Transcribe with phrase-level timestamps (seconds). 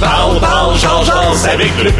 [0.00, 0.40] Parle,
[1.52, 1.90] avec le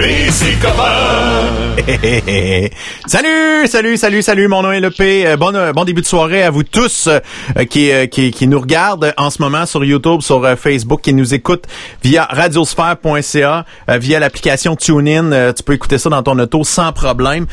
[3.07, 5.27] salut, salut, salut, salut, mon nom est le P.
[5.27, 8.59] Euh, bon, euh, bon début de soirée à vous tous euh, qui, qui, qui, nous
[8.59, 11.67] regardent en ce moment sur YouTube, sur Facebook, qui nous écoutent
[12.03, 15.53] via radiosphère.ca, via l'application TuneIn.
[15.53, 17.47] tu peux écouter ça dans ton auto sans problème.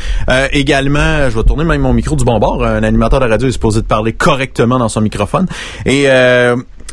[0.51, 2.63] également, je vais tourner même mon micro du bon bord.
[2.63, 5.47] Un animateur de radio est supposé de parler correctement dans son microphone.
[5.85, 6.07] Et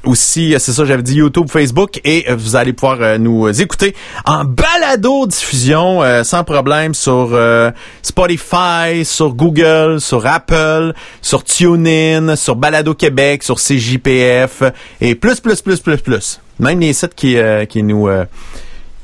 [0.04, 3.94] aussi, c'est ça, j'avais dit YouTube, Facebook, et euh, vous allez pouvoir euh, nous écouter
[4.24, 7.38] en balado diffusion euh, sans problème sur
[8.02, 14.62] Spotify, sur Google, sur Apple, sur TuneIn, sur Balado Québec, sur CJPF
[15.00, 16.40] et plus, plus, plus, plus, plus.
[16.58, 17.36] Même les sites qui,
[17.68, 18.08] qui nous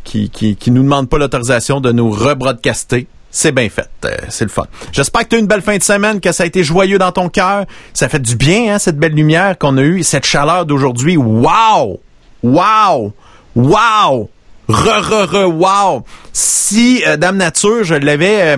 [0.02, 3.90] qui, qui, qui nous demandent pas l'autorisation de nous rebroadcaster c'est bien fait.
[4.04, 4.66] Euh, c'est le fun.
[4.92, 7.10] J'espère que tu as une belle fin de semaine, que ça a été joyeux dans
[7.10, 7.64] ton cœur.
[7.92, 11.16] Ça fait du bien, hein, cette belle lumière qu'on a eue, cette chaleur d'aujourd'hui.
[11.16, 12.00] Wow!
[12.44, 13.12] Wow!
[13.56, 14.30] Wow!
[14.68, 16.04] Re, re, re, wow!
[16.32, 18.56] Si euh, Dame Nature, je l'avais euh,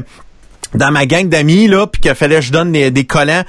[0.75, 3.45] dans ma gang d'amis, là, puis qu'il fallait que je donne des, des collants,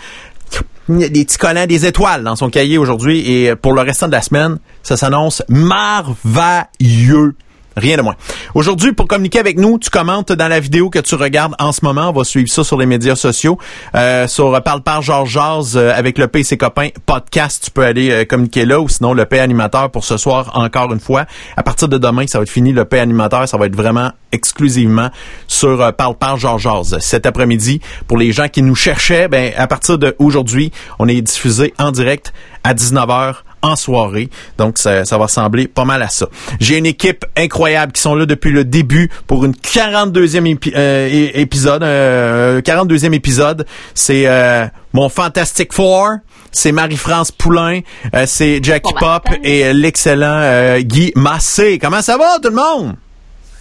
[0.88, 4.22] des petits collants, des étoiles dans son cahier aujourd'hui, et pour le restant de la
[4.22, 7.36] semaine, ça s'annonce merveilleux.
[7.78, 8.16] Rien de moins.
[8.56, 11.86] Aujourd'hui, pour communiquer avec nous, tu commentes dans la vidéo que tu regardes en ce
[11.86, 12.10] moment.
[12.10, 13.60] On va suivre ça sur les médias sociaux.
[13.94, 15.38] Euh, sur Parle par Georges
[15.76, 18.90] euh, avec le P et ses copains podcast, tu peux aller euh, communiquer là ou
[18.90, 21.26] sinon le P animateur pour ce soir encore une fois.
[21.56, 24.12] À partir de demain, ça va être fini le P animateur, ça va être vraiment
[24.32, 25.10] exclusivement
[25.48, 26.98] sur euh, Parle par Georges Jazz.
[27.00, 31.74] Cet après-midi, pour les gens qui nous cherchaient, ben à partir d'aujourd'hui, on est diffusé
[31.78, 33.36] en direct à 19h
[33.68, 34.30] en soirée.
[34.58, 36.28] Donc, ça, va ressembler pas mal à ça.
[36.60, 41.84] J'ai une équipe incroyable qui sont là depuis le début pour une 42e euh, épisode.
[41.84, 43.66] 42e euh, épisode.
[43.94, 46.18] C'est euh, mon Fantastic Four.
[46.52, 47.82] C'est Marie-France Poulain.
[48.26, 51.78] c'est Jackie Pop et l'excellent Guy Massé.
[51.78, 52.96] Comment ça va, tout le monde?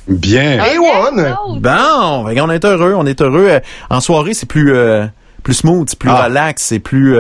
[0.09, 0.65] Bien.
[0.65, 1.37] Hey, one.
[1.61, 3.61] Bon, on est heureux, on est heureux.
[3.91, 4.73] En soirée, c'est plus
[5.43, 6.25] plus smooth, c'est plus ah.
[6.25, 7.17] relax, c'est plus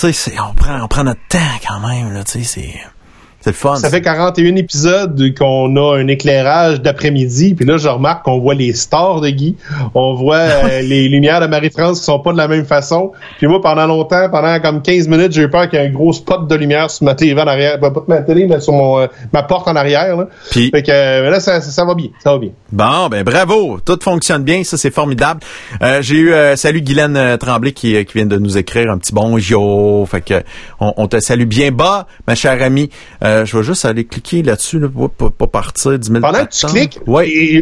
[0.00, 2.80] tu sais, on prend, on prend notre temps quand même, là, tu sais, c'est...
[3.44, 3.76] C'est le fun.
[3.76, 8.54] Ça fait 41 épisodes qu'on a un éclairage d'après-midi, puis là je remarque qu'on voit
[8.54, 9.54] les stars de Guy,
[9.94, 13.12] on voit euh, les lumières de Marie-France qui sont pas de la même façon.
[13.36, 15.90] Puis moi pendant longtemps, pendant comme 15 minutes, j'ai eu peur qu'il y ait un
[15.90, 19.00] gros spot de lumière sur ma télé en arrière, pas ma télé mais sur mon
[19.00, 20.28] euh, ma porte en arrière là.
[20.50, 22.52] Puis fait que euh, là ça, ça, va bien, ça va bien.
[22.72, 25.40] Bon, ben bravo, tout fonctionne bien, ça c'est formidable.
[26.00, 30.22] j'ai eu salut Guylaine Tremblay qui, qui vient de nous écrire un petit bonjour, fait
[30.22, 30.42] que
[30.80, 32.88] on, on te salue bien bas, ma chère amie.
[33.33, 36.66] Euh, je vais juste aller cliquer là-dessus pour, pas partir 10 000 Pendant que tu
[36.66, 37.00] cliques,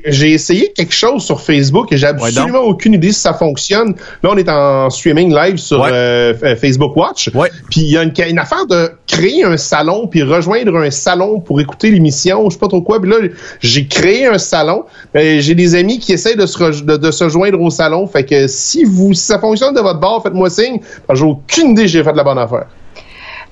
[0.07, 3.95] j'ai essayé quelque chose sur Facebook et j'ai absolument aucune idée si ça fonctionne.
[4.23, 7.31] Là, on est en streaming live sur euh, Facebook Watch.
[7.71, 11.61] Puis il y a une, affaire de créer un salon puis rejoindre un salon pour
[11.61, 13.01] écouter l'émission, je sais pas trop quoi.
[13.01, 13.17] Puis là,
[13.61, 14.85] j'ai créé un salon.
[15.15, 18.07] J'ai des amis qui essayent de se, de, se joindre au salon.
[18.07, 20.81] Fait que si vous si ça fonctionne de votre bord, faites-moi signe.
[21.13, 22.67] J'ai aucune idée que j'ai fait de la bonne affaire.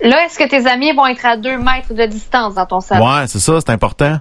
[0.03, 3.07] Là, est-ce que tes amis vont être à deux mètres de distance dans ton salon?
[3.07, 4.19] Ouais, c'est ça, c'est important.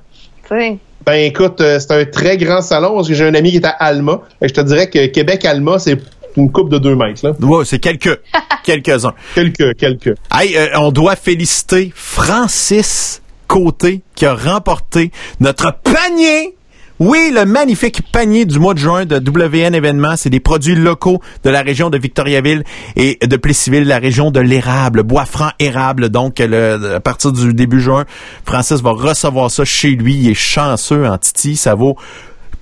[1.06, 3.66] Ben écoute, euh, c'est un très grand salon parce que j'ai un ami qui est
[3.66, 4.22] à Alma.
[4.42, 5.98] je te dirais que Québec-Alma, c'est
[6.36, 7.26] une coupe de deux mètres.
[7.26, 7.34] Là.
[7.40, 8.20] Ouais, c'est quelques,
[8.64, 9.14] quelques-uns.
[9.36, 10.16] quelques, quelques.
[10.34, 16.56] Hey, euh, on doit féliciter Francis Côté qui a remporté notre panier
[17.00, 21.22] oui, le magnifique panier du mois de juin de WN événements, c'est des produits locaux
[21.46, 22.66] de la région de Victoriaville
[22.98, 26.10] et de Plessisville, la région de l'érable, bois franc érable.
[26.10, 28.04] Donc, à partir du début juin,
[28.46, 30.16] Francis va recevoir ça chez lui.
[30.16, 31.56] Il est chanceux en Titi.
[31.56, 31.96] Ça vaut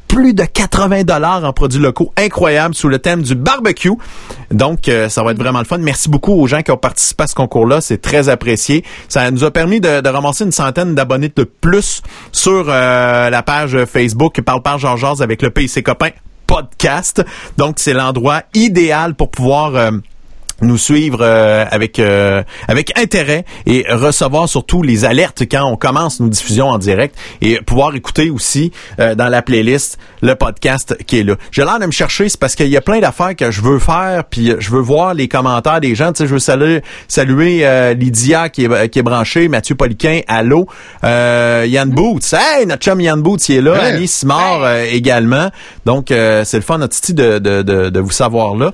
[0.08, 3.92] plus de 80 dollars en produits locaux incroyables sous le thème du barbecue.
[4.52, 5.78] Donc, euh, ça va être vraiment le fun.
[5.78, 7.82] Merci beaucoup aux gens qui ont participé à ce concours-là.
[7.82, 8.84] C'est très apprécié.
[9.10, 12.02] Ça nous a permis de, ramasser une centaine d'abonnés de plus
[12.32, 16.10] sur euh, la page Facebook Parle par Georges avec le PC Copain
[16.48, 17.24] podcast.
[17.58, 19.76] Donc, c'est l'endroit idéal pour pouvoir...
[19.76, 19.92] Euh,
[20.62, 26.20] nous suivre euh, avec euh, avec intérêt et recevoir surtout les alertes quand on commence
[26.20, 31.20] nos diffusions en direct et pouvoir écouter aussi euh, dans la playlist le podcast qui
[31.20, 31.36] est là.
[31.52, 33.80] J'ai l'air de me chercher, c'est parce qu'il y a plein d'affaires que je veux
[33.80, 36.12] faire puis je veux voir les commentaires des gens.
[36.12, 40.68] Tu sais, je veux saluer, saluer Lydia qui est qui est branchée, Mathieu Poliquin, allô,
[41.04, 45.50] Yann Boots, hey notre chum Yann Boots il est là, Annie Simard également.
[45.86, 48.72] Donc c'est le fun notre de, de, de, de vous savoir là.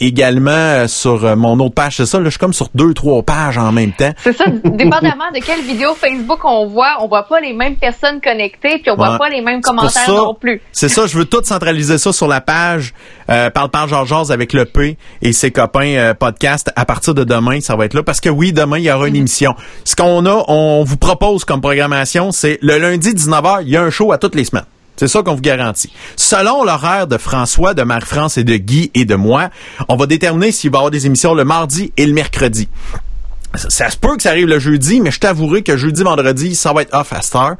[0.00, 1.96] également sur euh, mon autre page.
[1.96, 4.12] C'est ça, là, je suis comme sur deux, trois pages en même temps.
[4.18, 8.20] C'est ça, dépendamment de quelle vidéo Facebook on voit, on voit pas les mêmes personnes
[8.20, 10.60] connectées, puis on voit pas les mêmes commentaires non plus.
[10.72, 12.94] C'est ça, je veux tout centraliser ça sur la page
[13.30, 16.70] euh, Parle par Georges avec le P et ses copains euh, podcast.
[16.76, 18.02] À partir de demain, ça va être là.
[18.02, 19.20] Parce que oui, demain, il y aura une mhm.
[19.20, 19.54] émission.
[19.84, 23.82] Ce qu'on a, on vous propose comme programmation, c'est le lundi 19h, il y a
[23.82, 24.64] un show à toutes les semaines.
[24.96, 25.92] C'est ça qu'on vous garantit.
[26.16, 29.50] Selon l'horaire de François, de Marie-France et de Guy et de moi,
[29.88, 32.68] on va déterminer s'il va y avoir des émissions le mardi et le mercredi
[33.56, 36.72] ça, se peut que ça arrive le jeudi, mais je t'avouerai que jeudi, vendredi, ça
[36.72, 37.54] va être off à Star.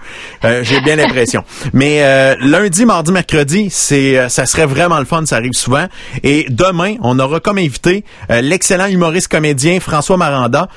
[0.45, 1.45] Euh, J'ai bien l'impression.
[1.73, 5.25] Mais euh, lundi, mardi, mercredi, c'est, euh, ça serait vraiment le fun.
[5.27, 5.87] Ça arrive souvent.
[6.23, 10.69] Et demain, on aura comme invité euh, l'excellent humoriste comédien François Maranda.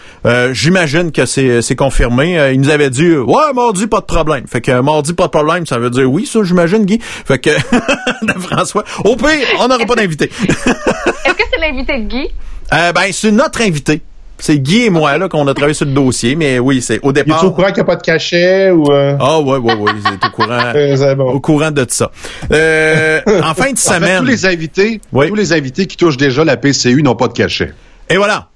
[0.52, 2.52] J'imagine que c'est, c'est confirmé.
[2.54, 4.46] il nous avait dit, ouais, mardi, pas de problème.
[4.48, 7.00] Fait que mardi, pas de problème, ça veut dire oui, ça, j'imagine, Guy.
[7.02, 7.50] Fait que
[8.40, 10.26] François, au pire, on n'aura pas d'invité.
[10.42, 12.28] Est-ce que c'est l'invité de Guy?
[12.72, 14.02] ben, c'est notre invité.
[14.40, 17.12] C'est Guy et moi là qu'on a travaillé sur le dossier, mais oui, c'est au
[17.12, 17.40] départ.
[17.42, 18.92] Il est au courant qu'il n'y a pas de cachet ou.
[18.92, 19.18] Euh?
[19.20, 21.28] Ah ouais ouais ouais, il est au courant.
[21.34, 22.12] Au courant de tout ça.
[22.52, 24.20] Euh, en fin de semaine.
[24.20, 27.74] tous les invités, tous les invités qui touchent déjà la PCU n'ont pas de cachet.
[28.10, 28.50] Et voilà.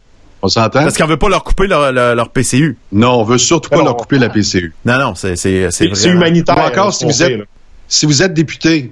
[0.44, 0.82] On s'entend?
[0.84, 2.78] Parce qu'on veut pas leur couper leur, leur, PCU.
[2.92, 4.74] Non, on veut surtout pas leur couper la PCU.
[4.86, 6.58] Non, non, c'est c'est c'est humanitaire.
[6.58, 7.42] Ou encore si vous êtes
[7.88, 8.92] si vous êtes député,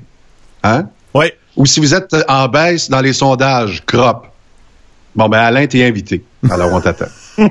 [0.64, 0.88] hein?
[1.14, 1.28] Oui.
[1.56, 4.28] Ou si vous êtes en baisse dans les sondages, crop.
[5.16, 6.24] Bon, ben, Alain, t'es invité.
[6.50, 7.06] Alors, on t'attend.
[7.38, 7.50] tu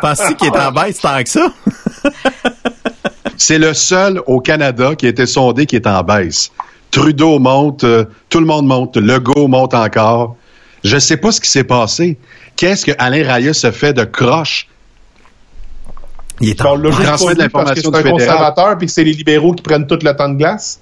[0.00, 1.52] penses qu'il est en baisse tant que ça?
[3.36, 6.52] C'est le seul au Canada qui a été sondé qui est en baisse.
[6.90, 10.36] Trudeau monte, euh, tout le monde monte, Legault monte encore.
[10.84, 12.18] Je sais pas ce qui s'est passé.
[12.56, 14.68] Qu'est-ce que Alain Raya se fait de croche?
[16.40, 16.94] Il est en baisse.
[16.96, 20.16] transmet de l'information C'est un conservateur puis que c'est les libéraux qui prennent tout le
[20.16, 20.80] temps de glace?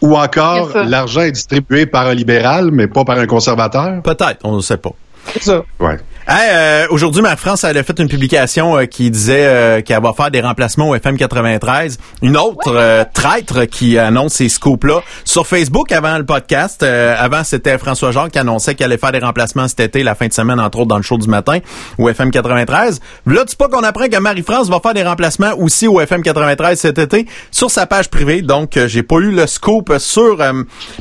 [0.00, 4.00] Ou encore, l'argent est distribué par un libéral, mais pas par un conservateur?
[4.02, 4.92] Peut-être, on ne sait pas.
[5.32, 5.62] C'est ça.
[5.80, 5.98] Ouais.
[6.30, 10.12] Euh, aujourd'hui, ma France elle a fait une publication euh, qui disait euh, qu'elle va
[10.12, 11.98] faire des remplacements au FM 93.
[12.20, 16.82] Une autre traître qui annonce ces scoops-là sur Facebook avant le podcast.
[16.82, 20.26] avant, c'était François Jacques qui annonçait qu'elle allait faire des remplacements cet été, la fin
[20.26, 21.58] de semaine, entre autres dans le show du matin,
[21.96, 23.00] au FM 93.
[23.26, 26.78] Là, tu pas qu'on apprend que Marie-France va faire des remplacements aussi au FM 93
[26.78, 28.42] cet été sur sa page privée.
[28.42, 30.38] Donc, j'ai pas eu le scoop sur...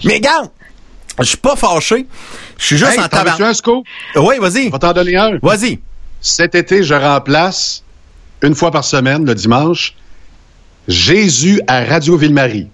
[0.03, 0.49] mais regarde,
[1.23, 2.05] je suis pas fâché.
[2.57, 3.35] Je suis juste en tabac.
[3.35, 3.85] tu un scoop?
[4.15, 4.67] Oui, vas-y.
[4.67, 5.37] On va t'en donner un.
[5.41, 5.79] Vas-y.
[6.21, 7.83] Cet été, je remplace
[8.41, 9.95] une fois par semaine, le dimanche,
[10.87, 12.69] Jésus à Radio Ville-Marie.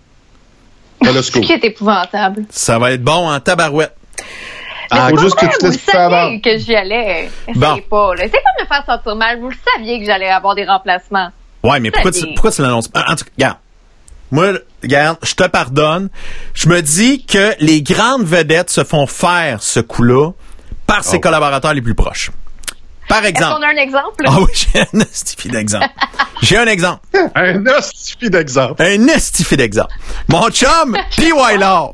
[1.01, 1.43] le scoop.
[1.45, 2.45] qui est épouvantable.
[2.49, 3.95] Ça va être bon en tabarouette.
[4.91, 7.29] Ah, faut juste que tu vous saviez que j'y allais.
[7.55, 7.77] Bon.
[7.89, 9.39] pas, C'est pas me faire sentir mal.
[9.39, 11.29] Vous le saviez que j'allais avoir des remplacements.
[11.63, 13.05] Ouais, mais pourquoi tu, pourquoi tu l'annonces pas?
[13.07, 13.57] En tout cas, regarde.
[14.33, 16.09] Moi, regarde, je te pardonne.
[16.55, 20.31] Je me dis que les grandes vedettes se font faire ce coup-là
[20.87, 21.19] par ses oh.
[21.19, 22.31] collaborateurs les plus proches.
[23.07, 23.51] Par exemple.
[23.51, 24.23] Est-ce qu'on a un exemple?
[24.25, 25.87] Ah oui, j'ai un estifi d'exemple.
[26.41, 27.01] j'ai un exemple.
[27.35, 28.81] un estifi d'exemple.
[28.81, 29.93] Un d'exemple.
[30.29, 31.59] Mon chum, P.Y.
[31.59, 31.93] Law,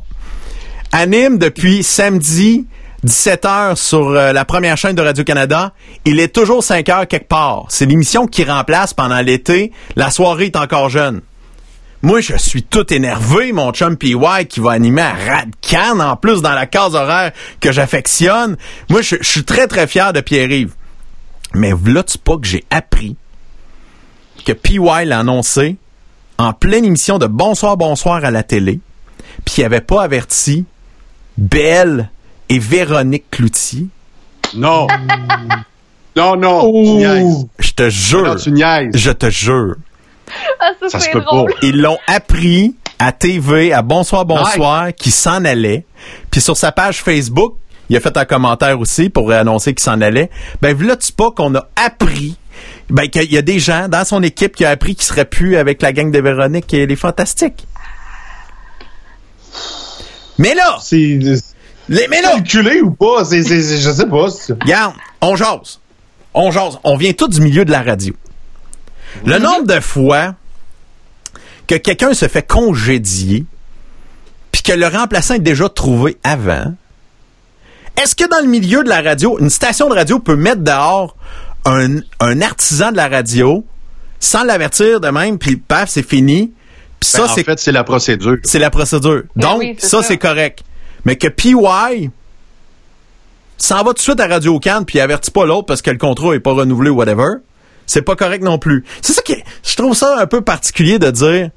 [0.93, 2.67] anime depuis samedi
[3.05, 5.73] 17h sur euh, la première chaîne de Radio-Canada.
[6.05, 7.65] Il est toujours 5 h quelque part.
[7.67, 9.73] C'est l'émission qui remplace pendant l'été.
[9.97, 11.19] La soirée est encore jeune.
[12.01, 14.15] Moi, je suis tout énervé, mon chum PY
[14.47, 18.55] qui va animer à Radcan, en plus dans la case horaire que j'affectionne.
[18.89, 20.73] Moi, je, suis très, très fier de Pierre-Yves.
[21.53, 23.17] Mais là, tu pas que j'ai appris
[24.45, 25.75] que PY l'a annoncé
[26.37, 28.79] en pleine émission de Bonsoir, Bonsoir à la télé,
[29.43, 30.63] puis il avait pas averti
[31.37, 32.09] Belle
[32.47, 33.87] et Véronique Cloutier.
[34.55, 34.87] Non.
[36.15, 37.49] non, non.
[37.59, 38.37] Je te jure.
[38.37, 39.75] je te jure.
[40.59, 41.45] Ah, ça, se peut pas.
[41.61, 45.85] Ils l'ont appris à TV, à Bonsoir Bonsoir, qui s'en allait.
[46.31, 47.55] Puis sur sa page Facebook,
[47.89, 50.29] il a fait un commentaire aussi pour annoncer qu'il s'en allait.
[50.61, 52.37] Ben, là, tu pas qu'on a appris
[52.89, 55.57] ben, qu'il y a des gens dans son équipe qui a appris qu'il serait plus
[55.57, 57.67] avec la gang de Véronique et les Fantastiques.
[60.37, 60.77] Mais là!
[60.81, 61.19] C'est.
[61.89, 62.33] Mais là!
[62.35, 63.25] Calculé ou pas?
[63.25, 64.27] C'est, je sais pas.
[64.61, 65.79] Regarde, on jase.
[66.33, 66.79] On jase.
[66.83, 68.13] On vient tous du milieu de la radio.
[69.25, 70.35] Le nombre de fois
[71.67, 73.45] que quelqu'un se fait congédier,
[74.51, 76.73] puis que le remplaçant est déjà trouvé avant,
[78.01, 81.15] est-ce que dans le milieu de la radio, une station de radio peut mettre dehors
[81.65, 83.65] un, artisan de la radio
[84.19, 86.51] sans l'avertir de même, puis paf, c'est fini.
[86.99, 88.37] Puis ça, ben, en fait, c'est la procédure.
[88.43, 89.23] C'est la procédure.
[89.35, 90.63] Ben Donc, ça, c'est correct.
[91.05, 92.09] Mais que PY
[93.57, 95.97] s'en va tout de suite à Radio Cannes puis avertit pas l'autre parce que le
[95.97, 97.35] contrat est pas renouvelé ou whatever
[97.89, 98.83] c'est pas correct non plus.
[99.01, 101.49] C'est ça qui je trouve ça un peu particulier de dire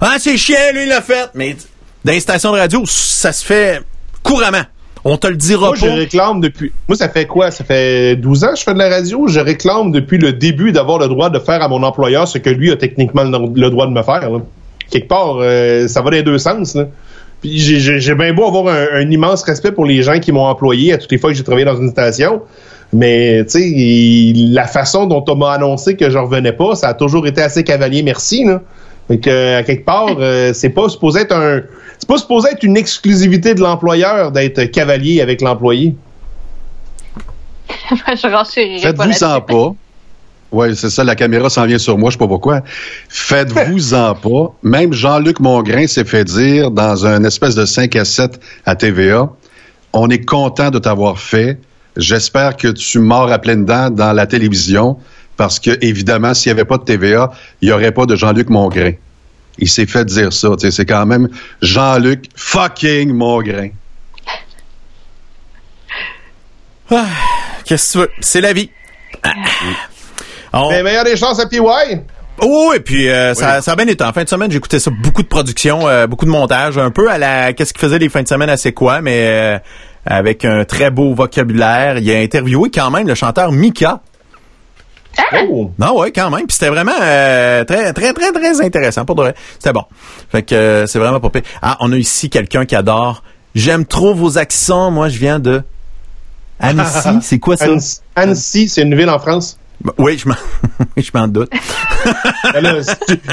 [0.00, 1.56] ah c'est chien lui il l'a fait mais
[2.04, 3.82] dans les stations de radio ça se fait
[4.22, 4.64] couramment.
[5.04, 5.86] On te le dira moi, pas.
[5.86, 6.72] je réclame depuis.
[6.86, 7.50] Moi, ça fait quoi?
[7.50, 9.26] Ça fait 12 ans que je fais de la radio.
[9.28, 12.50] Je réclame depuis le début d'avoir le droit de faire à mon employeur ce que
[12.50, 14.28] lui a techniquement le, droit de me faire.
[14.90, 16.76] Quelque part, euh, ça va dans les deux sens.
[17.40, 20.98] Puis j'ai bien beau avoir un, immense respect pour les gens qui m'ont employé à
[20.98, 22.42] toutes les fois que j'ai travaillé dans une station.
[22.92, 26.94] Mais tu sais, la façon dont on m'a annoncé que je revenais pas, ça a
[26.94, 28.44] toujours été assez cavalier, merci.
[28.44, 28.62] Là.
[29.08, 31.62] Fait que, à quelque part, euh, c'est pas supposé être un.
[31.98, 35.94] C'est pas supposé être une exclusivité de l'employeur d'être cavalier avec l'employé.
[37.90, 39.74] je Faites-vous-en pas.
[40.52, 42.62] Oui, c'est ça, la caméra s'en vient sur moi, je sais pas pourquoi.
[43.08, 44.54] Faites-vous-en pas.
[44.62, 49.30] Même Jean-Luc Mongrain s'est fait dire dans un espèce de 5 à 7 à TVA,
[49.92, 51.58] on est content de t'avoir fait.
[51.96, 54.96] J'espère que tu mords à pleines dents dans la télévision
[55.36, 57.30] parce que, évidemment, s'il n'y avait pas de TVA,
[57.60, 58.92] il n'y aurait pas de Jean-Luc Mongrain.
[59.58, 60.48] Il s'est fait dire ça.
[60.58, 61.28] C'est quand même
[61.62, 63.70] Jean-Luc fucking Mongrain.
[66.90, 67.06] Ah,
[67.64, 68.10] Qu'est-ce que tu veux?
[68.20, 68.70] C'est la vie.
[70.54, 71.60] Mais meilleure des chances à PY.
[72.42, 74.02] Oh, et puis euh, Ça, ça a bien été.
[74.02, 77.10] En fin de semaine, j'écoutais ça, beaucoup de production, euh, beaucoup de montage, un peu
[77.10, 79.58] à la qu'est-ce qu'il faisait les fins de semaine à C'est quoi, mais euh,
[80.06, 81.98] avec un très beau vocabulaire.
[81.98, 84.00] Il a interviewé quand même le chanteur Mika.
[85.16, 85.42] Ah!
[85.48, 85.70] Oh.
[85.78, 86.46] Non, ouais, quand même.
[86.46, 89.04] Puis c'était vraiment très, très, très, très intéressant.
[89.04, 89.34] Pour de vrai.
[89.54, 89.84] C'était bon.
[90.30, 91.42] Fait que c'est vraiment pas pire.
[91.62, 93.22] Ah, on a ici quelqu'un qui adore.
[93.54, 94.90] J'aime trop vos accents.
[94.90, 95.62] Moi, je viens de
[96.60, 97.08] Annecy.
[97.22, 97.66] c'est quoi ça?
[98.14, 99.58] Annecy, c'est une ville en France.
[99.82, 100.34] Bah, oui, je m'en,
[100.96, 101.50] je m'en doute.
[102.54, 102.82] là,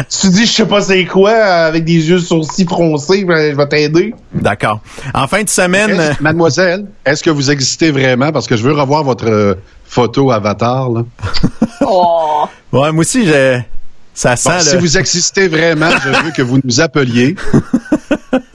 [0.08, 3.58] si tu, dis je sais pas c'est quoi avec des yeux sourcils froncés, ben, je
[3.58, 4.16] vais t'aider.
[4.34, 4.80] D'accord.
[5.14, 8.32] En fin de semaine, mademoiselle, est-ce que vous existez vraiment?
[8.32, 11.04] Parce que je veux revoir votre euh, photo avatar là.
[11.82, 12.46] oh.
[12.72, 13.66] Ouais, moi aussi j'ai
[14.14, 17.36] ça sent Si vous existez vraiment, je veux que vous nous appeliez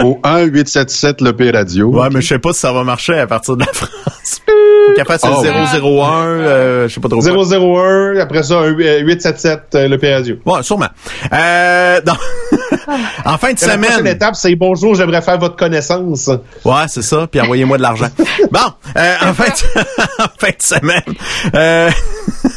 [0.03, 1.89] au 1-877 le P Radio.
[1.89, 4.41] Ouais, mais je sais pas si ça va marcher à partir de la France.
[4.47, 5.43] Faut qu'elle fasse oh.
[5.43, 7.21] 001, euh, je sais pas trop.
[7.21, 10.37] 001, après ça, 877 euh, le P Radio.
[10.45, 10.89] Ouais, sûrement.
[11.33, 12.01] Euh,
[13.25, 13.81] en fin de semaine.
[13.81, 16.31] La prochaine étape, c'est bonjour, j'aimerais faire votre connaissance.
[16.65, 18.09] Ouais, c'est ça, puis envoyez-moi de l'argent.
[18.51, 18.61] bon,
[18.97, 19.81] euh, en, fin de...
[20.23, 21.15] en fin de semaine,
[21.55, 21.91] euh...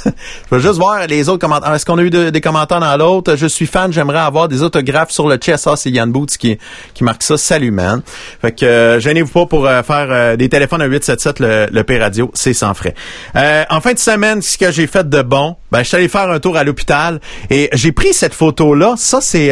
[0.05, 1.73] je vais juste voir les autres commentaires.
[1.73, 3.35] Est-ce qu'on a eu des commentaires dans l'autre?
[3.35, 5.67] Je suis fan, j'aimerais avoir des autographes sur le chest.
[5.67, 6.57] Ah, c'est Yann Boots qui,
[6.93, 7.37] qui marque ça.
[7.37, 8.01] Salut, man.
[8.41, 11.83] Fait que, euh, gênez-vous pas pour euh, faire euh, des téléphones à 877 le, le
[11.83, 12.31] P-Radio.
[12.33, 12.93] C'est sans frais.
[13.35, 16.29] en fin de semaine, ce que j'ai fait de bon, ben, je suis allé faire
[16.29, 18.95] un tour à l'hôpital et j'ai pris cette photo-là.
[18.97, 19.49] Ça, c'est,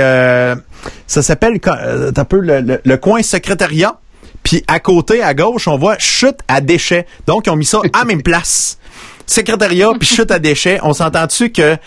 [1.08, 4.00] ça s'appelle, un peu le, coin secrétariat.
[4.44, 7.06] Puis à côté, à gauche, on voit chute à déchets.
[7.28, 8.78] Donc, ils ont mis ça à même place
[9.26, 11.78] secrétariat puis chute à déchets, on s'entend-tu que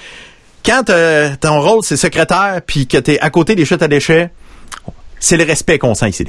[0.64, 4.30] quand euh, ton rôle c'est secrétaire puis que t'es à côté des chutes à déchets,
[5.18, 6.24] c'est le respect qu'on sent ici.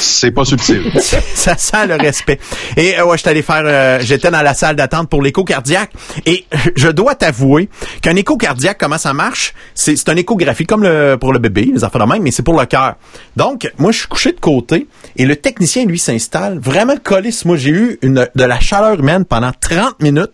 [0.00, 0.90] C'est pas subtil.
[0.98, 2.38] ça sent le respect.
[2.76, 5.92] Et euh, ouais, j'étais allé faire, euh, j'étais dans la salle d'attente pour l'écho cardiaque
[6.26, 7.68] et je dois t'avouer
[8.02, 9.54] qu'un écho cardiaque, comment ça marche?
[9.74, 12.42] C'est c'est une échographie comme le pour le bébé, les enfants de même, mais c'est
[12.42, 12.94] pour le cœur.
[13.36, 17.30] Donc moi, je suis couché de côté et le technicien lui s'installe vraiment collé.
[17.44, 20.32] Moi, j'ai eu une de la chaleur humaine pendant 30 minutes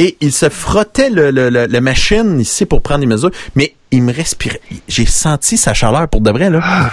[0.00, 3.74] et il se frottait le, le, le, la machine ici pour prendre des mesures, mais
[3.90, 4.62] il me respirait.
[4.88, 6.90] J'ai senti sa chaleur pour de vrai, là.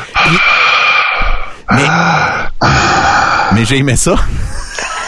[1.72, 1.86] mais,
[3.54, 4.16] mais j'ai aimé ça.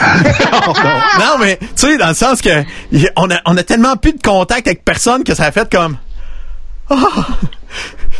[0.00, 2.64] non, mais tu sais, dans le sens que
[3.16, 5.98] on a, on a tellement plus de contact avec personne que ça a fait comme.
[6.88, 6.96] Oh,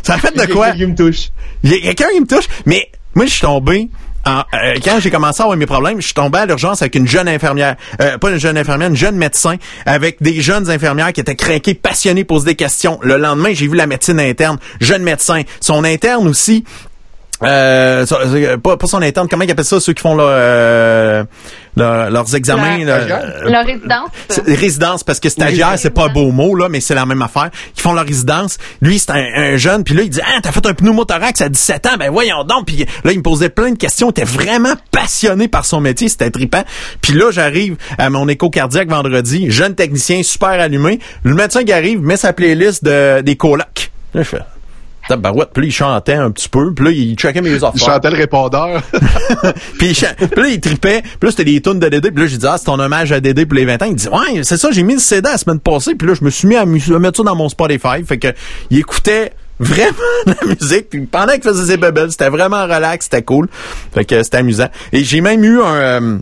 [0.02, 0.72] ça a fait de quoi?
[0.74, 1.28] Il y a quelqu'un qui me touche.
[1.62, 3.88] Il y a quelqu'un qui me touche, mais moi je suis tombé
[4.26, 7.28] euh, quand j'ai commencé à avoir mes problèmes, je suis à l'urgence avec une jeune
[7.28, 11.36] infirmière, euh, pas une jeune infirmière, une jeune médecin, avec des jeunes infirmières qui étaient
[11.36, 12.98] craquées, passionnées, poser des questions.
[13.02, 15.42] Le lendemain, j'ai vu la médecine interne, jeune médecin.
[15.60, 16.64] Son interne aussi,
[17.42, 21.26] euh, euh, pas, pas son interne, comment ils appellent ça, ceux qui font leur,
[21.76, 22.84] leurs examens.
[22.84, 24.10] leur résidence.
[24.46, 27.50] Résidence, parce que stagiaire, c'est pas un beau mot, là, mais c'est la même affaire.
[27.76, 28.58] Ils font leur résidence.
[28.82, 31.86] Lui, c'est un, jeune, puis là, il dit, ah, t'as fait un pneumothorax à 17
[31.86, 32.66] ans, ben voyons donc.
[32.66, 34.08] Puis là, il me posait plein de questions.
[34.08, 36.64] Il était vraiment passionné par son métier, c'était trippant.
[37.00, 41.00] Puis là, j'arrive à mon écho cardiaque vendredi, jeune technicien, super allumé.
[41.22, 43.90] Le médecin qui arrive met sa playlist de, des colocs.
[44.14, 44.38] Là, je fais,
[45.16, 45.50] Barouette.
[45.52, 46.72] Puis là, il chantait un petit peu.
[46.74, 47.72] Puis là, il checkait mes affaires.
[47.74, 48.82] Il chantait le répondeur.
[49.78, 49.96] puis,
[50.36, 51.02] là, il tripait.
[51.02, 52.10] Puis là, c'était des tunes de Dédé.
[52.10, 53.86] Puis là, j'ai dit, ah, c'est ton hommage à Dédé pour les 20 ans.
[53.86, 55.94] Il dit, ouais, c'est ça, j'ai mis le CD la semaine passée.
[55.94, 58.04] Puis là, je me suis mis à, mettre ça dans mon Spotify.
[58.06, 58.28] Fait que,
[58.70, 60.90] il écoutait vraiment la musique.
[60.90, 63.48] Puis pendant qu'il faisait ses bubbles, c'était vraiment relax, c'était cool.
[63.92, 64.68] Fait que c'était amusant.
[64.92, 66.18] Et j'ai même eu un, euh,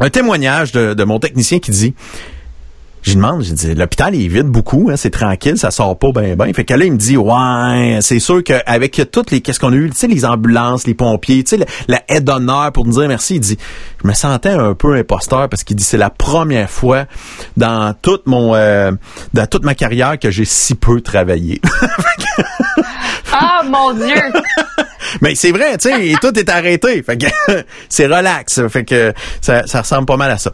[0.00, 1.94] un témoignage de, de mon technicien qui dit,
[3.02, 6.36] je demande, je dis, l'hôpital est vide beaucoup, hein, c'est tranquille, ça sort pas bien
[6.36, 6.52] ben.
[6.52, 9.76] Fait que là, il me dit, ouais, c'est sûr qu'avec toutes les, qu'est-ce qu'on a
[9.76, 13.08] eu, tu sais, les ambulances, les pompiers, tu sais, la, aide d'honneur pour nous dire
[13.08, 13.58] merci, il dit,
[14.02, 17.06] je me sentais un peu imposteur parce qu'il dit, c'est la première fois
[17.56, 18.92] dans toute mon, euh,
[19.34, 21.60] dans toute ma carrière que j'ai si peu travaillé.
[23.32, 24.14] ah, mon Dieu!
[25.20, 27.02] Mais c'est vrai, tu sais, tout est arrêté.
[27.02, 27.26] Fait que
[27.88, 28.60] c'est relax.
[28.68, 30.52] Fait que ça, ça, ressemble pas mal à ça.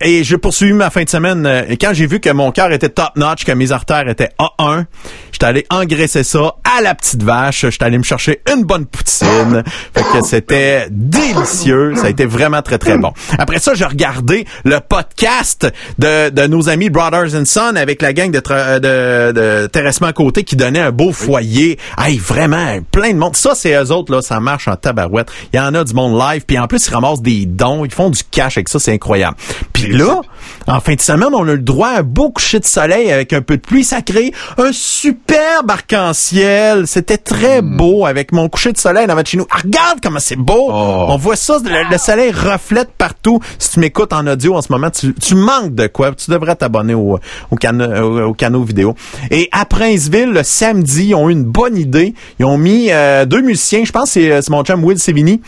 [0.00, 1.46] et je poursuivi ma fin de semaine.
[1.46, 4.30] Euh, et quand j'ai vu que mon cœur était top notch, que mes artères étaient
[4.38, 4.84] A1,
[5.32, 7.66] j'étais allé engraisser ça à la petite vache.
[7.68, 9.62] J'étais allé me chercher une bonne poutine.
[9.94, 11.94] Fait que c'était délicieux.
[11.96, 13.12] Ça a été vraiment très très bon.
[13.38, 15.66] Après ça, j'ai regardé le podcast
[15.98, 20.44] de, de nos amis Brothers and Sons avec la gang de, de, de Terrassement Côté
[20.44, 21.78] qui donnait un beau foyer.
[21.98, 23.36] Hey, vraiment, plein de monde.
[23.36, 25.30] Ça, c'est eux autres, là, ça marche en tabarouette.
[25.52, 27.92] Il y en a du monde live, puis en plus, ils ramassent des dons, ils
[27.92, 29.36] font du cash avec ça, c'est incroyable.
[29.72, 30.20] Puis là,
[30.66, 33.32] en fin de semaine, on a le droit à un beau coucher de soleil avec
[33.32, 33.84] un peu de pluie.
[33.84, 36.86] Ça crée un superbe arc-en-ciel.
[36.86, 37.76] C'était très hmm.
[37.76, 39.46] beau avec mon coucher de soleil dans votre chez nous.
[39.50, 40.68] Ah, regarde comment c'est beau!
[40.68, 41.06] Oh.
[41.08, 43.40] On voit ça, le, soleil reflète partout.
[43.58, 46.12] Si tu m'écoutes en audio en ce moment, tu, manques de quoi.
[46.12, 47.18] Tu devrais t'abonner au,
[47.50, 48.94] au, au, canot vidéo.
[49.30, 52.14] Et à Princeville, le samedi, ils ont eu une bonne idée.
[52.38, 55.40] Ils ont mis euh, deux musiciens, je pense que c'est euh, mon chum Will Sevigny,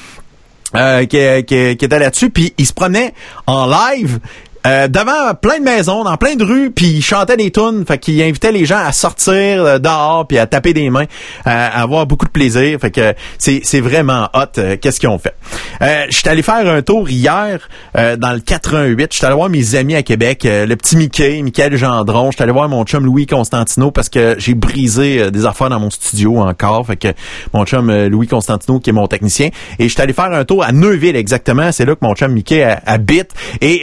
[0.75, 3.13] euh, qui, qui, qui, était là-dessus, puis il se prenait
[3.47, 4.21] en live
[4.67, 7.99] euh, devant plein de maisons, dans plein de rues, puis il chantait des tunes, fait
[7.99, 11.05] qu'il invitait les gens à sortir euh, dehors puis à taper des mains,
[11.45, 12.79] à avoir beaucoup de plaisir.
[12.81, 14.59] Fait que c'est vraiment hot.
[14.59, 15.35] Euh, qu'est-ce qu'ils ont fait
[15.83, 19.13] euh, J'étais allé faire un tour hier dans le 88.
[19.13, 22.31] J'étais allé voir mes amis à Québec, le petit Mickey, Michael Gendron.
[22.31, 25.91] J'étais allé voir mon chum Louis Constantino parce que j'ai brisé des affaires dans mon
[25.91, 26.87] studio encore.
[26.87, 27.09] Fait que
[27.55, 30.73] mon chum Louis Constantino qui est mon technicien et j'étais allé faire un tour à
[30.73, 31.73] Neuville exactement.
[31.73, 33.83] C'est là que mon chum Mickey habite et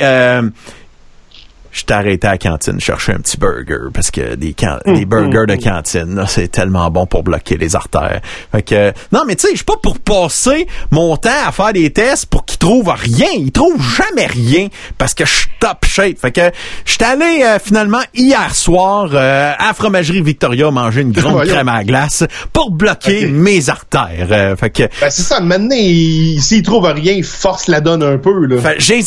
[1.74, 5.46] je arrêté à la cantine chercher un petit burger parce que des, des mm, burgers
[5.48, 5.63] de mm, mm.
[5.63, 8.22] cantine, c'est tellement bon pour bloquer les artères.
[8.51, 11.74] Fait que, non, mais tu sais, je suis pas pour passer mon temps à faire
[11.74, 13.30] des tests pour qu'ils trouvent rien.
[13.36, 16.20] Ils trouvent jamais rien parce que je suis top shape.
[16.20, 16.51] Fait que,
[16.86, 21.70] je suis allé euh, finalement hier soir euh, à Fromagerie Victoria manger une grande crème
[21.70, 24.27] à glace pour bloquer mes artères.
[24.32, 28.46] Euh, fait que, ben, c'est ça, maintenant, s'ils trouvent rien, force la donne un peu,
[28.46, 28.62] là.
[28.62, 29.01] Fait, j'ai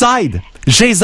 [0.67, 0.95] J'ai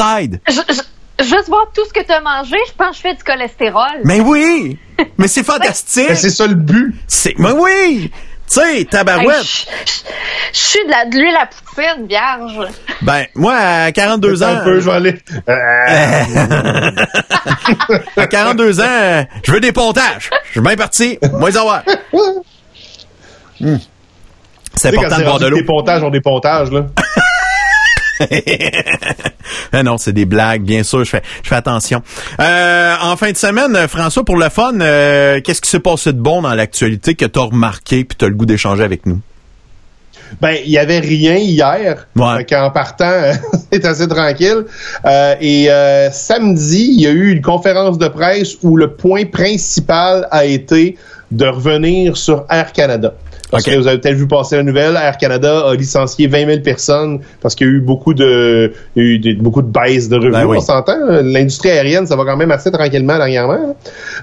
[1.19, 4.01] Juste voir tout ce que tu as mangé, je pense que je fais du cholestérol.
[4.03, 4.77] Mais oui!
[5.17, 6.15] Mais c'est fantastique!
[6.15, 6.95] c'est ça le but!
[7.07, 8.11] C'est, mais oui!
[8.49, 9.67] Tu sais, tabarouette!
[10.53, 12.59] je suis de, la, de l'huile à poutine, vierge.
[13.01, 14.47] Ben, moi, à 42 ans...
[14.47, 15.15] Un peu, je vais aller...
[18.17, 20.29] à 42 ans, je veux des pontages.
[20.45, 21.17] Je suis bien parti.
[21.31, 21.83] Moi, les avoir.
[23.59, 23.77] Hmm.
[24.75, 25.57] C'est important de boire de l'eau.
[25.57, 26.87] Des pontages ont des pontages, là.
[29.83, 31.03] non, c'est des blagues, bien sûr.
[31.03, 32.01] Je fais, je fais attention.
[32.39, 36.19] Euh, en fin de semaine, François, pour le fun, euh, qu'est-ce qui s'est passé de
[36.19, 39.19] bon dans l'actualité que tu as remarqué puis tu as le goût d'échanger avec nous?
[40.41, 42.07] Ben, il y avait rien hier.
[42.15, 42.55] Ouais.
[42.55, 43.31] En partant,
[43.71, 44.65] c'est assez tranquille.
[45.05, 45.67] Euh, et
[46.11, 50.97] samedi, il y a eu une conférence de presse où le point principal a été
[51.31, 53.13] de revenir sur Air Canada.
[53.53, 56.59] Parce que vous avez peut-être vu passer la nouvelle, Air Canada a licencié 20 000
[56.61, 60.47] personnes parce qu'il y a eu beaucoup de, eu beaucoup de baisse de revenus, ben
[60.47, 60.97] on s'entend.
[61.21, 63.75] L'industrie aérienne, ça va quand même assez tranquillement dernièrement.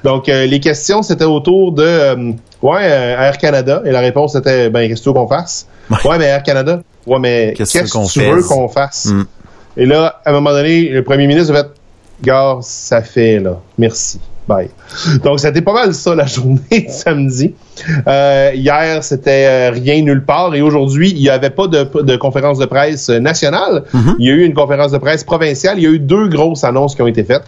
[0.02, 3.82] Donc, euh, les questions, c'était autour de, euh, ouais, euh, Air Canada.
[3.84, 5.68] Et la réponse était, ben, qu'est-ce que tu veux qu'on fasse?
[6.04, 6.18] Ouais.
[6.18, 6.82] mais Air Canada.
[7.06, 9.06] Ouais, mais qu'est-ce que tu veux qu'on fasse?
[9.06, 9.26] Hmm.
[9.76, 11.70] Et là, à un moment donné, le premier ministre a fait,
[12.20, 13.60] gars, ça fait, là.
[13.78, 14.18] Merci.
[15.24, 17.54] Donc, c'était pas mal ça la journée de samedi.
[18.06, 20.54] Euh, hier, c'était euh, rien nulle part.
[20.54, 23.84] Et aujourd'hui, il n'y avait pas de, conférence de presse nationale.
[23.94, 24.14] Mm-hmm.
[24.18, 25.78] Il y a eu une conférence de presse provinciale.
[25.78, 27.44] Il y a eu deux grosses annonces qui ont été faites.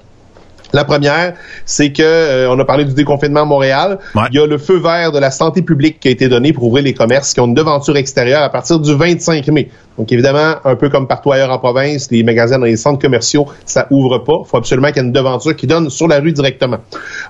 [0.72, 1.34] La première,
[1.66, 3.98] c'est que euh, on a parlé du déconfinement à Montréal.
[4.30, 6.64] Il y a le feu vert de la santé publique qui a été donné pour
[6.64, 9.68] ouvrir les commerces qui ont une devanture extérieure à partir du 25 mai.
[9.98, 13.46] Donc évidemment, un peu comme partout ailleurs en province, les magasins dans les centres commerciaux,
[13.66, 14.38] ça ouvre pas.
[14.44, 16.78] Il faut absolument qu'il y ait une devanture qui donne sur la rue directement.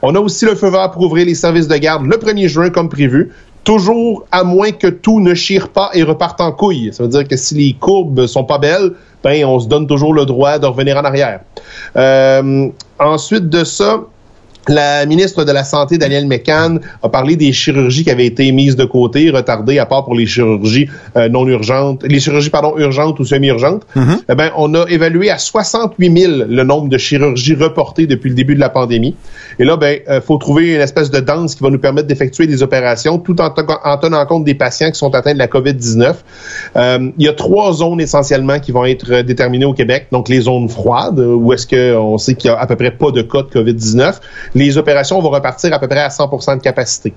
[0.02, 2.70] On a aussi le feu vert pour ouvrir les services de garde le 1er juin
[2.70, 3.32] comme prévu
[3.64, 6.90] toujours à moins que tout ne chire pas et reparte en couille.
[6.92, 8.92] Ça veut dire que si les courbes sont pas belles,
[9.24, 11.40] on se donne toujours le droit de revenir en arrière.
[11.96, 14.00] Euh, ensuite de ça,
[14.68, 18.76] La ministre de la Santé, Danielle McCann, a parlé des chirurgies qui avaient été mises
[18.76, 23.18] de côté, retardées, à part pour les chirurgies euh, non urgentes, les chirurgies, pardon, urgentes
[23.18, 23.82] ou semi-urgentes.
[23.96, 24.18] Mm-hmm.
[24.30, 28.36] Eh ben, on a évalué à 68 000 le nombre de chirurgies reportées depuis le
[28.36, 29.16] début de la pandémie.
[29.58, 32.46] Et là, ben, euh, faut trouver une espèce de danse qui va nous permettre d'effectuer
[32.46, 33.52] des opérations tout en,
[33.84, 36.14] en, tenant compte des patients qui sont atteints de la COVID-19.
[36.76, 40.06] Euh, il y a trois zones essentiellement qui vont être déterminées au Québec.
[40.12, 43.10] Donc, les zones froides, où est-ce qu'on sait qu'il y a à peu près pas
[43.10, 44.14] de cas de COVID-19
[44.54, 47.12] les opérations vont repartir à peu près à 100% de capacité.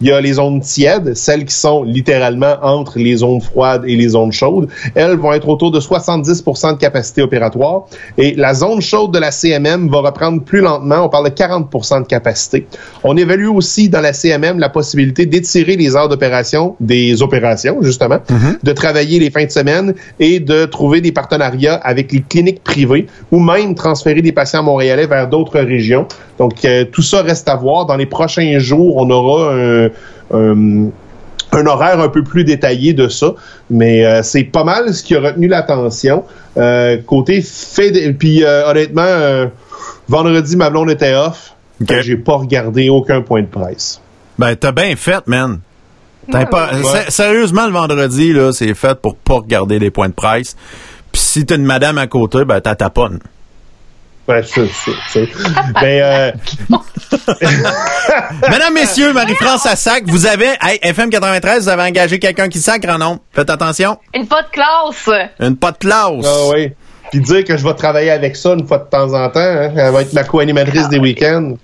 [0.00, 3.96] Il y a les zones tièdes, celles qui sont littéralement entre les zones froides et
[3.96, 4.68] les zones chaudes.
[4.94, 7.84] Elles vont être autour de 70% de capacité opératoire.
[8.18, 11.04] Et la zone chaude de la CMM va reprendre plus lentement.
[11.04, 12.66] On parle de 40% de capacité.
[13.04, 18.16] On évalue aussi dans la CMM la possibilité d'étirer les heures d'opération des opérations, justement,
[18.16, 18.62] mm-hmm.
[18.62, 23.06] de travailler les fins de semaine et de trouver des partenariats avec les cliniques privées
[23.30, 26.06] ou même transférer des patients montréalais vers d'autres régions.
[26.38, 27.86] Donc, euh, tout ça reste à voir.
[27.86, 29.54] Dans les prochains jours, on aura
[30.32, 33.34] un, horaire un peu plus détaillé de ça,
[33.70, 36.24] mais euh, c'est pas mal ce qui a retenu l'attention.
[36.56, 39.48] Euh, côté fait, puis honnêtement,
[40.08, 41.54] vendredi, ma blonde était off.
[42.02, 44.00] J'ai pas regardé aucun point de presse.
[44.38, 45.60] Ben, t'as bien fait, man.
[46.30, 46.70] Pas,
[47.08, 50.56] Sérieusement, le vendredi, là, c'est fait pour pas regarder les points de presse.
[51.12, 53.18] Puis si t'as une madame à côté, ben, t'as taponne.
[54.26, 55.20] Ben, c'est ça.
[55.80, 56.32] Ben, euh...
[58.48, 60.48] Mesdames, messieurs, Marie-France à sac, vous avez,
[60.82, 63.18] FM 93, vous avez engagé quelqu'un qui sacre en nom.
[63.32, 63.98] Faites attention.
[64.14, 65.10] Une pas de classe.
[65.40, 66.24] Une pas de classe.
[66.24, 66.72] Ah oui.
[67.10, 69.40] Puis dire que je vais travailler avec ça une fois de temps en temps.
[69.40, 69.72] Hein.
[69.76, 71.56] Elle va être ma co-animatrice des week-ends.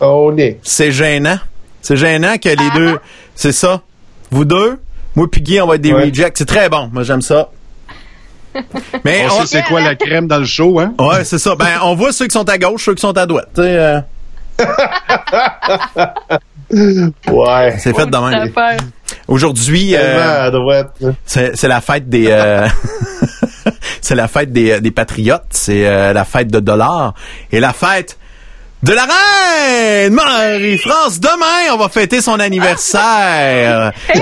[0.00, 1.38] Oh, C'est gênant.
[1.82, 2.76] C'est gênant que les ah.
[2.76, 2.98] deux.
[3.34, 3.82] C'est ça.
[4.30, 4.78] Vous deux,
[5.14, 6.36] moi puis Guy, on va être des rejects.
[6.36, 6.88] C'est très bon.
[6.92, 7.50] Moi, j'aime ça.
[9.04, 10.94] Mais on, sait c'est quoi la crème dans le show, hein?
[10.98, 11.54] Ouais, c'est ça.
[11.56, 13.58] Ben, on voit ceux qui sont à gauche, ceux qui sont à droite.
[13.58, 14.00] Euh.
[16.70, 17.76] ouais.
[17.78, 18.52] C'est fait de même.
[19.28, 20.82] Aujourd'hui, euh,
[21.24, 22.28] c'est la fête des.
[22.30, 22.66] Euh,
[24.00, 25.44] c'est la fête des, des patriotes.
[25.50, 27.14] C'est la fête de dollars
[27.52, 28.18] et la fête
[28.86, 31.18] de la reine Marie-France.
[31.18, 33.92] Demain, on va fêter son anniversaire.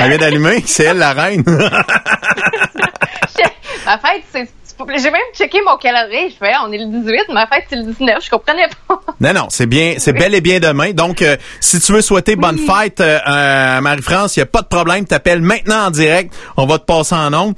[0.00, 1.42] elle vient d'allumer, c'est elle la reine.
[3.86, 4.48] ma fête, c'est
[4.96, 6.28] j'ai même checké mon calendrier.
[6.30, 8.22] Je fais, on est le 18, ma fête, c'est le 19.
[8.22, 9.00] Je comprenais pas.
[9.20, 10.90] Non, non, c'est bien, c'est bel et bien demain.
[10.92, 14.62] Donc, euh, si tu veux souhaiter bonne fête euh, à Marie-France, il n'y a pas
[14.62, 15.04] de problème.
[15.06, 16.34] T'appelles maintenant en direct.
[16.56, 17.54] On va te passer en nombre.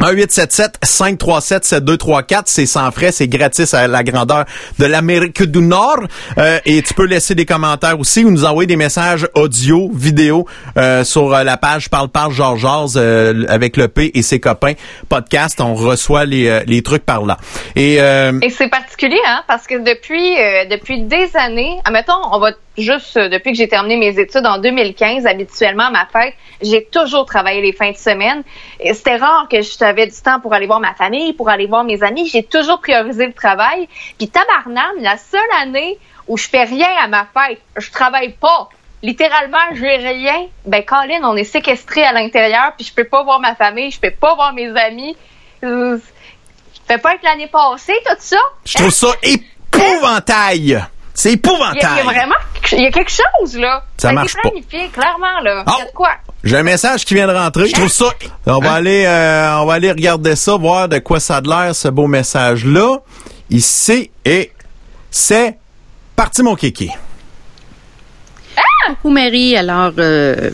[0.00, 2.42] 1-877-537-7234.
[2.46, 4.44] C'est sans frais, c'est gratis à la grandeur
[4.78, 6.00] de l'Amérique du Nord.
[6.38, 10.46] Euh, et tu peux laisser des commentaires aussi ou nous envoyer des messages audio, vidéo
[10.76, 14.74] euh, sur euh, la page Parle Parle Georges avec le P et ses copains
[15.08, 15.60] podcast.
[15.60, 17.36] On reçoit les, les trucs par là.
[17.76, 20.36] Et, et c'est particulier, hein, parce que depuis
[20.70, 25.26] depuis des années, admettons, on va juste depuis que j'ai terminé mes études en 2015,
[25.26, 28.42] habituellement à ma fête, j'ai toujours travaillé les fins de semaine.
[28.92, 32.02] C'était rare que je du temps pour aller voir ma famille, pour aller voir mes
[32.02, 32.28] amis.
[32.28, 33.88] J'ai toujours priorisé le travail.
[34.18, 38.68] Puis tabarnane, la seule année où je fais rien à ma fête, je travaille pas.
[39.02, 40.46] Littéralement, je n'ai rien.
[40.66, 43.98] Ben, Colin, on est séquestré à l'intérieur, puis je peux pas voir ma famille, je
[43.98, 45.16] peux pas voir mes amis.
[45.64, 45.98] Euh,
[46.86, 48.36] fait pas être l'année passée, tout ça.
[48.64, 50.84] Je trouve ça épouvantail.
[51.20, 51.76] C'est épouvantable.
[51.76, 52.34] Il y, a vraiment,
[52.72, 53.84] il y a quelque chose, là.
[53.98, 54.48] Ça, marche pas.
[54.90, 55.64] clairement, là.
[55.66, 55.82] Oh!
[55.94, 56.12] quoi?
[56.42, 57.66] J'ai un message qui vient de rentrer.
[57.66, 58.06] Je trouve ça.
[58.46, 61.74] On va aller, euh, on va aller regarder ça, voir de quoi ça a l'air
[61.74, 62.96] ce beau message là.
[63.50, 64.50] Ici et
[65.10, 65.58] c'est
[66.16, 66.90] parti mon kiki.
[68.56, 68.62] Ah!
[68.88, 69.58] Coucou Marie.
[69.58, 70.52] Alors, euh,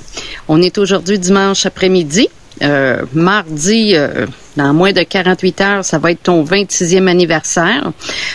[0.48, 2.28] on est aujourd'hui dimanche après-midi.
[2.62, 3.94] Euh, mardi,
[4.56, 7.92] dans moins de 48 heures, ça va être ton 26e anniversaire.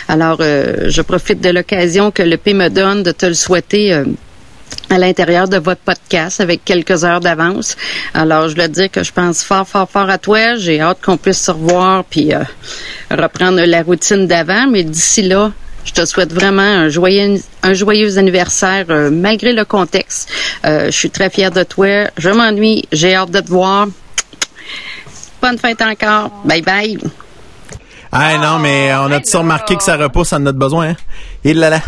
[0.08, 4.04] Alors, je profite de l'occasion que le P me donne de te le souhaiter
[4.90, 7.76] à l'intérieur de votre podcast avec quelques heures d'avance.
[8.14, 10.56] Alors, je dois dire que je pense fort, fort, fort à toi.
[10.56, 12.40] J'ai hâte qu'on puisse se revoir puis euh,
[13.10, 14.66] reprendre la routine d'avant.
[14.66, 15.52] Mais d'ici là,
[15.84, 20.30] je te souhaite vraiment un joyeux, anniversaire euh, malgré le contexte.
[20.64, 22.08] Euh, je suis très fière de toi.
[22.18, 22.84] Je m'ennuie.
[22.92, 23.86] J'ai hâte de te voir.
[25.42, 26.30] Bonne fête encore.
[26.44, 26.98] Bye bye.
[28.12, 30.90] Ah non, mais on a tous remarqué que ça repousse en notre besoin.
[30.90, 30.96] Hein?
[31.42, 31.78] Il là là.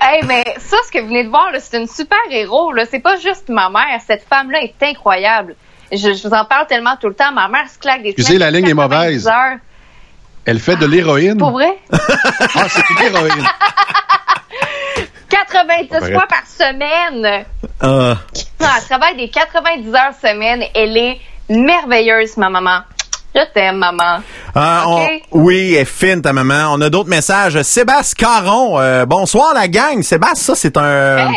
[0.00, 2.72] hey, mais ça, ce que vous venez de voir, c'est une super héros.
[2.88, 4.00] C'est pas juste ma mère.
[4.06, 5.56] Cette femme-là est incroyable.
[5.90, 7.32] Je, vous en parle tellement tout le temps.
[7.32, 9.28] Ma mère se claque des Excusez, la ligne est mauvaise.
[10.44, 11.38] Elle fait de l'héroïne.
[11.38, 11.76] Pour vrai?
[11.90, 13.44] ah, c'est une héroïne.
[15.44, 17.44] 90 fois par semaine.
[17.82, 18.14] Euh.
[18.60, 20.64] Non, elle travaille des 90 heures semaine.
[20.74, 21.18] Elle est
[21.48, 22.80] merveilleuse, ma maman.
[23.34, 24.22] Je t'aime, maman.
[24.56, 26.68] Euh, oui, elle est fine, ta maman.
[26.72, 27.60] On a d'autres messages.
[27.62, 28.80] Sébastien Caron.
[28.80, 30.02] Euh, bonsoir, la gang.
[30.02, 31.30] Sébastien, ça, c'est un...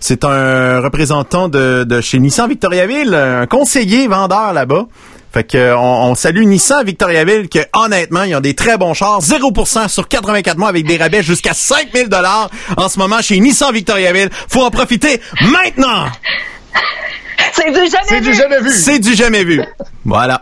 [0.00, 4.86] C'est un représentant de, de chez Nissan Victoriaville, un conseiller vendeur là-bas.
[5.34, 9.88] Fait que on, salue Nissan Victoriaville que honnêtement, ils ont des très bons chars, 0%
[9.88, 14.28] sur 84 mois avec des rabais jusqu'à 5000 dollars en ce moment chez Nissan Victoriaville.
[14.48, 15.20] Faut en profiter
[15.50, 16.06] maintenant.
[17.52, 18.34] C'est du jamais vu.
[18.34, 18.70] jamais vu.
[18.70, 19.60] C'est du jamais vu.
[20.04, 20.40] Voilà.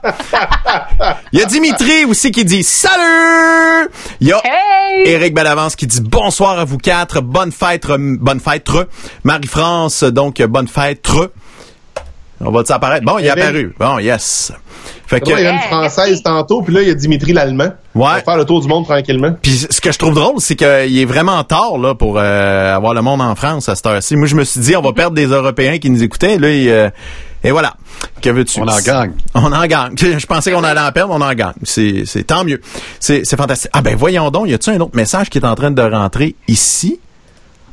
[1.32, 3.88] Il y a Dimitri aussi qui dit salut.
[4.20, 5.30] Il y a hey.
[5.30, 7.22] Bellavance qui dit bonsoir à vous quatre.
[7.22, 8.68] Bonne fête, bonne fête.
[9.24, 11.08] Marie-France, donc bonne fête.
[12.44, 13.04] On va apparaître?
[13.04, 13.74] Bon, il est apparu.
[13.78, 14.52] Bon, yes.
[15.12, 17.68] Fait que, il y a une française tantôt, puis là, il y a Dimitri l'allemand.
[17.94, 18.06] Ouais.
[18.06, 19.36] On va faire le tour du monde tranquillement.
[19.42, 22.94] Puis ce que je trouve drôle, c'est qu'il est vraiment tard là pour euh, avoir
[22.94, 24.16] le monde en France à cette heure-ci.
[24.16, 26.38] Moi, je me suis dit, on va perdre des Européens qui nous écoutaient.
[26.38, 26.88] Là, euh,
[27.44, 27.74] et voilà.
[28.22, 28.60] Que veux-tu?
[28.60, 29.12] On en gagne.
[29.34, 29.92] On en gagne.
[29.98, 31.52] Je pensais qu'on allait en perdre, on en gagne.
[31.62, 32.62] C'est, c'est tant mieux.
[32.98, 33.70] C'est, c'est fantastique.
[33.74, 36.36] Ah ben voyons donc, y a-t-il un autre message qui est en train de rentrer
[36.48, 37.00] ici?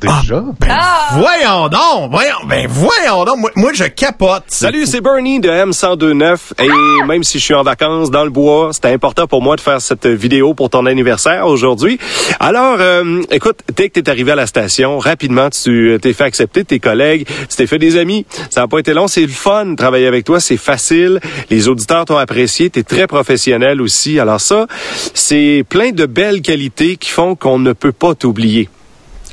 [0.02, 0.44] Déjà?
[0.48, 1.08] Ah, ben, ah!
[1.14, 2.12] voyons donc!
[2.12, 3.52] Voyons, ben, voyons donc!
[3.56, 4.44] Moi, je capote!
[4.48, 6.38] Salut, c'est Bernie de M1029.
[6.60, 9.62] Et même si je suis en vacances dans le bois, c'était important pour moi de
[9.62, 12.00] faire cette vidéo pour ton anniversaire aujourd'hui.
[12.40, 16.64] Alors, euh, écoute, dès que t'es arrivé à la station, rapidement, tu t'es fait accepter
[16.64, 18.26] de tes collègues, tu t'es fait des amis.
[18.50, 19.08] Ça n'a pas été long.
[19.08, 20.40] C'est le fun de travailler avec toi.
[20.40, 21.20] C'est facile.
[21.50, 22.70] Les auditeurs t'ont apprécié.
[22.70, 24.18] T'es très professionnel aussi.
[24.18, 24.68] Alors ça,
[25.14, 28.70] c'est plein de belles qualités qui font qu'on ne peut pas t'oublier.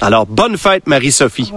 [0.00, 1.52] Alors, bonne fête, Marie-Sophie.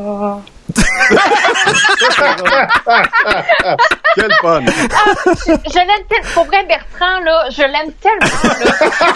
[4.16, 4.62] Quel fun!
[4.66, 5.14] Ah,
[5.46, 6.30] je, l'aime tellement.
[6.34, 8.28] Pour vrai, Bertrand, là, je l'aime tellement.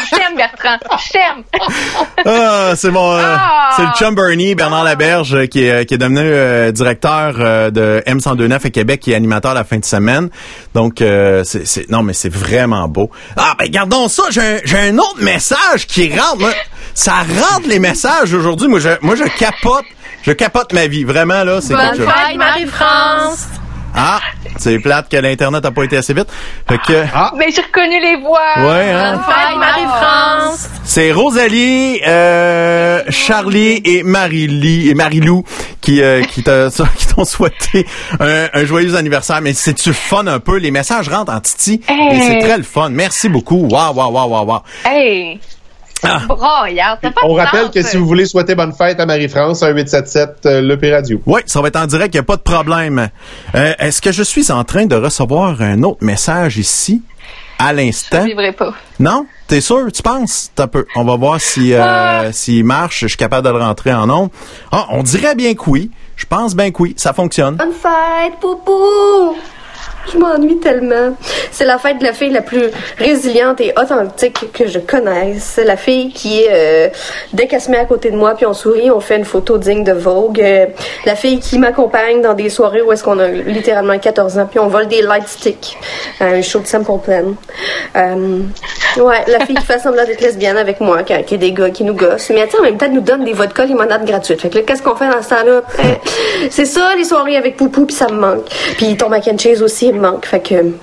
[0.06, 0.78] Je t'aime, Bertrand.
[0.98, 1.44] Je t'aime.
[2.26, 3.74] Ah, c'est mon, euh, ah.
[3.76, 8.04] c'est le chum Bernie, Bernard Laberge, qui est, qui est devenu euh, directeur euh, de
[8.08, 10.30] M1029 à Québec, qui est animateur la fin de semaine.
[10.74, 13.10] Donc, c'est, c'est, non, mais c'est vraiment beau.
[13.36, 14.24] Ah, ben, gardons ça.
[14.30, 16.46] J'ai, j'ai un autre message qui rentre.
[16.94, 18.68] Ça rentre les messages aujourd'hui.
[18.68, 19.86] Moi, je, moi, je capote.
[20.24, 21.04] Je capote ma vie.
[21.04, 22.38] Vraiment, là, c'est quelque chose.
[22.38, 23.48] Marie-France!
[23.96, 24.22] Ah,
[24.58, 26.28] c'est plate que l'Internet n'a pas été assez vite.
[26.68, 27.06] Fait que...
[27.14, 27.32] Ah.
[27.38, 28.40] Mais j'ai reconnu les voix.
[28.58, 29.22] Ouais, hein?
[29.58, 30.70] Marie-France.
[30.84, 35.44] C'est Rosalie, euh, Charlie et Marie-Lie et Marie-Lou
[35.80, 36.44] qui, euh, qui
[37.16, 37.86] t'ont souhaité
[38.20, 39.42] un, joyeux anniversaire.
[39.42, 40.58] Mais c'est-tu fun un peu?
[40.58, 41.82] Les messages rentrent en titi.
[41.88, 42.90] Et c'est très le fun.
[42.90, 43.68] Merci beaucoup.
[43.70, 44.62] Waouh, waouh, waouh, waouh, waouh.
[44.86, 45.40] Hey!
[46.04, 46.22] Ah.
[47.24, 50.94] On rappelle que si vous voulez souhaiter bonne fête à Marie-France, un 877 euh, le
[50.94, 51.22] Radio.
[51.26, 53.10] Oui, ça va être en direct, il n'y a pas de problème.
[53.56, 57.02] Euh, est-ce que je suis en train de recevoir un autre message ici
[57.58, 58.26] à l'instant?
[58.28, 58.74] Je pas.
[59.00, 59.26] Non?
[59.48, 59.92] T'es sûr?
[59.92, 60.52] Tu penses?
[60.56, 60.86] T'as peu.
[60.96, 62.32] On va voir si euh, ah.
[62.32, 63.02] s'il marche.
[63.02, 64.30] Je suis capable de le rentrer en nom.
[64.72, 65.92] Ah, on dirait bien que oui.
[66.16, 66.94] Je pense bien que oui.
[66.98, 67.56] Ça fonctionne.
[67.56, 69.36] Bonne fête, poupou!
[70.12, 71.16] Je m'ennuie tellement.
[71.52, 75.44] C'est la fête de la fille la plus résiliente et authentique que je connaisse.
[75.56, 76.90] C'est la fille qui, euh,
[77.32, 79.58] dès qu'elle se met à côté de moi puis on sourit, on fait une photo
[79.58, 80.42] digne de Vogue.
[80.42, 80.66] Euh,
[81.06, 84.60] la fille qui m'accompagne dans des soirées où est-ce qu'on a littéralement 14 ans puis
[84.60, 85.78] on vole des light sticks.
[86.20, 87.36] Un show de Simple Plan.
[87.96, 88.40] Euh,
[88.98, 91.84] ouais, la fille qui fait semblant d'être lesbienne avec moi, qui, a, des gars qui
[91.84, 92.30] nous gossent.
[92.30, 94.42] Mais en même temps, nous donne des vodka limonade gratuites.
[94.42, 95.62] Fait que qu'est-ce qu'on fait dans ce temps-là?
[95.80, 98.46] Eh, c'est ça, les soirées avec Poupou puis ça me manque.
[98.78, 100.26] Puis ton mac and cheese aussi, manque.
[100.26, 100.74] Fait que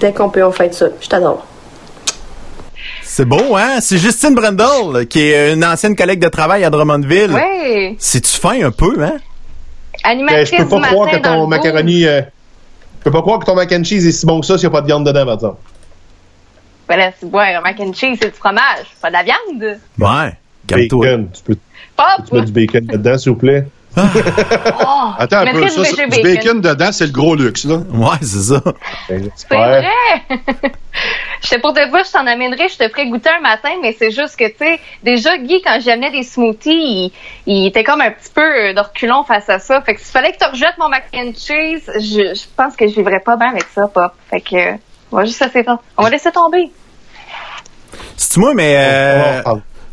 [0.00, 0.86] dès qu'on peut, on fait ça.
[1.00, 1.46] Je t'adore.
[3.02, 3.80] C'est beau, hein?
[3.80, 7.32] C'est Justine Brendel, qui est une ancienne collègue de travail à Drummondville.
[7.32, 7.96] Oui.
[7.98, 9.16] C'est-tu fin un peu, hein?
[10.02, 12.06] Animatrice ben, je peux pas croire que ton macaroni.
[12.06, 12.22] Euh,
[13.00, 14.68] je peux pas croire que ton mac and cheese est si bon que ça s'il
[14.68, 15.58] n'y a pas de viande dedans, par exemple.
[16.88, 19.78] Ben là, c'est ouais, un mac and cheese, c'est du fromage, pas de la viande.
[19.98, 20.32] Ouais.
[20.64, 21.28] Bacon.
[21.32, 23.66] Tu peux, tu peux du bacon dedans, s'il vous plaît?
[23.96, 26.60] Oh, Attends un peu, ça, du bacon.
[26.60, 27.76] dedans, c'est le gros luxe, là.
[27.92, 28.62] Ouais, c'est ça.
[29.08, 29.84] C'est vrai.
[31.42, 34.10] J'étais pour te dire, je t'en amènerais, je te ferais goûter un matin, mais c'est
[34.10, 37.12] juste que, tu sais, déjà, Guy, quand j'amenais des smoothies,
[37.46, 39.80] il, était comme un petit peu euh, d'orculon face à ça.
[39.82, 42.86] Fait que s'il fallait que tu rejettes mon mac and cheese, je, je pense que
[42.86, 44.12] je vivrais pas bien avec ça, Pop.
[44.28, 44.74] Fait que,
[45.12, 46.70] on va juste laisser, on va laisser tomber.
[48.16, 49.42] C'est moi, mais euh,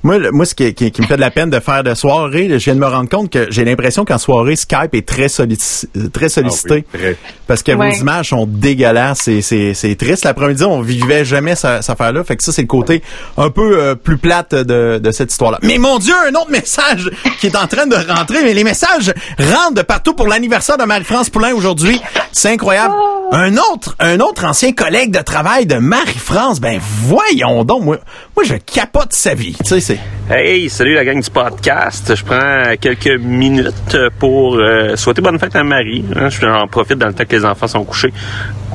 [0.08, 2.64] moi, moi, ce qui, qui, me fait de la peine de faire de soirée, je
[2.64, 6.86] viens de me rendre compte que j'ai l'impression qu'en soirée, Skype est très, très sollicité.
[6.94, 6.98] Ah
[7.46, 9.30] parce que vos images sont dégueulasses.
[9.42, 10.24] C'est triste.
[10.24, 12.24] L'après-midi, on vivait jamais cette affaire-là.
[12.24, 13.04] Fait que ça, c'est le côté
[13.38, 15.60] un peu euh, plus plate de, de cette histoire-là.
[15.62, 18.44] Mais mon Dieu, un autre message qui est en train de rentrer.
[18.44, 22.02] Mais les messages rentrent de partout pour l'anniversaire de Marie-France Poulain aujourd'hui.
[22.32, 22.94] C'est incroyable.
[22.98, 23.30] Oh.
[23.34, 26.62] Un autre, un autre ancien collègue de travail de Marie-France.
[26.62, 27.84] Ben, voyons donc.
[27.84, 27.98] Moi,
[28.36, 29.58] moi, je capote sa vie.
[29.66, 29.97] Tu sais,
[30.30, 32.14] Hey, salut la gang du podcast.
[32.14, 36.04] Je prends quelques minutes pour euh, souhaiter bonne fête à Marie.
[36.16, 36.30] Hein.
[36.30, 38.14] Je profite dans le temps que les enfants sont couchés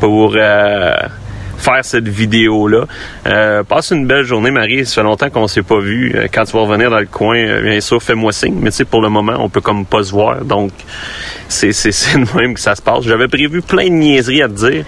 [0.01, 0.95] pour euh,
[1.63, 2.87] faire cette vidéo-là.
[3.27, 4.85] Euh, passe une belle journée, Marie.
[4.85, 6.13] Ça fait longtemps qu'on s'est pas vu.
[6.15, 8.57] Euh, quand tu vas revenir dans le coin, euh, bien sûr, fais-moi signe.
[8.61, 10.45] Mais tu sais, pour le moment, on peut comme pas se voir.
[10.45, 10.73] Donc,
[11.49, 13.05] c'est c'est c'est de même que ça se passe.
[13.05, 14.85] J'avais prévu plein de niaiseries à te dire,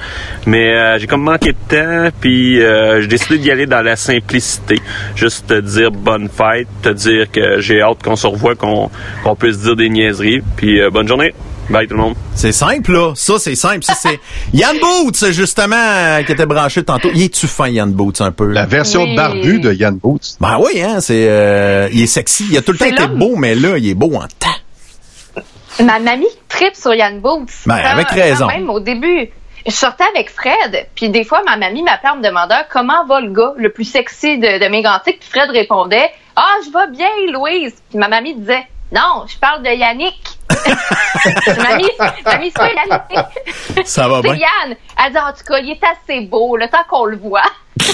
[0.47, 2.11] mais j'ai comme manqué de temps.
[2.21, 4.81] Puis j'ai décidé d'y aller dans la simplicité.
[5.15, 8.91] Juste te dire bonne fête, te dire que j'ai hâte qu'on se revoie, qu'on
[9.23, 10.43] qu'on puisse dire des niaiseries.
[10.57, 11.35] Puis bonne journée.
[11.71, 12.15] Bye tout le monde.
[12.35, 13.13] C'est simple, là.
[13.15, 13.83] Ça, c'est simple.
[13.85, 14.21] Ça, c'est
[14.53, 17.09] Yann Boots, justement, euh, qui était branché tantôt.
[17.15, 18.47] Il est-tu fin, Yann Boots, un peu?
[18.47, 20.37] La version barbu de Yann Boots.
[20.41, 21.01] Ben oui, hein.
[21.01, 22.47] C'est, euh, il est sexy.
[22.51, 25.43] Il a tout le temps été beau, mais là, il est beau en temps.
[25.83, 27.51] Ma mamie tripe sur Yann Boots.
[27.67, 28.47] Ben, avec raison.
[28.47, 29.31] Même au début.
[29.67, 33.23] Je sortais avec Fred, puis des fois, ma mamie m'appelait en me demandant comment va
[33.23, 37.09] le gars le plus sexy de, de Mégantic, puis Fred répondait «Ah, je vais bien,
[37.33, 40.21] Louise!» Puis ma mamie disait «Non, je parle de Yannick.»
[41.57, 41.91] mamie,
[42.25, 43.85] mamie, c'est.
[43.85, 44.35] Ça va bien?
[44.35, 44.77] C'est Yann.
[45.05, 47.43] Elle dit, en tout cas, il est assez beau, le temps qu'on le voit.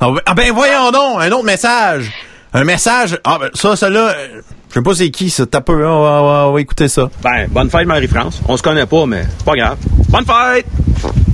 [0.00, 2.10] ah ben voyons donc, un autre message.
[2.52, 3.18] Un message.
[3.24, 5.46] Ah ben ça, celle-là, euh, je sais pas c'est qui, ça.
[5.46, 7.10] T'as peu, on va, on va écouter ça.
[7.22, 8.40] Ben, bonne fête Marie-France.
[8.48, 9.78] On se connaît pas, mais c'est pas grave.
[10.08, 10.66] Bonne fête!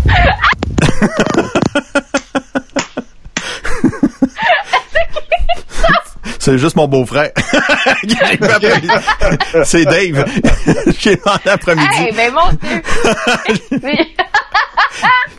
[5.71, 6.02] C'est
[6.57, 7.31] juste mon beau-frère.
[9.65, 10.25] c'est Dave.
[10.99, 11.99] J'ai demandé après-midi.
[11.99, 12.83] Hey, ben mon Dieu.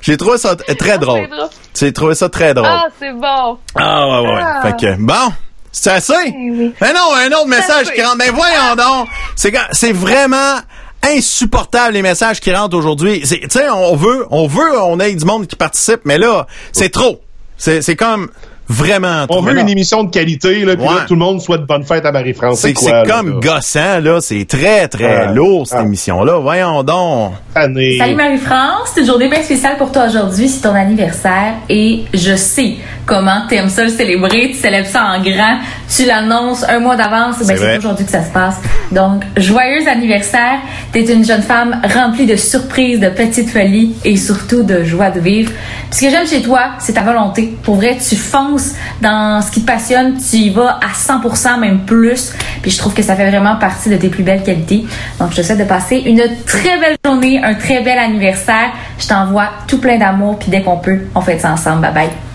[0.02, 1.30] J'ai trouvé ça très drôle.
[1.74, 2.68] J'ai trouvé ça très drôle.
[2.70, 3.58] Ah, c'est bon.
[3.76, 4.42] Ah, ouais, ouais.
[4.44, 4.62] Ah.
[4.64, 5.32] Fait que, bon.
[5.72, 6.14] C'est assez?
[6.28, 6.74] Eh oui.
[6.82, 8.18] Mais non, un autre message qui rentre.
[8.18, 9.08] Mais ben, voyons donc.
[9.36, 10.60] C'est vraiment
[11.04, 13.22] insupportable les messages qui rentrent aujourd'hui.
[13.22, 16.90] Tu sais, on veut, on veut, on ait du monde qui participe, mais là, c'est
[16.90, 17.22] trop.
[17.58, 18.30] C'est comme,
[18.68, 19.26] Vraiment.
[19.30, 22.06] On veut une émission de qualité, là, puis là, tout le monde souhaite bonne fête
[22.06, 22.60] à Marie-France.
[22.60, 24.20] C'est comme gossant, là.
[24.22, 26.40] C'est très, très lourd, cette émission-là.
[26.40, 27.34] Voyons donc.
[27.54, 28.92] Salut Marie-France.
[28.94, 30.48] C'est une journée bien spéciale pour toi aujourd'hui.
[30.48, 31.56] C'est ton anniversaire.
[31.70, 34.52] Et je sais comment tu aimes ça le célébrer.
[34.52, 35.60] Tu célèbres ça en grand.
[35.96, 37.40] Tu l'annonces un mois d'avance.
[37.46, 38.56] Ben, c'est aujourd'hui que ça se passe.
[38.92, 40.60] Donc, joyeux anniversaire.
[40.92, 45.10] Tu es une jeune femme remplie de surprises, de petites folies et surtout de joie
[45.10, 45.52] de vivre.
[45.90, 47.54] Puis ce que j'aime chez toi, c'est ta volonté.
[47.64, 50.18] Pour vrai, tu fonces dans ce qui te passionne.
[50.18, 52.34] Tu y vas à 100%, même plus.
[52.62, 54.86] Puis je trouve que ça fait vraiment partie de tes plus belles qualités.
[55.20, 58.72] Donc, je te souhaite de passer une très belle journée, un très bel anniversaire.
[59.00, 60.40] Je t'envoie tout plein d'amour.
[60.40, 61.82] Puis dès qu'on peut, on fait ça ensemble.
[61.82, 62.33] Bye bye.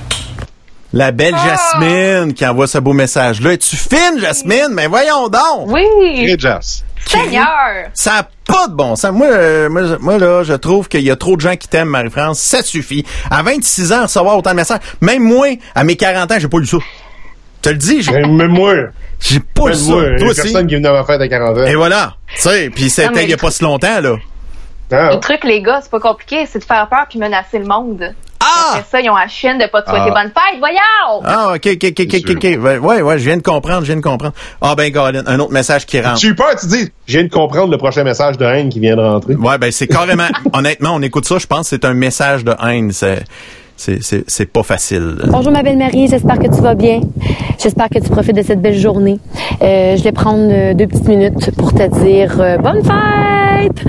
[0.98, 1.56] La belle ah!
[1.80, 3.52] Jasmine qui envoie ce beau message-là.
[3.52, 4.70] Es-tu fine, Jasmine?
[4.72, 5.68] Mais voyons donc!
[5.68, 6.26] Oui!
[6.26, 6.82] Très Jas.
[7.06, 7.46] Seigneur!
[7.94, 9.12] Ça n'a pas de bon sens.
[9.12, 9.68] Moi, euh,
[10.00, 12.40] moi, là, je trouve qu'il y a trop de gens qui t'aiment, Marie-France.
[12.40, 13.06] Ça suffit.
[13.30, 14.80] À 26 ans, recevoir autant de messages.
[15.00, 16.78] Même moi, à mes 40 ans, j'ai pas lu ça.
[16.78, 16.84] Tu
[17.62, 18.10] te le dis?
[18.10, 18.74] Même moi.
[19.20, 19.92] J'ai pas lu ça.
[19.92, 20.42] Moi, Toi aussi.
[20.42, 21.64] personne qui est venu à ma fête à 40 ans.
[21.64, 22.16] Et voilà.
[22.34, 24.16] Tu sais, puis c'était il y a pas si longtemps, là.
[24.90, 25.10] Ah.
[25.12, 26.44] Le truc, les gars, c'est pas compliqué.
[26.46, 28.14] C'est de faire peur puis menacer le monde.
[28.40, 28.74] Ah!
[28.74, 30.22] Après ça, ils ont la chienne de pas te souhaiter ah.
[30.22, 30.58] bonne fête.
[30.58, 31.22] Voyons!
[31.24, 32.82] Ah, OK, OK, OK, OK, OK.
[32.82, 34.34] Ouais, ouais, je viens de comprendre, je viens de comprendre.
[34.60, 36.18] Ah, ben, Colin, un autre message qui rentre.
[36.18, 38.96] Tu peur, tu dis, je viens de comprendre le prochain message de haine qui vient
[38.96, 39.34] de rentrer.
[39.34, 42.54] Ouais, ben, c'est carrément, honnêtement, on écoute ça, je pense que c'est un message de
[42.62, 42.92] haine.
[42.92, 43.24] C'est,
[43.78, 45.16] c'est pas facile.
[45.28, 47.00] Bonjour ma belle Marie, j'espère que tu vas bien.
[47.62, 49.20] J'espère que tu profites de cette belle journée.
[49.62, 53.84] Euh, je vais prendre euh, deux petites minutes pour te dire euh, bonne fête.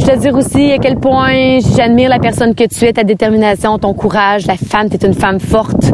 [0.00, 3.78] Je te dire aussi à quel point j'admire la personne que tu es, ta détermination,
[3.78, 5.92] ton courage, la femme, tu es une femme forte.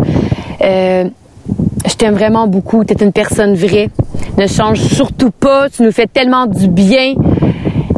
[0.61, 3.91] je t'aime vraiment beaucoup, tu es une personne vraie.
[4.39, 7.15] Ne change surtout pas, tu nous fais tellement du bien.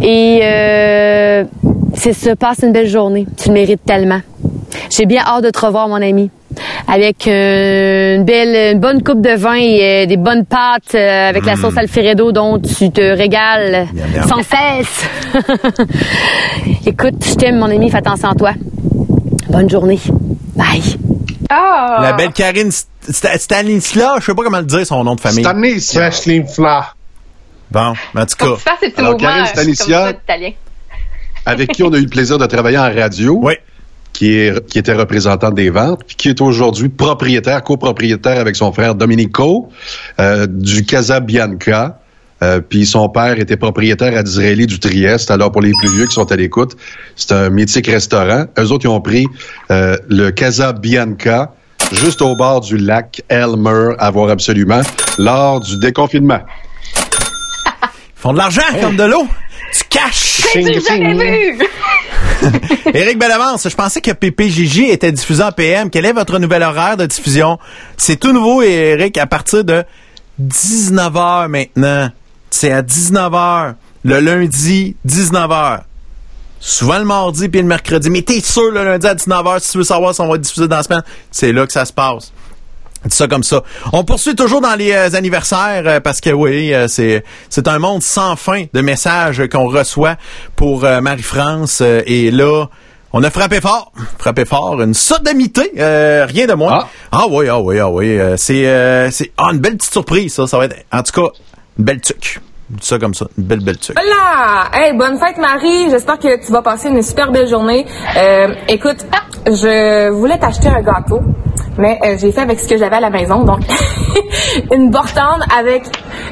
[0.03, 0.41] Et
[1.95, 3.27] c'est ça, passe une belle journée.
[3.37, 4.21] Tu le mérites tellement.
[4.91, 6.31] J'ai bien hâte de te revoir, mon ami.
[6.87, 11.29] Avec euh, une belle, une bonne coupe de vin et euh, des bonnes pâtes euh,
[11.29, 11.61] avec la mm.
[11.61, 13.87] sauce Alfredo dont tu te régales
[14.27, 15.05] sans cesse.
[16.87, 17.91] Écoute, je t'aime, mon ami.
[17.91, 18.53] Fais attention à toi.
[19.51, 20.01] Bonne journée.
[20.57, 20.83] Bye.
[21.51, 22.03] Oh.
[22.03, 25.81] La belle Karine Stanisla, je sais pas comment le dire son nom de famille.
[25.81, 26.95] Stanisla.
[27.71, 28.73] Bon, en tout cas.
[28.97, 30.13] Alors, Karine Stanisla,
[31.45, 33.39] avec qui on a eu le plaisir de travailler en radio.
[33.43, 33.55] Oui
[34.19, 38.73] qui, est, qui était représentant des ventes, puis qui est aujourd'hui propriétaire, copropriétaire avec son
[38.73, 39.69] frère Domenico
[40.19, 42.01] euh, du Casa Bianca.
[42.43, 45.31] Euh, puis son père était propriétaire à Disraeli du Trieste.
[45.31, 46.77] Alors pour les plus vieux qui sont à l'écoute,
[47.15, 48.47] c'est un mythique restaurant.
[48.59, 49.25] Eux autres, ils ont pris
[49.71, 51.53] euh, le Casa Bianca
[51.93, 54.81] juste au bord du lac Elmer à voir absolument
[55.19, 56.41] lors du déconfinement.
[56.97, 59.29] Ils font de l'argent comme de l'eau.
[59.73, 60.43] Tu caches.
[60.53, 61.67] C'est jamais vu.
[62.95, 65.91] Éric Bellavance, je pensais que PPJJ était diffusé en PM.
[65.91, 67.59] Quel est votre nouvel horaire de diffusion?
[67.97, 69.85] C'est tout nouveau, Éric, à partir de
[70.41, 72.11] 19h maintenant.
[72.51, 73.75] C'est à 19h.
[74.05, 75.81] Le lundi, 19h.
[76.61, 78.09] souvent le mardi puis le mercredi.
[78.11, 80.69] Mais t'es sûr, le lundi à 19h, si tu veux savoir si on va diffuser
[80.69, 82.33] dans la semaine, c'est là que ça se passe.
[83.09, 83.63] Dis ça comme ça.
[83.95, 87.79] On poursuit toujours dans les euh, anniversaires euh, parce que oui, euh, c'est c'est un
[87.79, 90.17] monde sans fin de messages qu'on reçoit
[90.57, 92.67] pour Marie-France et là
[93.15, 96.81] on a frappé fort, frappé fort, une sodomité, rien de moins.
[96.83, 96.89] Ah.
[97.13, 100.59] ah, oui, ah oui, ah oui, c'est c'est ah une belle petite surprise ça, ça
[100.59, 101.29] va être en tout cas
[101.79, 102.41] une belle tuque.
[102.69, 103.97] Dis ça comme ça, une belle belle tuque.
[103.99, 104.69] Hola!
[104.75, 107.87] Hey, bonne fête Marie, j'espère que tu vas passer une super belle journée.
[108.69, 109.07] écoute,
[109.47, 111.21] je voulais t'acheter un gâteau
[111.79, 113.45] mais euh, j'ai fait avec ce que j'avais à la maison.
[113.45, 113.61] Donc,
[114.73, 115.85] une bortande avec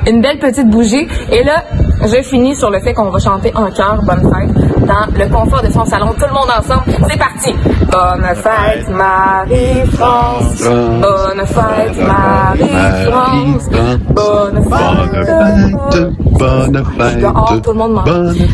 [0.06, 1.06] une belle petite bougie.
[1.30, 1.64] Et là,
[2.02, 5.62] je finis sur le fait qu'on va chanter en chœur Bonne fête dans le confort
[5.62, 6.12] de son salon.
[6.18, 6.84] Tout le monde ensemble.
[7.10, 7.54] C'est parti.
[7.90, 10.62] Bonne fête Marie-France.
[10.62, 13.68] Bonne fête Marie-France.
[14.10, 16.08] Bonne fête.
[16.38, 17.62] Bonne fête.
[17.62, 18.00] tout le monde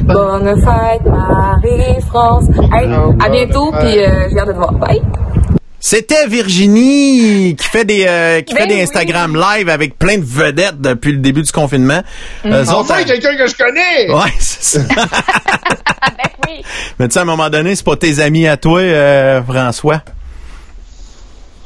[0.05, 2.45] Bonne fête Marie-France.
[2.73, 2.89] Hey,
[3.21, 3.73] à bientôt.
[3.81, 4.73] Puis euh, j'ai hâte de te voir.
[4.73, 5.03] Bye.
[5.85, 10.25] C'était Virginie qui fait des euh, qui fait ben des Instagram live avec plein de
[10.25, 12.03] vedettes depuis le début du confinement.
[12.45, 12.53] Mm.
[12.69, 14.09] enfin, quelqu'un que je connais.
[14.09, 14.81] Ouais, c'est ça.
[14.95, 16.63] ben oui.
[17.01, 20.03] Mais tu sais, à un moment donné, c'est pas tes amis à toi, euh, François.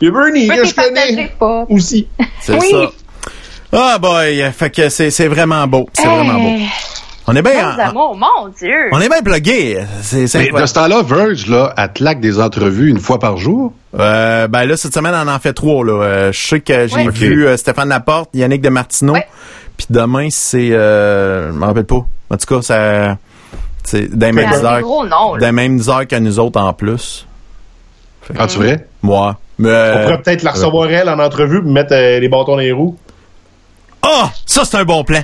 [0.00, 1.34] Virginie, que je connais
[1.68, 2.08] aussi.
[2.40, 2.90] C'est ça.
[3.70, 6.56] Ah boy, fait que c'est c'est vraiment beau, c'est vraiment beau.
[7.28, 7.76] On est bien.
[7.92, 8.88] mon Dieu.
[8.92, 9.80] On est bien plugué.
[10.02, 13.72] C'est, Mais de ce temps-là, Verge, là, elle claque des entrevues une fois par jour?
[13.98, 16.02] Euh, ben là, cette semaine, on en fait trois, là.
[16.02, 19.16] Euh, je sais que j'ai vu euh, Stéphane Laporte, Yannick de Martineau.
[19.76, 22.06] Puis demain, c'est, euh, je m'en rappelle pas.
[22.30, 23.18] En tout cas, ça,
[23.82, 25.38] c'est des mêmes heures.
[25.38, 27.26] Des mêmes heures que nous autres en plus.
[28.38, 28.86] ah, tu vrai?
[29.02, 29.36] Moi.
[29.58, 32.96] Mais, on pourrait peut-être la recevoir elle en entrevue, mettre les bâtons dans les roues.
[34.06, 34.30] Ah!
[34.46, 35.22] ça, c'est un bon plan.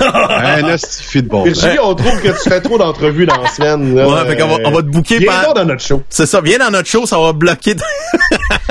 [0.00, 3.92] un astifi de bon Virginie, on trouve que tu fais trop d'entrevues dans la semaine.
[3.92, 5.54] Ouais, fait qu'on va, on va te booker viens par...
[5.54, 6.02] dans notre show.
[6.08, 7.74] C'est ça, viens dans notre show, ça va bloquer.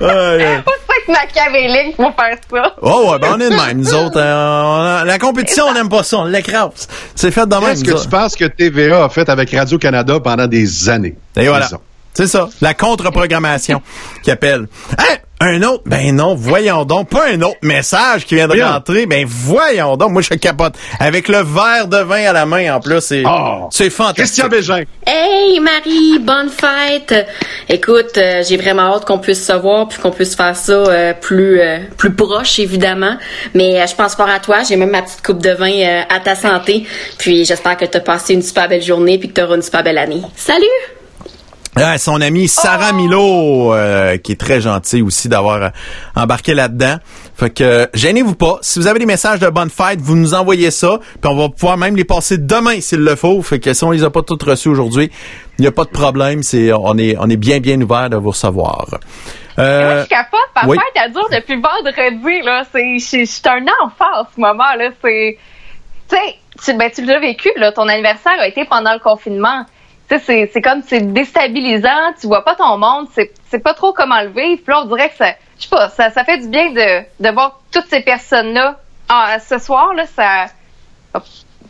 [0.00, 0.62] ouais,
[1.06, 2.74] que machiavélique pour faire ça.
[2.82, 4.18] Oh ouais, ben on est de même, nous autres.
[4.18, 6.88] Euh, la compétition, on n'aime pas ça, on l'écrase.
[7.14, 7.70] C'est fait de même.
[7.70, 11.16] Qu'est-ce que tu penses que TVA a fait avec Radio-Canada pendant des années?
[11.36, 11.68] Et voilà.
[12.12, 13.82] C'est ça, la contre-programmation
[14.22, 14.66] qui appelle.
[14.98, 15.16] Hein?
[15.42, 15.84] Un autre?
[15.86, 17.08] Ben non, voyons donc.
[17.08, 19.06] Pas un autre message qui vient de rentrer.
[19.06, 20.10] Ben voyons donc.
[20.10, 20.74] Moi, je capote.
[20.98, 23.00] Avec le verre de vin à la main, en plus.
[23.00, 24.44] C'est, oh, c'est fantastique.
[24.44, 24.82] Christian Bégin.
[25.06, 27.26] Hey, Marie, bonne fête.
[27.70, 31.14] Écoute, euh, j'ai vraiment hâte qu'on puisse se voir puis qu'on puisse faire ça euh,
[31.14, 33.16] plus, euh, plus proche, évidemment.
[33.54, 34.58] Mais je pense pas à toi.
[34.68, 36.84] J'ai même ma petite coupe de vin à ta santé.
[37.16, 39.62] Puis j'espère que tu as passé une super belle journée puis que tu auras une
[39.62, 40.20] super belle année.
[40.36, 40.66] Salut!
[41.98, 42.94] Son ami Sarah oh!
[42.94, 45.68] Milo, euh, qui est très gentil aussi d'avoir euh,
[46.14, 46.96] embarqué là-dedans.
[47.34, 48.58] Fait que gênez-vous pas.
[48.60, 51.48] Si vous avez des messages de bonne fête, vous nous envoyez ça, puis on va
[51.48, 53.40] pouvoir même les passer demain s'il le faut.
[53.42, 55.10] Fait que si on les a pas toutes reçus aujourd'hui,
[55.58, 56.42] il n'y a pas de problème.
[56.42, 58.86] C'est on est on est bien bien ouvert de vous recevoir.
[59.58, 60.40] Euh, moi, je capote.
[60.56, 60.78] Ma oui.
[60.94, 62.42] fête, dure depuis vendredi.
[62.42, 64.74] Là, c'est je suis un enfant en ce moment.
[64.76, 65.38] Là, c'est
[66.10, 66.16] tu
[66.58, 67.50] sais, ben, tu l'as vécu.
[67.56, 69.64] Là, ton anniversaire a été pendant le confinement
[70.18, 74.20] c'est, c'est comme c'est déstabilisant, tu vois pas ton monde, c'est, c'est pas trop comment
[74.20, 74.62] le vivre.
[74.64, 77.04] Puis là, on dirait que ça, je sais pas, ça, ça fait du bien de,
[77.20, 78.80] de voir toutes ces personnes-là.
[79.08, 80.46] Ah, ce soir, là, ça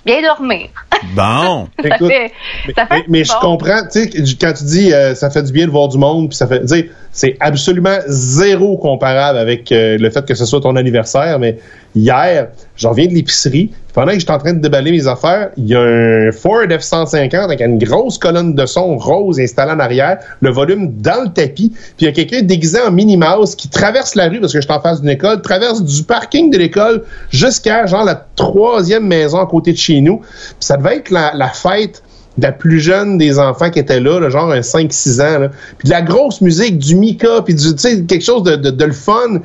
[0.05, 0.68] bien dormir.
[1.14, 1.66] Bon.
[1.82, 2.32] ça fait,
[2.76, 5.64] ça fait mais, je comprends, tu sais, quand tu dis euh, ça fait du bien
[5.64, 6.62] de voir du monde, puis ça fait,
[7.11, 11.57] c'est absolument zéro comparable avec euh, le fait que ce soit ton anniversaire, mais
[11.95, 13.70] hier, j'en viens de l'épicerie.
[13.93, 17.36] Pendant que j'étais en train de déballer mes affaires, il y a un Ford F-150
[17.36, 21.70] avec une grosse colonne de son rose installée en arrière, le volume dans le tapis,
[21.70, 24.61] puis il y a quelqu'un déguisé en Minnie Mouse qui traverse la rue, parce que
[24.61, 29.07] je suis en face d'une école, traverse du parking de l'école jusqu'à genre la troisième
[29.07, 30.18] maison à côté de chez nous.
[30.18, 32.03] Puis ça devait être la, la fête
[32.38, 35.49] de la plus jeune des enfants qui étaient là, genre un 5-6 ans.
[35.78, 38.93] Puis de la grosse musique, du Mika, puis du, quelque chose de, de, de, le
[38.93, 39.41] fun.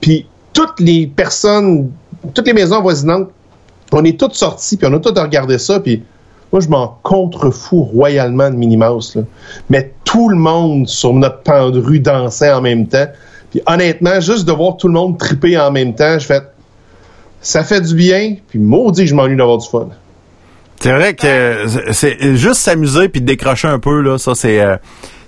[0.00, 1.90] Puis toutes les personnes,
[2.34, 3.28] toutes les maisons voisinantes,
[3.92, 6.02] on est toutes sorties, puis on a toutes regardé ça, puis
[6.52, 9.16] moi, je m'en contrefous royalement de Minnie Mouse.
[9.16, 9.22] Là.
[9.70, 13.06] Mais tout le monde sur notre pan de dansait en même temps.
[13.50, 16.42] Puis honnêtement, juste de voir tout le monde triper en même temps, je fais
[17.40, 19.88] ça fait du bien, puis maudit je m'ennuie d'avoir du fun.
[20.80, 24.76] C'est vrai que c'est juste s'amuser puis décrocher un peu là, ça c'est euh,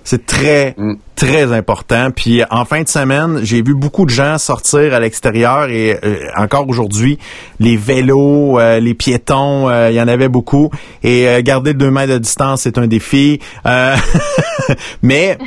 [0.05, 0.93] c'est très mm.
[1.15, 2.11] très important.
[2.15, 6.27] Puis en fin de semaine, j'ai vu beaucoup de gens sortir à l'extérieur et euh,
[6.37, 7.19] encore aujourd'hui,
[7.59, 10.69] les vélos, euh, les piétons, il y en avait beaucoup.
[11.03, 13.39] Et garder deux mètres de distance, c'est un défi.
[15.01, 15.37] mais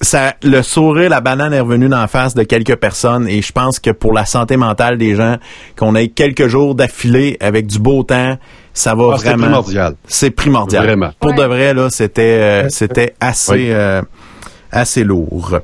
[0.00, 3.52] ça, le sourire, la banane est revenue dans la face de quelques personnes et je
[3.52, 5.36] pense que pour la santé mentale des gens,
[5.76, 8.38] qu'on ait quelques jours d'affilée avec du beau temps,
[8.80, 9.44] ça va Ah, c'est vraiment.
[9.44, 9.94] primordial.
[10.06, 10.84] C'est primordial.
[10.86, 11.10] Vraiment.
[11.20, 13.66] Pour de vrai là, c'était euh, c'était assez Oui.
[13.70, 14.02] euh,
[14.72, 15.58] assez lourd.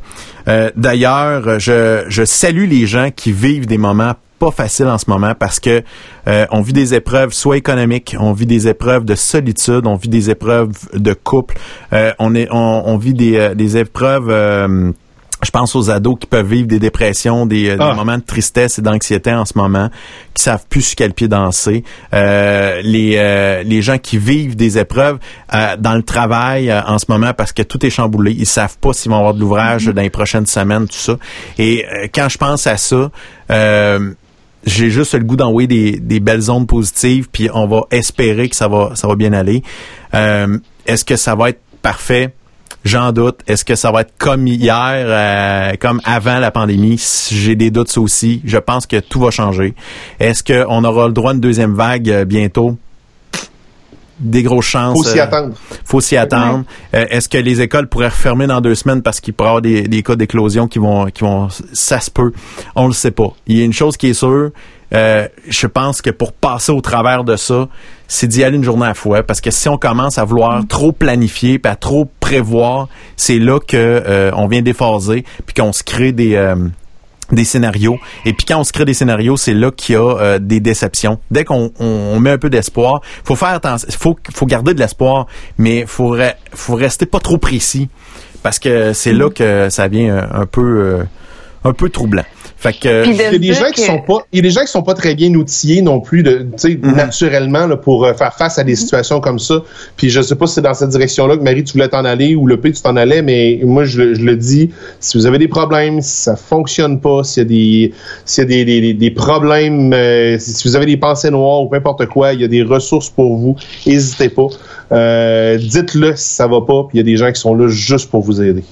[0.48, 5.08] Euh, D'ailleurs, je je salue les gens qui vivent des moments pas faciles en ce
[5.08, 5.82] moment parce que
[6.28, 10.10] euh, on vit des épreuves soit économiques, on vit des épreuves de solitude, on vit
[10.10, 11.56] des épreuves de couple,
[11.94, 14.92] euh, on est on, on vit des, euh, des épreuves euh,
[15.46, 17.94] je pense aux ados qui peuvent vivre des dépressions, des, euh, des Ah.
[17.94, 19.88] moments de tristesse et d'anxiété en ce moment,
[20.34, 21.84] qui savent plus sur quel pied danser.
[22.12, 25.18] Euh, les, euh, les gens qui vivent des épreuves
[25.54, 28.32] euh, dans le travail euh, en ce moment parce que tout est chamboulé.
[28.36, 31.16] Ils savent pas s'ils vont avoir de l'ouvrage dans les prochaines semaines, tout ça.
[31.58, 33.10] Et euh, quand je pense à ça,
[33.50, 34.12] euh,
[34.64, 38.56] j'ai juste le goût d'envoyer des, des belles ondes positives, puis on va espérer que
[38.56, 39.62] ça va, ça va bien aller.
[40.14, 42.32] Euh, Est-ce que ça va être parfait?
[42.86, 43.40] J'en doute.
[43.48, 47.02] Est-ce que ça va être comme hier, euh, comme avant la pandémie?
[47.32, 48.40] J'ai des doutes ça aussi.
[48.44, 49.74] Je pense que tout va changer.
[50.20, 52.78] Est-ce qu'on aura le droit à une deuxième vague euh, bientôt?
[54.20, 54.96] Des grosses chances.
[54.96, 55.54] Faut s'y euh, attendre.
[55.84, 56.62] faut s'y attendre.
[56.94, 59.62] Euh, Est-ce que les écoles pourraient refermer dans deux semaines parce qu'il pourrait y avoir
[59.62, 62.32] des, des cas d'éclosion qui vont, qui vont, ça se peut.
[62.76, 63.34] On le sait pas.
[63.48, 64.50] Il y a une chose qui est sûre.
[64.94, 67.68] Euh, je pense que pour passer au travers de ça,
[68.08, 69.22] c'est d'y aller une journée à la fois.
[69.22, 73.58] Parce que si on commence à vouloir trop planifier, puis à trop prévoir, c'est là
[73.58, 76.54] que euh, on vient déphaser, puis qu'on se crée des euh,
[77.32, 77.98] des scénarios.
[78.24, 80.60] Et puis quand on se crée des scénarios, c'est là qu'il y a euh, des
[80.60, 81.18] déceptions.
[81.32, 84.78] Dès qu'on on, on met un peu d'espoir, faut faire attention, faut faut garder de
[84.78, 85.26] l'espoir,
[85.58, 87.88] mais faut re- faut rester pas trop précis
[88.44, 91.04] parce que c'est là que ça vient un, un peu euh,
[91.64, 92.22] un peu troublant.
[92.58, 94.62] Fait que Il y a des gens qui sont pas, il y a des gens
[94.62, 96.96] qui sont pas très bien outillés non plus de, tu sais, Mhm.
[96.96, 99.62] naturellement là, pour euh, faire face à des situations comme ça.
[99.98, 102.34] Puis je sais pas si c'est dans cette direction-là que Marie tu voulais t'en aller
[102.34, 105.26] ou le P tu t'en allais, mais moi je, le- je le dis, si vous
[105.26, 107.94] avez des problèmes, si ça fonctionne pas, s'il y a des,
[108.24, 111.62] s'il y a des, des, des- problèmes, euh, si si vous avez des pensées noires
[111.62, 113.54] ou peu importe quoi, il y a des ressources pour vous.
[113.86, 114.46] N'hésitez pas.
[114.92, 116.84] Euh, dites-le si ça va pas.
[116.88, 118.64] Puis il y a des gens qui sont là juste pour vous aider.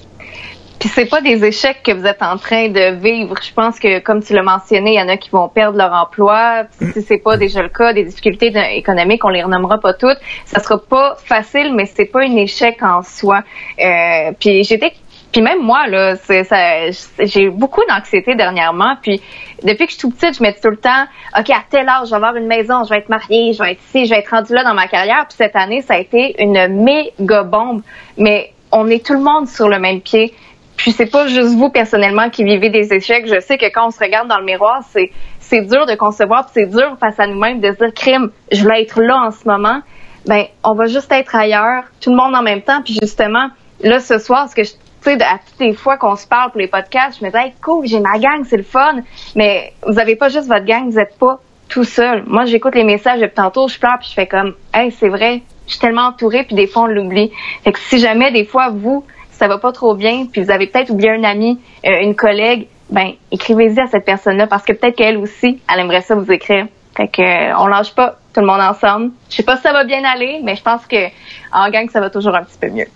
[0.85, 3.35] Puis c'est pas des échecs que vous êtes en train de vivre.
[3.43, 5.95] Je pense que, comme tu l'as mentionné, il y en a qui vont perdre leur
[5.95, 6.65] emploi.
[6.93, 10.19] Si c'est pas déjà le cas, des difficultés économiques, on les renommera pas toutes.
[10.45, 13.45] Ça sera pas facile, mais c'est pas un échec en soi.
[13.81, 14.93] Euh, puis j'étais
[15.33, 18.97] puis même moi, là, ça, j'ai beaucoup d'anxiété dernièrement.
[19.01, 19.23] Puis
[19.63, 21.07] depuis que je suis tout petite, je me dis tout le temps,
[21.39, 23.73] OK, à tel âge, je vais avoir une maison, je vais être mariée, je vais
[23.73, 25.25] être ici, je vais être rendue là dans ma carrière.
[25.27, 27.81] Puis cette année, ça a été une méga bombe.
[28.19, 30.35] Mais on est tout le monde sur le même pied.
[30.77, 33.27] Puis c'est pas juste vous personnellement qui vivez des échecs.
[33.27, 35.11] Je sais que quand on se regarde dans le miroir, c'est
[35.41, 38.83] c'est dur de concevoir, c'est dur face à nous-mêmes de se dire crime, je voulais
[38.83, 39.81] être là en ce moment.
[40.27, 42.83] Ben on va juste être ailleurs, tout le monde en même temps.
[42.83, 43.49] Puis justement,
[43.81, 44.71] là ce soir, ce que je
[45.03, 47.53] sais, à toutes les fois qu'on se parle pour les podcasts, je me dis hey,
[47.63, 48.97] cool, j'ai ma gang, c'est le fun.
[49.37, 52.25] Mais vous avez pas juste votre gang, vous êtes pas tout seul.
[52.27, 55.43] Moi, j'écoute les messages depuis tantôt, je pleure, puis je fais comme hey, c'est vrai,
[55.67, 57.31] je suis tellement entourée, puis des fois on l'oublie.
[57.63, 59.05] Fait que si jamais des fois vous
[59.35, 62.69] ça va pas trop bien, puis vous avez peut-être oublié un ami, euh, une collègue,
[62.91, 66.67] ben écrivez-y à cette personne-là parce que peut-être qu'elle aussi, elle aimerait ça vous écrire.
[66.97, 69.11] Fait que euh, on lâche pas, tout le monde ensemble.
[69.29, 71.09] Je sais pas si ça va bien aller, mais je pense que
[71.53, 72.87] en gang ça va toujours un petit peu mieux.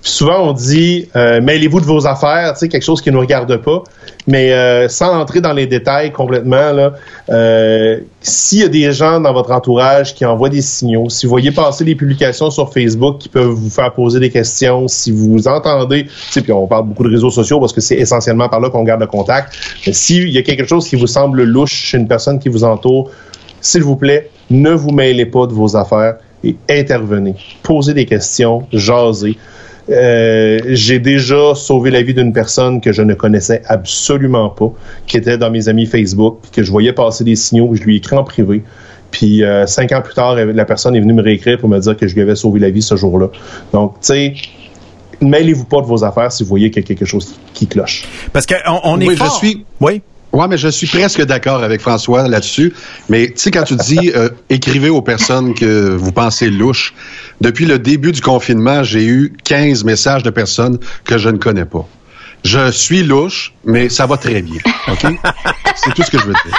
[0.00, 3.20] Souvent, on dit euh, mêlez-vous de vos affaires, tu sais, quelque chose qui ne nous
[3.20, 3.82] regarde pas.
[4.26, 6.92] Mais euh, sans entrer dans les détails complètement, là,
[7.30, 11.30] euh, s'il y a des gens dans votre entourage qui envoient des signaux, si vous
[11.30, 15.48] voyez passer des publications sur Facebook qui peuvent vous faire poser des questions, si vous
[15.48, 18.60] entendez, tu sais, puis on parle beaucoup de réseaux sociaux parce que c'est essentiellement par
[18.60, 19.54] là qu'on garde le contact.
[19.86, 22.64] Mais s'il y a quelque chose qui vous semble louche chez une personne qui vous
[22.64, 23.10] entoure,
[23.60, 27.34] s'il vous plaît, ne vous mêlez pas de vos affaires et intervenez.
[27.62, 29.36] Posez des questions, jasez.
[29.90, 34.70] Euh, j'ai déjà sauvé la vie d'une personne que je ne connaissais absolument pas,
[35.06, 37.94] qui était dans mes amis Facebook, puis que je voyais passer des signaux, je lui
[37.94, 38.62] ai écrit en privé.
[39.10, 41.96] Puis euh, cinq ans plus tard, la personne est venue me réécrire pour me dire
[41.96, 43.28] que je lui avais sauvé la vie ce jour-là.
[43.72, 44.34] Donc, tu sais,
[45.20, 48.04] mêlez-vous pas de vos affaires si vous voyez qu'il y a quelque chose qui cloche.
[48.32, 49.38] Parce qu'on on est oui, fort.
[49.40, 49.64] je suis.
[49.80, 50.02] Oui.
[50.32, 52.74] Ouais, mais je suis presque d'accord avec François là-dessus.
[53.08, 56.94] Mais tu sais, quand tu dis euh, écrivez aux personnes que vous pensez louches,
[57.40, 61.64] depuis le début du confinement, j'ai eu 15 messages de personnes que je ne connais
[61.64, 61.88] pas.
[62.44, 64.60] Je suis louche, mais ça va très bien.
[64.88, 65.06] OK?
[65.76, 66.58] C'est tout ce que je veux dire.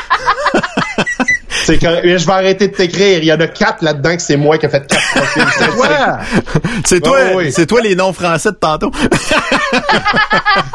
[1.63, 1.87] C'est que
[2.17, 3.19] je vais arrêter de t'écrire.
[3.19, 5.43] Il y en a quatre là-dedans que c'est moi qui ai fait quatre profils.
[6.85, 7.17] C'est toi,
[7.51, 8.91] c'est toi les noms français de tantôt.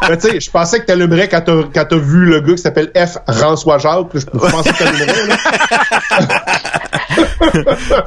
[0.06, 2.90] tu sais, je pensais que t'allumerais quand t'as, quand t'as vu le gars qui s'appelle
[2.96, 3.18] F.
[3.32, 4.06] François Jacques.
[4.14, 5.36] Je pensais que t'allumerais, là.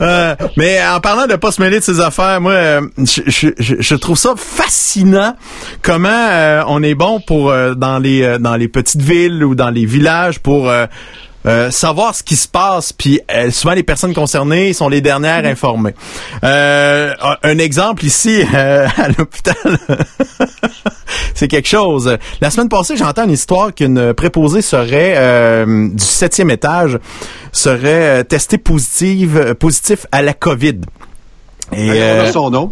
[0.02, 3.76] Euh, mais en parlant de pas se mêler de ses affaires, moi, euh, je, je,
[3.80, 5.36] je, trouve ça fascinant
[5.82, 9.86] comment euh, on est bon pour dans les dans les petites villes ou dans les
[9.86, 10.70] villages pour
[11.72, 13.20] savoir ce qui se passe, puis
[13.52, 15.52] souvent les personnes concernées sont les dernières mm-hmm.
[15.52, 15.94] informées.
[16.44, 19.56] un exemple ici à l'hôpital,
[21.34, 22.18] c'est quelque chose.
[22.42, 27.00] La semaine passée, j'entends une histoire qu'une préposée serait du septième étage
[27.52, 30.82] serait testé positive, positif à la COVID.
[31.76, 32.72] Et, on a son nom.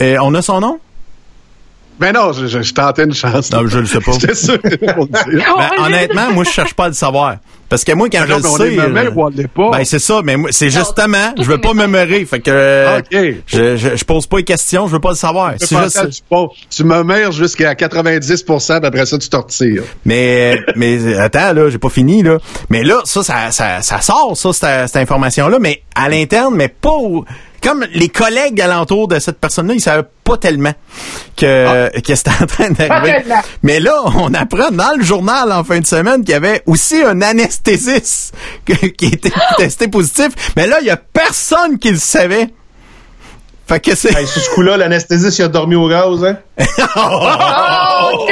[0.00, 0.78] Et on a son nom?
[2.02, 3.52] Ben non, je, je, tentais une chance.
[3.52, 4.10] Non, je le sais pas.
[4.10, 7.36] J'étais sûr ben, honnêtement, moi, je cherche pas à le savoir.
[7.68, 8.76] Parce que moi, quand je le sais.
[8.76, 9.70] Euh, pas.
[9.70, 12.24] Ben, c'est ça, mais c'est justement, je veux pas me meurer.
[12.24, 13.02] Fait que,
[13.46, 15.54] je, je, je, pose pas de questions, je veux pas le savoir.
[15.54, 16.24] Tu, juste...
[16.70, 19.84] tu, me meurs jusqu'à 90 puis après ça, tu te retires.
[20.04, 22.38] Mais, mais, attends, là, j'ai pas fini, là.
[22.68, 26.66] Mais là, ça, ça, ça, ça sort, ça, cette, cette information-là, mais à l'interne, mais
[26.66, 27.24] pas au,
[27.62, 30.72] comme les collègues alentour de cette personne-là, ils savaient pas tellement
[31.36, 32.00] que, ah.
[32.00, 33.24] que c'était en train d'arriver.
[33.62, 37.02] Mais là, on apprend dans le journal en fin de semaine qu'il y avait aussi
[37.02, 38.34] un anesthésiste
[38.66, 40.28] qui était testé positif.
[40.56, 42.48] Mais là, il y a personne qui le savait.
[43.68, 44.12] Fait que c'est.
[44.14, 46.36] Hey, ce coup-là, l'anesthésiste, il a dormi au gaz, hein?
[46.96, 48.26] oh,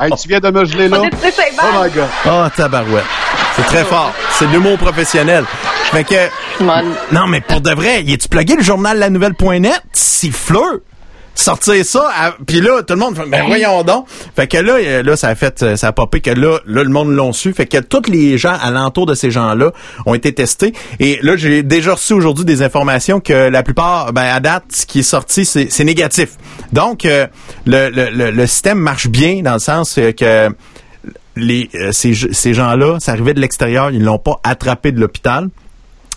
[0.00, 1.00] hey, tu viens de me geler là?
[1.00, 2.08] Oh my god.
[2.26, 3.04] Oh, tabarouette.
[3.54, 4.12] C'est très fort.
[4.32, 5.44] C'est l'humour professionnel.
[5.90, 6.62] Fait que.
[7.12, 9.82] Non, mais pour de vrai, y tu plugué le journal La Nouvelle.net?
[9.92, 10.82] Siffleux!
[11.36, 15.02] sortir ça puis là tout le monde fait ben voyons donc fait que là euh,
[15.02, 17.52] là ça a fait euh, ça a popé que là là le monde l'ont su
[17.52, 19.72] fait que tous les gens alentour de ces gens-là
[20.06, 24.22] ont été testés et là j'ai déjà reçu aujourd'hui des informations que la plupart ben
[24.22, 26.30] à date ce qui est sorti c'est négatif
[26.72, 27.26] donc euh,
[27.66, 30.48] le, le, le, système marche bien dans le sens que
[31.36, 35.48] les ces, ces gens-là ça arrivait de l'extérieur ils l'ont pas attrapé de l'hôpital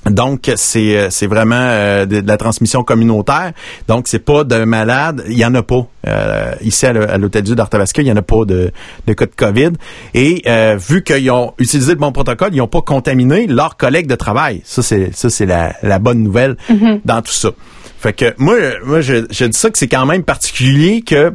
[0.09, 3.53] donc c'est euh, c'est vraiment euh, de, la transmission communautaire.
[3.87, 7.55] Donc c'est pas de malade, il y en a pas euh, ici à l'hôtel Dieu
[7.55, 8.71] d'Artavasca, il y en a pas de,
[9.07, 9.71] de cas de Covid.
[10.13, 10.43] Et
[10.77, 14.61] vu qu'ils ont utilisé le bon protocole, ils n'ont pas contaminé leurs collègues de travail.
[14.63, 17.01] Ça c'est ça c'est la, la bonne nouvelle mm-hmm.
[17.05, 17.51] dans tout ça.
[17.99, 18.55] Fait que moi
[18.85, 21.33] moi je, je dis ça que c'est quand même particulier que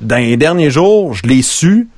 [0.00, 1.88] dans les derniers jours, je l'ai su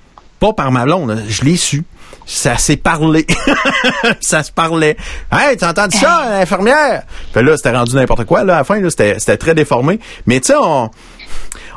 [0.40, 1.84] pas par ma blonde, je l'ai su
[2.28, 3.26] ça s'est parlé.
[4.20, 4.96] ça se parlait.
[5.32, 7.02] Hey, tu entends ça, infirmière?
[7.32, 9.98] Fait là, c'était rendu n'importe quoi, là, à la fin, là, c'était, c'était très déformé.
[10.26, 10.90] Mais tu sais, on,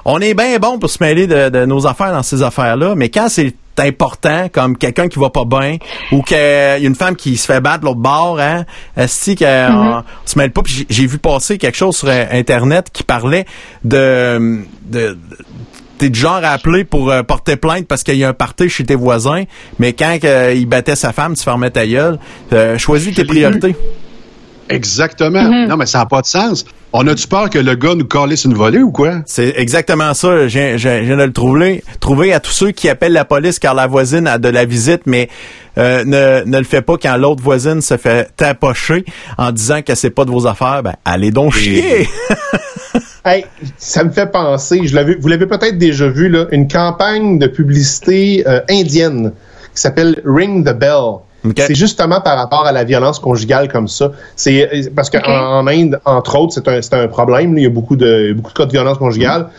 [0.04, 3.30] on est bien bon pour se mêler de, nos affaires dans ces affaires-là, mais quand
[3.30, 5.78] c'est important, comme quelqu'un qui va pas bien,
[6.12, 8.66] ou qu'il y a une femme qui se fait battre l'autre bord, hein,
[8.98, 10.04] est-ce qu'on mm-hmm.
[10.26, 10.62] se mêle pas?
[10.66, 13.46] J'ai vu passer quelque chose sur Internet qui parlait
[13.86, 15.18] de, de
[16.02, 18.70] t'es du genre à appeler pour euh, porter plainte parce qu'il y a un party
[18.70, 19.44] chez tes voisins,
[19.78, 22.18] mais quand euh, il battait sa femme, tu fermais ta gueule.
[22.54, 23.76] Euh, choisis tes priorités.
[24.68, 25.44] Exactement.
[25.44, 25.68] Mm-hmm.
[25.68, 26.66] Non, mais ça n'a pas de sens.
[26.92, 29.22] On a-tu peur que le gars nous calisse une volée ou quoi?
[29.28, 30.48] C'est exactement ça.
[30.48, 31.84] Je viens de le trouver.
[32.00, 35.04] Trouver à tous ceux qui appellent la police car la voisine a de la visite,
[35.06, 35.30] mais
[35.78, 39.06] ne, ne le fait pas quand l'autre voisine se fait tapocher
[39.38, 40.82] en disant que c'est pas de vos affaires.
[40.84, 42.10] Ben, allez donc chier!
[43.24, 43.46] Hey,
[43.78, 47.46] ça me fait penser, je l'avais, vous l'avez peut-être déjà vu, là, une campagne de
[47.46, 49.34] publicité euh, indienne
[49.76, 51.20] qui s'appelle Ring the Bell.
[51.56, 54.12] C'est justement par rapport à la violence conjugale comme ça.
[54.36, 57.58] C'est euh, parce qu'en Inde, entre autres, c'est un, un problème.
[57.58, 59.50] Il y a beaucoup de beaucoup de cas de violence conjugale.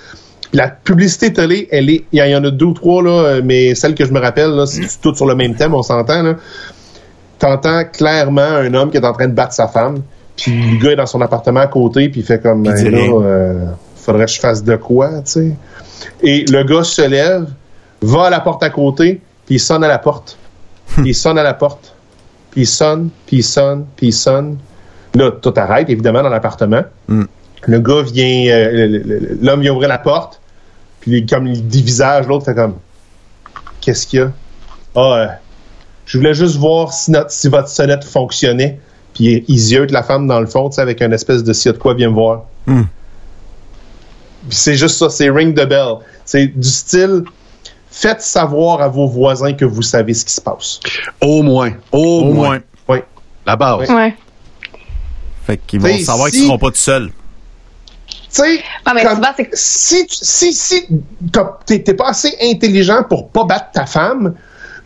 [0.52, 3.94] La publicité télé, elle est, il y en a deux ou trois là, mais celle
[3.94, 6.22] que je me rappelle, là, c'est tout sur le même thème, on s'entend.
[6.22, 6.34] Là.
[7.38, 10.02] T'entends clairement un homme qui est en train de battre sa femme.
[10.36, 12.98] Puis le gars est dans son appartement à côté, puis il fait comme, ben là,
[12.98, 13.66] euh,
[13.96, 15.52] faudrait que je fasse de quoi, tu sais.
[16.22, 17.46] Et le gars se lève,
[18.00, 20.38] va à la porte à côté, puis il sonne à la porte.
[20.88, 21.94] puis il sonne à la porte.
[22.50, 24.58] Puis il sonne, puis il sonne, puis il sonne.
[25.14, 26.82] Là, tout arrête, évidemment, dans l'appartement.
[27.08, 27.24] Hmm.
[27.66, 30.40] Le gars vient, euh, l'homme vient ouvrir la porte,
[31.00, 32.76] puis comme il dévisage, l'autre fait comme,
[33.80, 34.32] qu'est-ce qu'il y a?
[34.94, 35.26] Ah, euh,
[36.06, 38.80] je voulais juste voir si, notre, si votre sonnette fonctionnait.
[39.14, 41.68] Puis il de la femme dans le fond, tu sais, avec une espèce de si
[41.68, 42.42] de quoi, viens me voir.
[42.66, 42.82] Hmm.
[44.48, 45.96] C'est juste ça, c'est ring the bell.
[46.24, 47.24] C'est du style,
[47.90, 50.80] faites savoir à vos voisins que vous savez ce qui se passe.
[51.20, 51.72] Au moins.
[51.92, 52.60] Au, moins.
[52.88, 52.98] Oui.
[53.46, 53.88] La base.
[53.90, 54.16] Ouais.
[55.44, 57.10] Fait qu'ils vont savoir qu'ils seront pas tout seuls.
[58.34, 58.62] Tu sais,
[59.52, 60.86] si, si, si
[61.66, 64.34] t'es pas assez intelligent pour pas battre ta femme,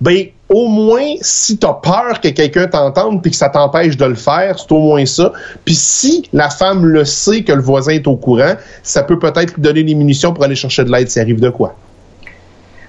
[0.00, 4.04] ben, au moins, si tu as peur que quelqu'un t'entende puis que ça t'empêche de
[4.04, 5.32] le faire, c'est au moins ça.
[5.64, 9.54] Puis si la femme le sait que le voisin est au courant, ça peut peut-être
[9.54, 11.74] lui donner des munitions pour aller chercher de l'aide s'il arrive de quoi.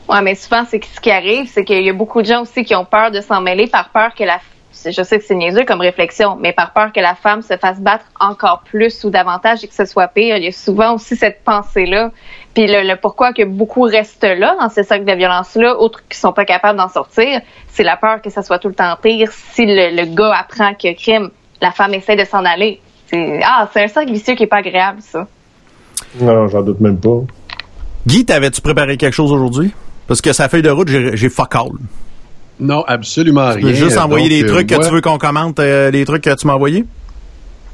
[0.08, 2.64] Ouais, mais souvent, c'est ce qui arrive, c'est qu'il y a beaucoup de gens aussi
[2.64, 4.40] qui ont peur de s'en mêler par peur que la
[4.86, 7.80] je sais que c'est niaiseux comme réflexion, mais par peur que la femme se fasse
[7.80, 11.16] battre encore plus ou davantage et que ce soit pire, il y a souvent aussi
[11.16, 12.12] cette pensée-là.
[12.54, 16.34] Puis le, pourquoi que beaucoup restent là dans ces cercles de violence-là, autres qui sont
[16.34, 19.66] pas capables d'en sortir, c'est la peur que ça soit tout le temps pire si
[19.66, 21.30] le, gars apprend que crime,
[21.62, 22.82] la femme essaie de s'en aller.
[23.14, 25.28] Ah, c'est un cercle vicieux qui est pas agréable, ça.
[26.20, 27.22] Non, j'en doute même pas.
[28.06, 29.74] Guy, t'avais-tu préparé quelque chose aujourd'hui?
[30.08, 31.72] Parce que sa feuille de route, j'ai fuck all.
[32.60, 33.56] Non, absolument rien.
[33.56, 36.36] Tu peux juste envoyer les trucs que tu veux qu'on commente, euh, les trucs que
[36.36, 36.86] tu m'as envoyés?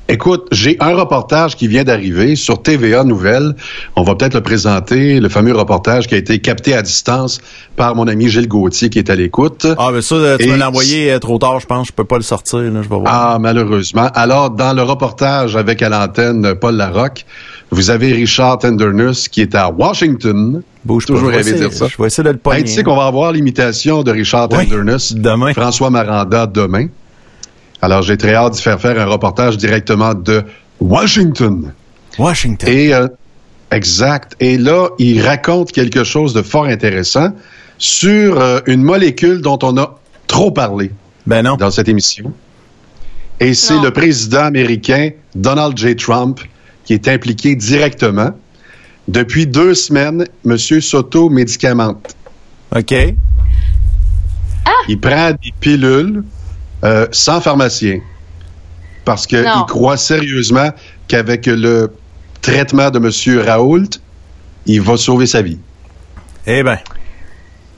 [0.10, 3.56] Écoute, j'ai un reportage qui vient d'arriver sur TVA Nouvelles.
[3.96, 7.40] On va peut-être le présenter, le fameux reportage qui a été capté à distance
[7.78, 9.66] par mon ami Gilles Gauthier qui est à l'écoute.
[9.78, 11.88] Ah, mais ça, tu me l'as envoyé euh, trop tard, je pense.
[11.88, 12.60] Je peux pas le sortir.
[12.60, 13.04] Là, je vais voir.
[13.08, 14.10] Ah, malheureusement.
[14.14, 17.26] Alors, dans le reportage avec à l'antenne Paul Larocque,
[17.74, 20.62] vous avez Richard Tenderness qui est à Washington.
[20.86, 21.88] Bouge toujours rêvé dire ça.
[21.88, 22.64] Je vais essayer de le pogner.
[22.64, 25.54] tu sais qu'on va avoir l'imitation de Richard Tenderness demain.
[25.54, 26.88] François Maranda demain.
[27.82, 30.44] Alors, j'ai très hâte de faire faire un reportage directement de
[30.80, 31.74] Washington.
[32.18, 32.70] Washington.
[32.70, 33.08] Et, euh,
[33.72, 34.36] exact.
[34.40, 37.30] Et là, il raconte quelque chose de fort intéressant
[37.78, 40.92] sur euh, une molécule dont on a trop parlé
[41.26, 41.56] ben non.
[41.58, 42.32] dans cette émission.
[43.40, 45.96] Et c'est le président américain Donald J.
[45.96, 46.40] Trump
[46.86, 48.32] qui est impliqué directement.
[49.08, 50.58] Depuis deux semaines, M.
[50.58, 52.16] Soto médicamente.
[52.76, 52.94] OK.
[54.66, 54.72] Ah!
[54.88, 56.24] Il prend des pilules
[56.84, 58.00] euh, sans pharmacien.
[59.06, 60.72] Parce qu'il croit sérieusement
[61.08, 61.94] qu'avec le
[62.42, 63.46] traitement de M.
[63.46, 64.00] Raoult,
[64.66, 65.60] il va sauver sa vie.
[66.48, 66.80] Eh bien.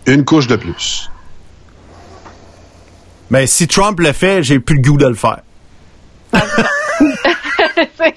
[0.05, 1.09] Une couche de plus.
[3.31, 5.41] Mais si Trump le fait, j'ai plus le goût de le faire.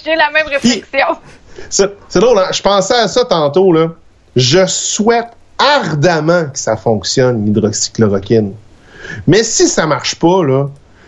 [0.09, 1.17] J'ai la même réflexion.
[1.69, 2.49] C'est drôle, hein?
[2.53, 3.73] je pensais à ça tantôt.
[3.73, 3.89] Là.
[4.37, 5.29] Je souhaite
[5.59, 8.55] ardemment que ça fonctionne, l'hydroxychloroquine.
[9.27, 10.67] Mais si ça marche pas, là,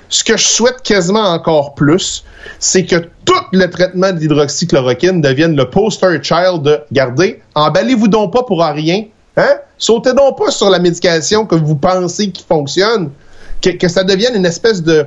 [0.09, 2.25] ce que je souhaite quasiment encore plus,
[2.59, 8.33] c'est que tout le traitement de l'hydroxychloroquine devienne le poster child de Gardez, emballez-vous donc
[8.33, 9.05] pas pour rien,
[9.37, 9.57] hein?
[9.79, 13.11] Sautez donc pas sur la médication que vous pensez qui fonctionne,
[13.63, 15.07] que, que ça devienne une espèce de,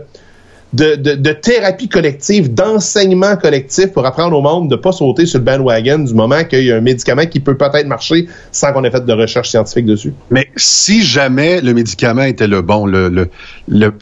[0.74, 5.39] de, de, thérapie collective, d'enseignement collectif pour apprendre au monde de ne pas sauter sur
[5.39, 8.84] le bandwagon du moment qu'il y a un médicament qui peut peut-être marcher sans qu'on
[8.84, 10.13] ait fait de recherche scientifique dessus.
[10.32, 13.30] Mais si jamais le médicament était le bon, le, le,
[13.67, 13.93] le,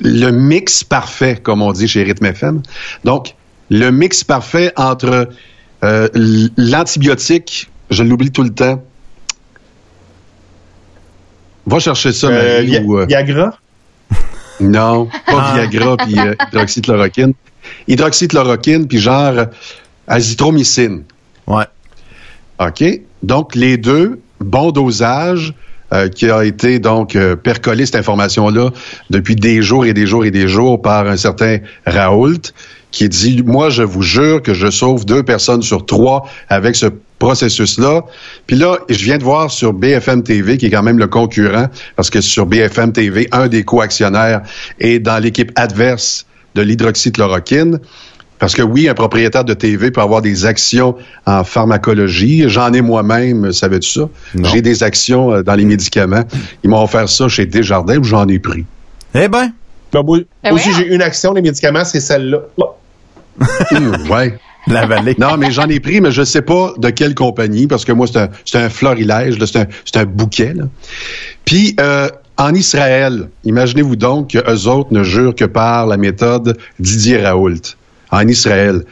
[0.00, 2.62] le mix parfait, comme on dit chez Rhythm FM,
[3.04, 3.34] donc
[3.70, 5.28] le mix parfait entre
[5.82, 6.08] euh,
[6.56, 8.80] l'antibiotique, je l'oublie tout le temps,
[11.66, 13.58] Va chercher ça, euh, euh Viagra?
[14.60, 15.54] Non, pas ah.
[15.54, 17.34] Viagra puis euh, hydroxychloroquine.
[17.88, 19.46] Hydroxychloroquine puis genre
[20.06, 21.04] azithromycine.
[21.46, 21.64] Ouais.
[22.60, 22.84] OK?
[23.22, 25.54] Donc, les deux, bon dosage,
[25.92, 28.70] euh, qui a été donc euh, percolé cette information-là
[29.10, 32.40] depuis des jours et des jours et des jours par un certain Raoult,
[32.94, 36.86] qui dit Moi, je vous jure que je sauve deux personnes sur trois avec ce
[37.18, 38.02] processus-là.
[38.46, 41.66] Puis là, je viens de voir sur BFM TV, qui est quand même le concurrent,
[41.96, 44.42] parce que sur BFM TV, un des co-actionnaires
[44.78, 47.80] est dans l'équipe adverse de l'hydroxychloroquine.
[48.38, 52.44] Parce que oui, un propriétaire de TV peut avoir des actions en pharmacologie.
[52.48, 54.08] J'en ai moi-même, savais-tu ça?
[54.42, 56.24] J'ai des actions euh, dans les médicaments.
[56.62, 58.66] Ils m'ont offert ça chez Desjardins où j'en ai pris.
[59.14, 59.52] Eh ben.
[59.92, 62.40] ben moi, ben aussi, j'ai une action, les médicaments, c'est celle-là.
[64.10, 64.38] Ouais.
[64.66, 65.14] La vallée.
[65.18, 67.92] Non, mais j'en ai pris, mais je ne sais pas de quelle compagnie, parce que
[67.92, 70.54] moi, c'est un, un florilège, c'est un, un, bouquet.
[70.54, 70.64] Là.
[71.44, 77.22] Puis, euh, en Israël, imaginez-vous donc qu'eux autres ne jurent que par la méthode Didier
[77.22, 77.76] Raoult
[78.10, 78.84] en Israël.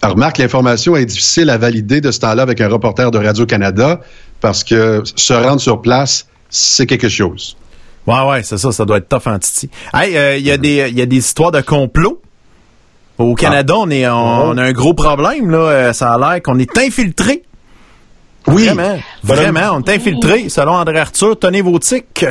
[0.00, 4.00] Alors, remarque, l'information est difficile à valider de ce temps-là avec un reporter de Radio-Canada
[4.40, 7.56] parce que se rendre sur place, c'est quelque chose.
[8.06, 9.70] Ouais, ouais, c'est ça, ça doit être tough en titi.
[9.94, 12.20] Hey, euh, il y, a des, y a des histoires de complot.
[13.22, 15.58] Au Canada, on, est, on, a un gros problème, là.
[15.58, 17.44] Euh, ça a l'air qu'on est infiltré.
[18.48, 18.66] Oui.
[18.66, 20.48] Vraiment, vraiment, on est infiltré.
[20.48, 22.26] Selon André Arthur, tenez vos tics.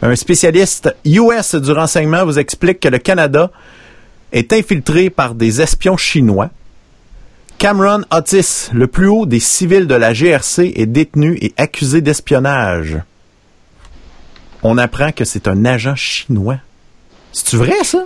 [0.00, 3.50] Un spécialiste US du renseignement vous explique que le Canada
[4.32, 6.50] est infiltré par des espions chinois.
[7.58, 12.98] Cameron Otis, le plus haut des civils de la GRC, est détenu et accusé d'espionnage.
[14.62, 16.58] On apprend que c'est un agent chinois.
[17.32, 18.04] C'est-tu vrai, ça?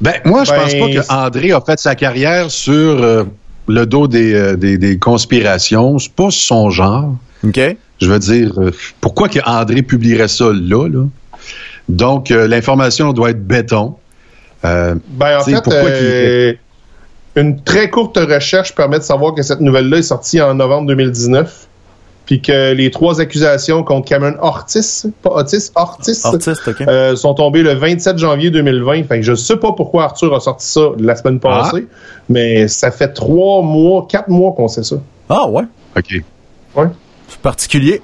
[0.00, 3.24] Ben, moi, je pense pas ben, que André a fait sa carrière sur euh,
[3.68, 5.98] le dos des, euh, des, des conspirations.
[5.98, 7.14] C'est pas son genre.
[7.44, 7.60] OK.
[8.00, 8.70] Je veux dire, euh,
[9.00, 11.04] pourquoi que André publierait ça là, là?
[11.88, 13.96] Donc, euh, l'information doit être béton.
[14.64, 16.58] Euh, ben, en fait,
[17.36, 21.68] une très courte recherche permet de savoir que cette nouvelle-là est sortie en novembre 2019
[22.30, 26.24] puis que les trois accusations contre Cameron Ortiz, pas Ortiz, Ortiz,
[26.86, 29.02] euh, sont tombées le 27 janvier 2020.
[29.08, 31.48] Fait que je sais pas pourquoi Arthur a sorti ça la semaine ah.
[31.48, 31.88] passée,
[32.28, 34.94] mais ça fait trois mois, quatre mois qu'on sait ça.
[35.28, 35.64] Ah ouais?
[35.96, 36.22] OK.
[36.76, 36.86] Ouais.
[37.26, 38.00] C'est particulier.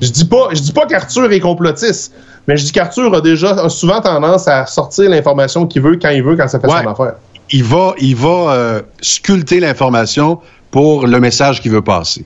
[0.00, 2.14] Je dis pas, je dis pas qu'Arthur est complotiste,
[2.48, 6.22] mais je dis qu'Arthur a déjà souvent tendance à sortir l'information qu'il veut quand il
[6.22, 7.16] veut, quand ça fait son affaire.
[7.50, 10.40] Il va, il va euh, sculpter l'information
[10.70, 12.24] pour le message qu'il veut passer.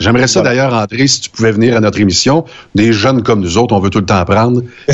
[0.00, 2.44] J'aimerais ça d'ailleurs, André, si tu pouvais venir à notre émission.
[2.74, 4.62] Des jeunes comme nous autres, on veut tout le temps apprendre.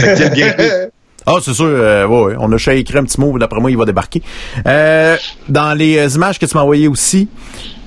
[1.30, 3.84] Ah, c'est sûr, euh, ouais, on a écrit un petit mot, d'après moi, il va
[3.84, 4.22] débarquer.
[4.66, 5.14] Euh,
[5.50, 7.28] dans les euh, images que tu m'as envoyées aussi,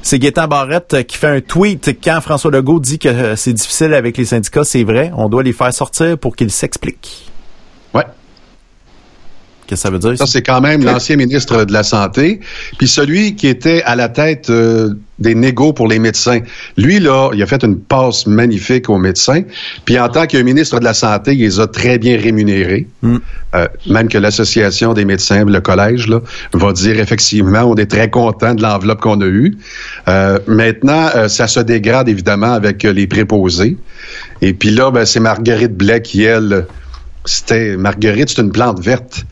[0.03, 4.15] c'est Gaétan Barrette qui fait un tweet quand François Legault dit que c'est difficile avec
[4.17, 7.30] les syndicats, c'est vrai, on doit les faire sortir pour qu'ils s'expliquent.
[9.71, 9.71] Ouais.
[9.71, 10.17] Qu'est-ce que ça veut dire?
[10.17, 12.41] Ça, c'est quand même l'ancien ministre de la Santé,
[12.77, 16.41] puis celui qui était à la tête euh, des négos pour les médecins.
[16.75, 19.43] Lui, là, il a fait une passe magnifique aux médecins,
[19.85, 22.85] puis en tant que ministre de la Santé, il les a très bien rémunérés.
[23.01, 23.19] Hmm.
[23.55, 26.19] Euh, même que l'Association des médecins, le collège, là,
[26.51, 29.57] va dire effectivement, on est très content de l'enveloppe qu'on a eue.
[30.09, 33.77] Euh, maintenant, ça se dégrade évidemment avec les préposés.
[34.41, 36.65] Et puis là, ben, c'est Marguerite Blais qui, elle,
[37.23, 39.25] c'était Marguerite, c'est une plante verte.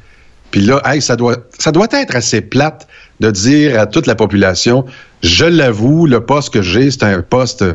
[0.52, 2.88] Puis là, hey, ça doit, ça doit être assez plate
[3.20, 4.86] de dire à toute la population,
[5.22, 7.66] je l'avoue, le poste que j'ai, c'est un poste,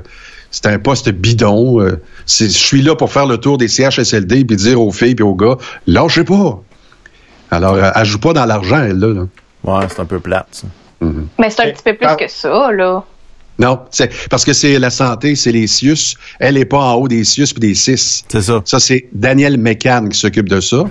[0.51, 1.81] c'est un poste bidon.
[1.81, 5.25] Euh, je suis là pour faire le tour des CHSLD puis dire aux filles puis
[5.25, 5.57] aux gars,
[5.87, 6.61] lâchez pas.
[7.51, 9.27] Alors, euh, ajoute pas dans l'argent, elle, là.
[9.63, 10.67] Ouais, c'est un peu plate, ça.
[11.03, 11.27] Mm-hmm.
[11.39, 12.17] Mais c'est un petit peu plus ah.
[12.17, 13.05] que ça, là.
[13.59, 16.17] Non, c'est parce que c'est la santé, c'est les CIUS.
[16.41, 18.25] Elle est pas en haut des CIUS puis des CIS.
[18.29, 18.63] C'est ça.
[18.65, 20.85] Ça, c'est Daniel Mécan qui s'occupe de ça.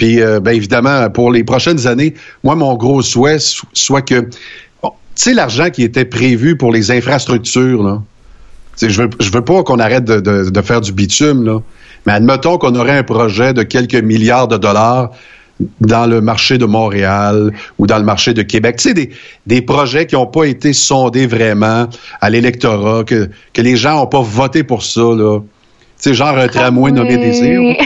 [0.00, 4.88] Puis, euh, ben, évidemment, pour les prochaines années, moi, mon gros souhait soit que, tu
[5.14, 8.00] sais, l'argent qui était prévu pour les infrastructures, là,
[8.80, 11.58] je veux, je veux pas qu'on arrête de, faire du bitume, là,
[12.06, 15.10] mais admettons qu'on aurait un projet de quelques milliards de dollars
[15.82, 18.76] dans le marché de Montréal ou dans le marché de Québec.
[18.78, 19.10] Tu sais, des,
[19.46, 21.88] des projets qui n'ont pas été sondés vraiment
[22.22, 25.40] à l'électorat, que, que les gens n'ont pas voté pour ça, là.
[25.40, 27.76] Tu sais, genre un tramway nommé Désir.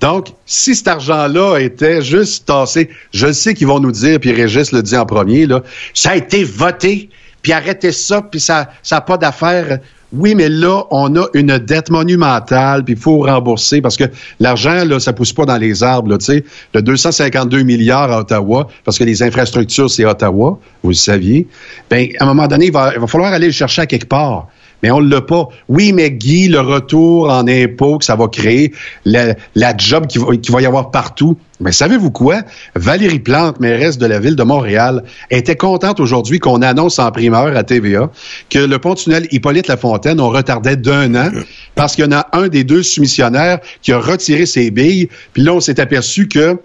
[0.00, 4.72] Donc, si cet argent-là était juste tassé, je sais qu'ils vont nous dire, puis Régis
[4.72, 7.10] le dit en premier, là, ça a été voté,
[7.42, 9.78] puis arrêtez ça, puis ça n'a pas d'affaire.
[10.12, 14.04] Oui, mais là, on a une dette monumentale, puis il faut rembourser, parce que
[14.40, 16.44] l'argent, là, ça pousse pas dans les arbres, tu sais.
[16.74, 21.46] Le 252 milliards à Ottawa, parce que les infrastructures, c'est Ottawa, vous le saviez.
[21.90, 24.08] Ben, à un moment donné, il va, il va falloir aller le chercher à quelque
[24.08, 24.48] part
[24.82, 25.48] mais on ne l'a pas.
[25.68, 28.72] Oui, mais Guy, le retour en impôts que ça va créer,
[29.04, 29.34] la,
[29.76, 31.36] job qui va, y avoir partout.
[31.60, 32.40] Mais savez-vous quoi?
[32.74, 37.54] Valérie Plante, mairesse de la ville de Montréal, était contente aujourd'hui qu'on annonce en primeur
[37.54, 38.10] à TVA
[38.48, 41.30] que le pont-tunnel Hippolyte Lafontaine, on retardait d'un an
[41.74, 45.08] parce qu'il y en a un des deux soumissionnaires qui a retiré ses billes.
[45.34, 46.58] Puis là, on s'est aperçu que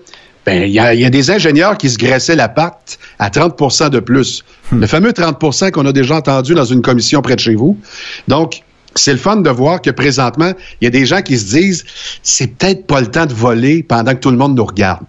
[0.46, 4.43] ben, il y a, des ingénieurs qui se graissaient la patte à 30% de plus.
[4.72, 4.82] Hmm.
[4.82, 7.80] Le fameux 30% qu'on a déjà entendu dans une commission près de chez vous.
[8.28, 8.62] Donc,
[8.93, 11.84] c'est le fun de voir que présentement, il y a des gens qui se disent,
[12.22, 15.04] c'est peut-être pas le temps de voler pendant que tout le monde nous regarde.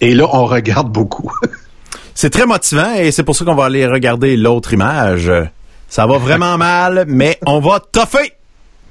[0.00, 1.32] Et là, on regarde beaucoup.
[2.14, 5.30] c'est très motivant et c'est pour ça qu'on va aller regarder l'autre image.
[5.88, 8.37] Ça va vraiment mal, mais on va toffer!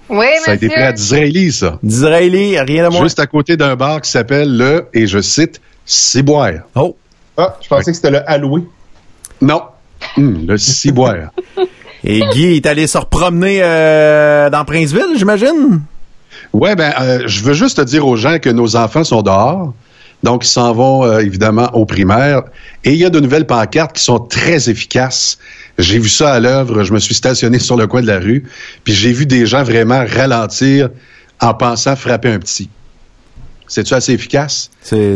[0.10, 1.80] Oui, Ça a été fait à Disraeli, ça.
[1.84, 3.04] Disraeli, rien de moins.
[3.04, 6.54] Juste à côté d'un bar qui s'appelle le, et je cite, Ciboire.
[6.76, 6.96] Oh.
[7.38, 8.64] Ah, je pensais que c'était le Alloué.
[9.42, 9.62] Non.
[10.18, 11.32] Hum, le Ciboire.
[12.04, 15.82] et Guy est allé se promener euh, dans Princeville, j'imagine?
[16.54, 19.74] Ouais, ben, euh, je veux juste te dire aux gens que nos enfants sont dehors.
[20.24, 22.44] Donc, ils s'en vont euh, évidemment aux primaires.
[22.84, 25.38] Et il y a de nouvelles pancartes qui sont très efficaces.
[25.78, 26.84] J'ai vu ça à l'œuvre.
[26.84, 28.44] Je me suis stationné sur le coin de la rue.
[28.84, 30.90] Puis j'ai vu des gens vraiment ralentir
[31.40, 32.70] en pensant frapper un petit.
[33.68, 34.72] C'est-tu assez efficace?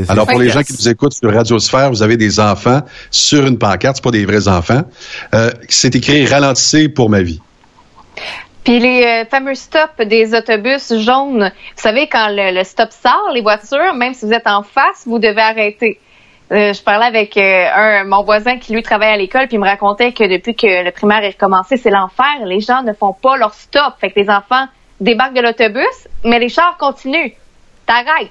[0.10, 3.58] Alors, pour les gens qui nous écoutent sur Radiosphère, vous avez des enfants sur une
[3.58, 4.84] pancarte, c'est pas des vrais enfants.
[5.34, 7.40] Euh, c'est écrit Ralentissez pour ma vie.
[8.64, 13.42] Puis les euh, fameux stops des autobus jaunes, vous savez, quand le, stop sort, les
[13.42, 16.00] voitures, même si vous êtes en face, vous devez arrêter.
[16.52, 19.60] Euh, je parlais avec euh, un mon voisin qui lui travaille à l'école, puis il
[19.60, 22.46] me racontait que depuis que le primaire est recommencé, c'est l'enfer.
[22.46, 23.94] Les gens ne font pas leur stop.
[24.00, 24.68] Fait que les enfants
[25.00, 27.32] débarquent de l'autobus, mais les chars continuent.
[27.88, 28.30] T'arrêtes.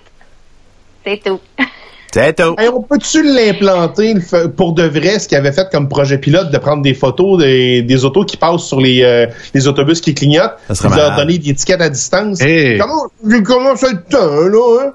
[1.04, 1.40] C'est tout.
[2.12, 2.54] C'est tout.
[2.58, 4.14] Hey, on peut-tu l'implanter
[4.56, 7.82] pour de vrai, ce qu'il avait fait comme projet pilote, de prendre des photos des,
[7.82, 11.50] des autos qui passent sur les, euh, les autobus qui clignotent, puis leur donner des
[11.50, 12.40] étiquettes à distance?
[12.40, 12.78] Hey.
[12.78, 14.92] Comment, comment ça le temps, là, hein?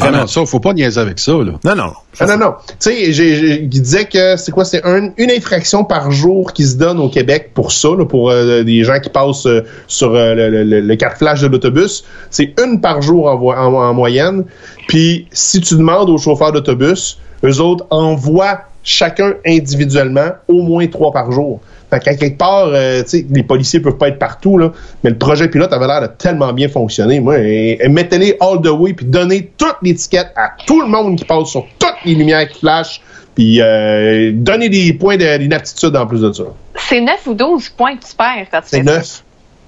[0.00, 1.52] Ah non, ça, faut pas niaiser avec ça, là.
[1.64, 1.92] Non, non.
[2.20, 2.54] Ah non, non.
[2.68, 4.64] Tu sais, il disait que c'est quoi?
[4.64, 8.30] C'est un- une infraction par jour qui se donne au Québec pour ça, là, pour
[8.30, 11.48] euh, des gens qui passent euh, sur euh, le, le, le, le carte flash de
[11.48, 12.04] l'autobus.
[12.30, 14.44] C'est une par jour en, vo- en, en moyenne.
[14.88, 21.12] Puis si tu demandes aux chauffeurs d'autobus, eux autres envoient chacun individuellement au moins trois
[21.12, 21.60] par jour.
[21.92, 24.72] Fait qu'à quelque part, euh, tu sais, les policiers peuvent pas être partout, là,
[25.04, 27.20] mais le projet pilote avait l'air de tellement bien fonctionner.
[27.20, 31.16] Moi, et- et mettez-les all the way, puis donnez toute l'étiquette à tout le monde
[31.18, 33.02] qui passe sur toutes les lumières qui flashent,
[33.34, 36.44] puis euh, donnez des points de- d'inaptitude en plus de ça.
[36.88, 38.96] C'est 9 ou 12 points que tu perds quand tu C'est fais ça.
[38.96, 39.22] neuf.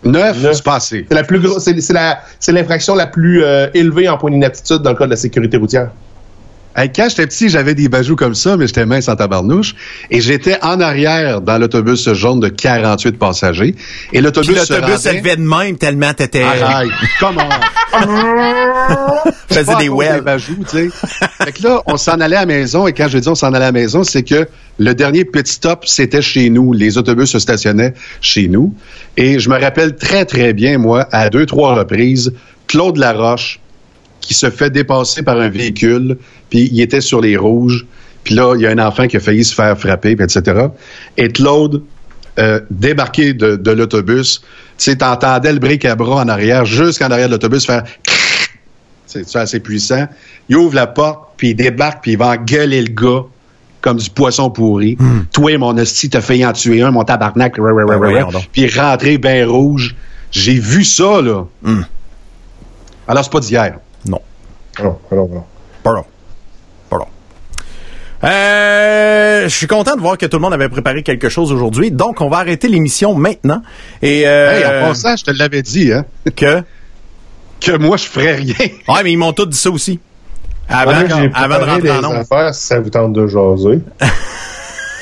[0.06, 0.52] Neuf, Neuf.
[0.56, 1.06] c'est pas assez.
[1.08, 4.30] C'est la plus grosse, c'est c'est la, c'est l'infraction la plus euh, élevée en points
[4.30, 5.90] d'inaptitude dans le cas de la sécurité routière.
[6.76, 9.76] Hey, quand j'étais petit, j'avais des bajoux comme ça, mais j'étais mince en tabarnouche.
[10.10, 13.76] Et j'étais en arrière dans l'autobus jaune de 48 passagers.
[14.12, 16.42] Et l'autobus se l'autobus se levait de même tellement t'étais...
[16.42, 17.48] Arrête, comment?
[19.48, 20.22] Faisais des cause wells.
[20.22, 20.90] bajoux, tu sais.
[21.44, 23.48] fait que là, on s'en allait à la maison, et quand je dis on s'en
[23.48, 24.48] allait à la maison, c'est que
[24.78, 26.72] le dernier pit stop, c'était chez nous.
[26.72, 28.74] Les autobus se stationnaient chez nous.
[29.16, 32.32] Et je me rappelle très, très bien, moi, à deux, trois reprises,
[32.66, 33.60] Claude Laroche,
[34.26, 36.18] qui se fait dépasser par un véhicule,
[36.50, 37.86] puis il était sur les rouges,
[38.22, 40.68] puis là, il y a un enfant qui a failli se faire frapper, puis etc.
[41.16, 41.82] Et Claude,
[42.38, 44.46] euh, débarqué de, de l'autobus, tu
[44.78, 47.84] sais, t'entendais le bric-à-bras en arrière, jusqu'en arrière de l'autobus, faire
[49.06, 50.06] c'est assez puissant.
[50.48, 53.24] Il ouvre la porte, puis il débarque, puis il va engueuler le gars
[53.80, 54.96] comme du poisson pourri.
[55.32, 57.58] Toi, mon hostie, t'as failli en tuer un, mon tabarnak.
[57.60, 58.40] Ben.
[58.50, 59.94] Puis rentré bien rouge.
[60.30, 61.44] J'ai vu ça, là.
[63.06, 63.78] Alors, c'est pas d'hier.
[64.78, 65.46] Alors, alors, alors.
[65.82, 66.04] Pardon.
[66.90, 67.06] Pardon.
[68.24, 71.90] Euh, je suis content de voir que tout le monde avait préparé quelque chose aujourd'hui.
[71.90, 73.62] Donc, on va arrêter l'émission maintenant.
[74.02, 76.04] Et euh, Hey, en passant, je te l'avais dit, hein,
[76.34, 76.62] que?
[77.60, 78.54] Que moi, je ferais rien.
[78.88, 80.00] Ouais, mais ils m'ont tous dit ça aussi.
[80.68, 83.80] Avant, j'ai avant de rentrer en affaires, si ça vous tente de jaser.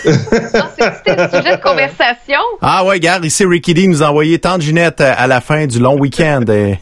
[0.03, 2.41] C'était le sujet de conversation.
[2.61, 5.67] Ah ouais, regarde, ici Ricky D nous a envoyé tant de Ginette à, la fin
[5.67, 6.45] du long week-end.
[6.49, 6.79] Et...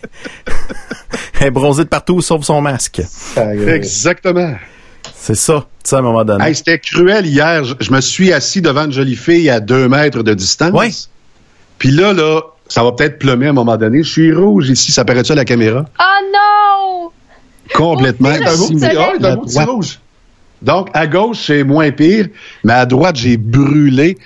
[1.40, 3.02] Elle est bronzée de partout sauf son masque.
[3.36, 4.54] Exactement.
[5.14, 6.44] C'est ça, ça à un moment donné.
[6.46, 7.64] Hey, c'était cruel hier.
[7.64, 10.72] Je, je me suis assis devant une jolie fille à deux mètres de distance.
[10.72, 10.90] Ouais.
[11.78, 14.02] Puis là, là, ça va peut-être plumer à un moment donné.
[14.02, 14.92] Je suis rouge ici.
[14.92, 15.84] Ça paraît-tu à la caméra?
[15.98, 16.02] Oh
[16.32, 17.10] non!
[17.74, 18.32] Complètement.
[18.32, 19.98] C'est un beau ici, petit rouge.
[20.62, 22.26] Donc, à gauche, c'est moins pire,
[22.64, 24.18] mais à droite, j'ai brûlé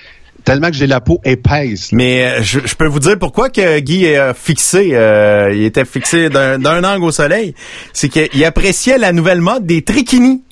[0.45, 1.91] tellement que j'ai la peau épaisse.
[1.91, 1.97] là.
[1.97, 5.63] Mais euh, je, je peux vous dire pourquoi que Guy est euh, fixé, euh, il
[5.65, 7.55] était fixé d'un d'un angle au soleil.
[7.93, 10.43] C'est qu'il appréciait la nouvelle mode des trikinis.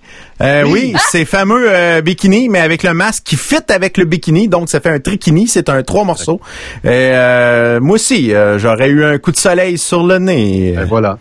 [0.40, 4.48] Euh, oui, ces fameux euh, bikinis, mais avec le masque qui fit avec le bikini,
[4.48, 6.40] donc ça fait un trikini, c'est un trois morceaux.
[6.84, 10.72] Et, euh, moi aussi, euh, j'aurais eu un coup de soleil sur le nez.
[10.76, 11.18] Ben voilà.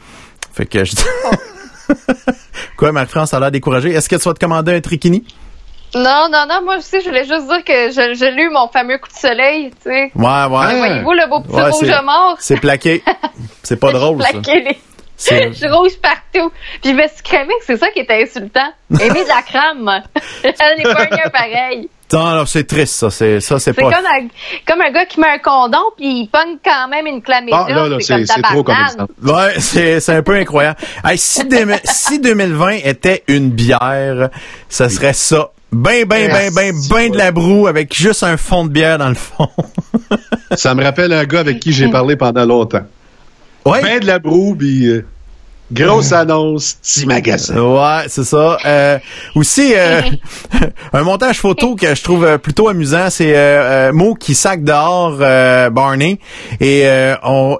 [0.53, 0.93] Fait que je...
[2.77, 3.91] Quoi, Marie-France, a l'air découragée.
[3.91, 5.23] Est-ce que tu vas te commander un trikini?
[5.93, 8.97] Non, non, non, moi aussi, je voulais juste dire que je- j'ai lu mon fameux
[8.97, 10.11] coup de soleil, tu sais.
[10.15, 10.77] Ouais, ouais.
[10.77, 12.35] Voyez-vous le beau petit Ouais, rouge c'est- mort?
[12.39, 13.03] C'est plaqué.
[13.63, 14.29] C'est pas drôle, ça.
[14.31, 14.77] Plaqué les...
[15.17, 16.49] C'est- Je suis rouge partout.
[16.81, 17.21] Puis je me suis
[17.65, 18.71] c'est ça qui était insultant.
[18.99, 20.01] Aimer de la crème.
[20.43, 21.89] J'en ai pas un pareil.
[22.13, 23.09] Non, non, c'est triste, ça.
[23.09, 23.83] C'est, ça, c'est pas...
[23.83, 24.27] comme un,
[24.67, 27.65] comme un gars qui met un condom puis il pogne quand même une chlamydia.
[27.67, 29.13] Ah, là, là, c'est trop comme exemple.
[29.23, 30.77] Ouais, c'est, c'est un peu incroyable.
[31.03, 31.41] Hey, si,
[31.83, 34.29] si 2020 était une bière,
[34.69, 35.51] ça serait ça.
[35.71, 39.07] Ben, ben, ben, ben, ben de la broue avec juste un fond de bière dans
[39.07, 39.47] le fond.
[40.55, 42.83] Ça me rappelle un gars avec qui j'ai parlé pendant longtemps.
[43.65, 43.81] Ouais.
[43.81, 45.05] Ben de la broue, puis euh,
[45.71, 47.55] grosse annonce, petit magasin.
[47.61, 48.57] Ouais, c'est ça.
[48.65, 48.99] Euh,
[49.35, 50.01] aussi, euh,
[50.93, 54.63] un montage photo que je trouve euh, plutôt amusant, c'est euh, euh, Mo qui sac
[54.63, 55.17] dehors
[55.71, 56.19] Barney
[56.59, 56.83] et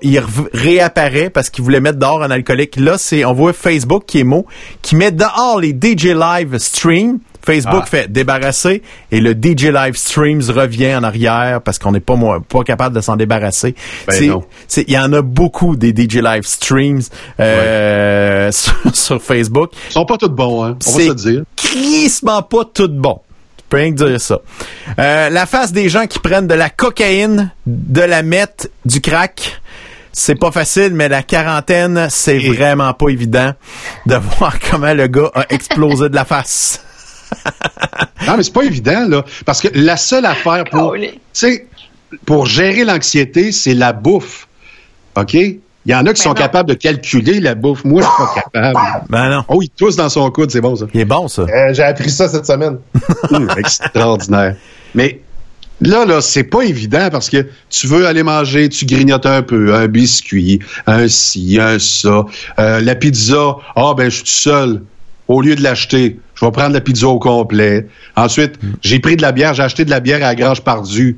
[0.01, 2.76] il réapparaît parce qu'il voulait mettre dehors un alcoolique.
[2.78, 4.45] Là, c'est on voit Facebook qui est Mo
[4.82, 7.20] qui met dehors les DJ Live Stream.
[7.46, 7.89] Facebook Ah.
[7.89, 8.82] fait débarrasser
[9.12, 12.96] et le DJ Live Streams revient en arrière parce qu'on n'est pas moi, pas capable
[12.96, 13.76] de s'en débarrasser.
[14.08, 14.42] Ben
[14.78, 17.02] il y en a beaucoup des DJ Live Streams
[17.39, 19.72] euh, sur, sur Facebook.
[19.89, 20.78] Ils sont pas tous bons, hein.
[20.88, 21.44] On va se le dire.
[21.56, 23.20] crissement pas tout bon.
[23.58, 24.39] Je peux rien que dire ça.
[25.00, 29.62] Euh, la face des gens qui prennent de la cocaïne, de la meth, du crack,
[30.12, 33.54] c'est pas facile, mais la quarantaine, c'est vraiment pas évident
[34.06, 36.84] de voir comment le gars a explosé de la face.
[38.28, 39.26] Non, mais c'est pas évident, là.
[39.46, 41.68] Parce que la seule affaire pour, tu sais,
[42.26, 44.48] pour gérer l'anxiété, c'est la bouffe.
[45.16, 45.34] OK?
[45.34, 47.84] Il y en a qui sont capables de calculer la bouffe.
[47.84, 48.80] Moi, je suis pas capable.
[49.10, 49.44] Ben non.
[49.48, 50.86] Oh, il tousse dans son coude, c'est bon ça.
[50.94, 51.42] Il est bon ça.
[51.42, 52.78] Euh, J'ai appris ça cette semaine.
[53.32, 54.56] Hum, extraordinaire.
[54.94, 55.22] Mais
[55.80, 59.74] là, là, c'est pas évident parce que tu veux aller manger, tu grignotes un peu,
[59.74, 62.26] un biscuit, un ci, un ça.
[62.60, 64.82] Euh, la pizza, ah ben je suis tout seul.
[65.32, 67.88] Au lieu de l'acheter, je vais prendre la pizza au complet.
[68.18, 71.18] Ensuite, j'ai pris de la bière, j'ai acheté de la bière à la Grange Pardue.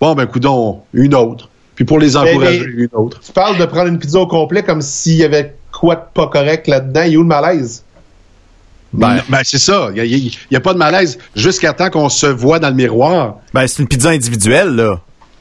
[0.00, 1.48] Bon, ben coudon, une autre.
[1.74, 3.18] Puis pour les encourager, Mais- mais une autre.
[3.18, 6.28] Tu parles de prendre une pizza au complet comme s'il y avait quoi de pas
[6.28, 7.02] correct là-dedans.
[7.02, 7.82] Il est où le malaise?
[8.92, 9.88] Ben, ben, c'est ça.
[9.92, 13.38] Il n'y a, pas de malaise jusqu'à temps qu'on se voit dans le miroir.
[13.52, 15.00] Ben, c'est une pizza individuelle, là.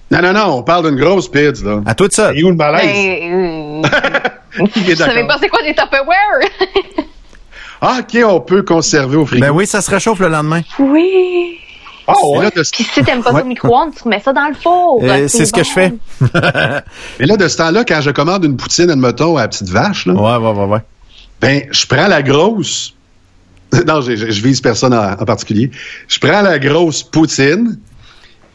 [0.09, 1.81] Non, non, non, on parle d'une grosse pizza, là.
[1.85, 2.33] À toi de ça.
[2.33, 3.83] Il est où le malaise?
[4.57, 7.05] Ben, euh, je savais pas c'est quoi des Tupperware.
[7.81, 9.45] Ah, OK, on peut conserver au frigo.
[9.45, 10.61] Ben oui, ça se réchauffe le lendemain.
[10.79, 11.57] oui.
[12.09, 12.49] Ah, ouais.
[12.51, 13.41] Puis si t'aimes pas Ouais.
[13.41, 15.01] au micro-ondes, tu remets ça dans le four.
[15.03, 15.93] Euh, c'est ce que je fais.
[17.19, 20.05] Mais là, de ce temps-là, quand je commande une poutine, admettons, à la petite vache,
[20.05, 20.79] là, Ouais, ouais, ouais, ouais.
[21.41, 22.93] ben, je prends la grosse.
[23.85, 25.69] Non, je, je- je vise personne en, en particulier.
[26.07, 27.77] Je prends la grosse poutine,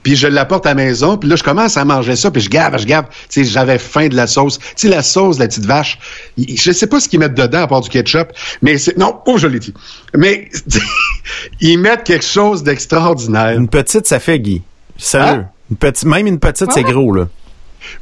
[0.03, 2.50] puis je l'apporte à la maison, puis là, je commence à manger ça, puis je
[2.50, 3.07] gave, je gave.
[3.28, 4.59] Tu sais, j'avais faim de la sauce.
[4.59, 5.98] Tu sais, la sauce de la petite vache,
[6.38, 8.32] je sais pas ce qu'ils mettent dedans à part du ketchup,
[8.62, 8.96] mais c'est...
[8.98, 9.74] Non, oh, je l'ai dit.
[10.14, 10.48] Mais
[11.61, 13.57] ils mettent quelque chose d'extraordinaire.
[13.57, 14.62] Une petite, ça fait, Guy.
[14.98, 15.44] Sérieux.
[15.70, 17.28] Une petite, même une petite, c'est gros, là.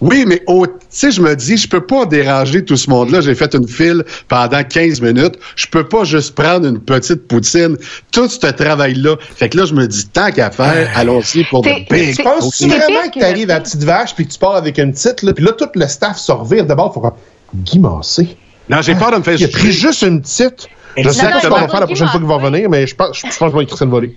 [0.01, 3.20] Oui, mais au- sais, je me dis, je peux pas déranger tout ce monde-là.
[3.20, 5.38] J'ai fait une file pendant 15 minutes.
[5.57, 7.76] Je peux pas juste prendre une petite poutine.
[8.12, 9.16] Tout ce travail-là.
[9.20, 12.16] Fait que là, je me dis, tant qu'à faire, allons-y pour de big.
[12.16, 14.78] Tu penses c'est vraiment que t'arrives à la petite vache puis que tu pars avec
[14.78, 17.12] une petite, là, puis là, tout le staff se revire d'abord pour
[17.55, 18.36] Guy Massé.
[18.68, 20.68] Non, j'ai peur de me faire Il a pris juste une petite.
[20.97, 22.95] Je sais pas ce qu'on va faire la prochaine fois qu'il va revenir, mais je
[22.95, 24.16] pense, je pense que je vais écrire une volée.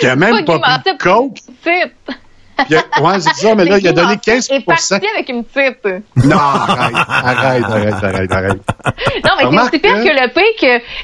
[0.00, 1.38] Il a même Pas pris de coke.
[2.56, 5.84] Puis, ouais, c'est ça, mais là, il a donné 15 est parti avec une petite.
[6.16, 8.60] Non, arrête, arrête, arrête, arrête, arrête.
[9.24, 10.42] Non, mais c'est pire que le pire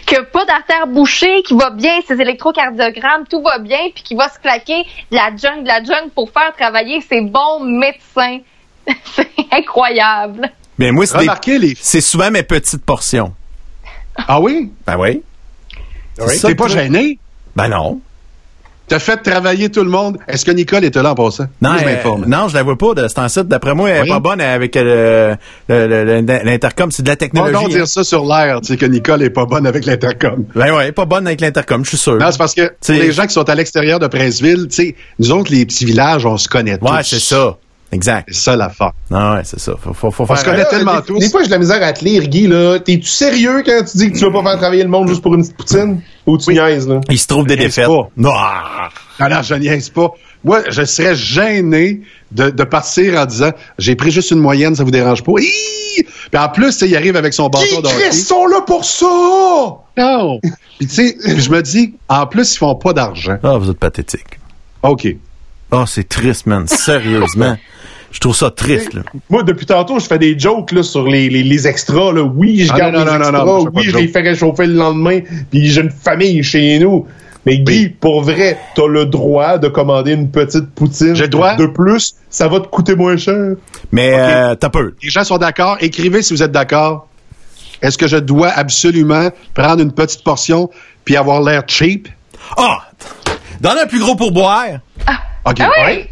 [0.06, 4.14] que, que pas d'artère bouchée, qui va bien, ses électrocardiogrammes, tout va bien, puis qui
[4.14, 8.38] va se claquer de la junk, de la junk pour faire travailler ses bons médecins.
[9.14, 10.50] c'est incroyable.
[10.78, 11.76] Ben, moi, c'est des- les.
[11.80, 13.34] c'est souvent mes petites portions.
[14.26, 14.72] Ah oui?
[14.86, 15.22] Ben oui.
[16.20, 16.36] Oui?
[16.36, 17.18] ça, T'es pas gêné?
[17.54, 18.00] Ben non.
[18.88, 20.18] T'as fait travailler tout le monde.
[20.26, 21.44] Est-ce que Nicole était là en passant?
[21.60, 22.24] Non, Moi, je euh, m'informe.
[22.26, 23.48] non, je la vois pas de cet site.
[23.48, 24.08] D'après moi, elle est Oui.
[24.08, 25.36] pas bonne avec euh,
[25.68, 26.90] l'intercom.
[26.90, 27.52] C'est de la technologie.
[27.52, 27.68] donc hein.
[27.68, 30.44] dire ça sur l'air, tu sais, que Nicole est pas bonne avec l'intercom.
[30.54, 32.16] Ben ouais, pas bonne avec l'intercom, je suis sûr.
[32.16, 34.96] Non, c'est parce que pour les gens qui sont à l'extérieur de Princeville, tu sais,
[35.18, 36.86] nous autres, les petits villages, on se connaît tous.
[36.90, 37.56] Ouais, c'est ça.
[37.90, 38.28] Exact.
[38.30, 38.92] C'est ça l'affaire.
[39.10, 39.72] Non, ouais, c'est ça.
[39.82, 40.44] Faut, faut, faut On se faire.
[40.44, 41.18] connaît Là, tellement des, tous.
[41.18, 42.78] Des fois, j'ai de la misère à te lire, Guy, là.
[42.78, 45.34] T'es-tu sérieux quand tu dis que tu vas pas faire travailler le monde juste pour
[45.34, 46.00] une petite poutine?
[46.26, 47.00] Ou tu niaises, là?
[47.08, 47.86] Il se trouve des défaites.
[47.86, 48.08] pas.
[48.16, 48.32] Non.
[49.20, 50.10] Non, non, je niaise pas.
[50.44, 54.84] Moi, je serais gêné de, de partir en disant, j'ai pris juste une moyenne, ça
[54.84, 55.32] vous dérange pas?
[55.36, 56.06] Puis
[56.40, 58.08] en plus, il arrive avec son bâton Qui de hockey.
[58.10, 59.06] Chris sont là pour ça?
[59.96, 60.38] Non!
[60.78, 63.38] Puis tu sais, je me dis, en plus, ils font pas d'argent.
[63.42, 64.38] Ah, vous êtes pathétique.
[64.82, 65.08] OK.
[65.72, 66.66] Ah, c'est triste, man.
[66.68, 67.56] Sérieusement.
[68.10, 69.02] Je trouve ça triste, là.
[69.28, 72.12] Moi, depuis tantôt, je fais des jokes là, sur les, les, les extras.
[72.12, 72.22] Là.
[72.22, 73.44] Oui, je Ah, garde non, les non, extras.
[73.44, 74.12] non, oui, je les jokes.
[74.12, 75.20] fais réchauffer le lendemain.
[75.50, 77.06] Puis j'ai une famille chez nous.
[77.46, 81.14] Mais Guy, pour vrai, t'as le droit de commander une petite poutine.
[81.14, 81.54] J'ai le droit?
[81.56, 83.54] De plus, ça va te coûter moins cher.
[83.92, 84.94] Mais euh, t'as peu.
[85.02, 85.76] Les gens sont d'accord.
[85.80, 87.08] Écrivez si vous êtes d'accord.
[87.80, 90.68] Est-ce que je dois absolument prendre une petite portion
[91.04, 92.08] puis avoir l'air cheap?
[92.56, 92.78] Ah!
[93.60, 94.80] Donne un plus gros pourboire.
[95.46, 95.60] OK.
[95.60, 95.84] Ah oui?
[95.84, 96.10] Ouais.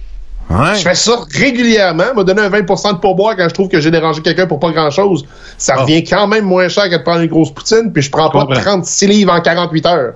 [0.49, 0.75] Ouais.
[0.77, 2.15] Je fais ça régulièrement.
[2.17, 4.71] Me donner un 20% de pourboire quand je trouve que j'ai dérangé quelqu'un pour pas
[4.71, 5.27] grand-chose.
[5.59, 5.83] Ça Ah.
[5.83, 7.93] revient quand même moins cher que de prendre une grosse poutine.
[7.93, 8.61] Puis je prends pas Comprends.
[8.61, 10.13] 36 livres en 48 heures.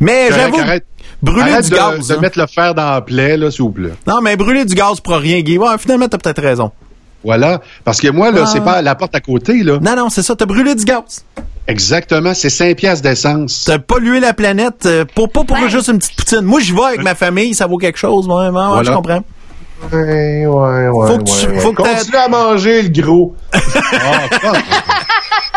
[0.00, 0.84] Mais j'avoue, arrête.
[1.22, 2.08] brûler Arrête du de, gaz.
[2.08, 2.18] de hein.
[2.20, 3.92] mettre le fer dans la plaie, là, s'il vous plaît.
[4.06, 5.58] Non, mais brûler du gaz pour rien, Guy.
[5.58, 6.70] Ouais, finalement, t'as peut-être raison.
[7.24, 7.60] Voilà.
[7.84, 8.46] Parce que moi, là, Ah.
[8.46, 9.78] c'est pas la porte à côté, là.
[9.80, 10.34] Non, non, c'est ça.
[10.36, 11.24] T'as brûlé du gaz.
[11.66, 12.34] Exactement.
[12.34, 13.64] C'est 5 piastres d'essence.
[13.66, 15.70] T'as pollué la planète euh, pour, pas pour Ouais.
[15.70, 16.42] juste une petite poutine.
[16.42, 18.26] Moi, j'y vais avec ma famille, ça vaut quelque chose.
[18.28, 18.82] Ouais, Voilà.
[18.82, 19.24] je comprends.
[19.92, 21.06] Ouais, ouais, ouais.
[21.08, 21.74] Faut que tu- ouais, faut ouais.
[21.74, 23.34] que t'aies- Continue à manger, le gros.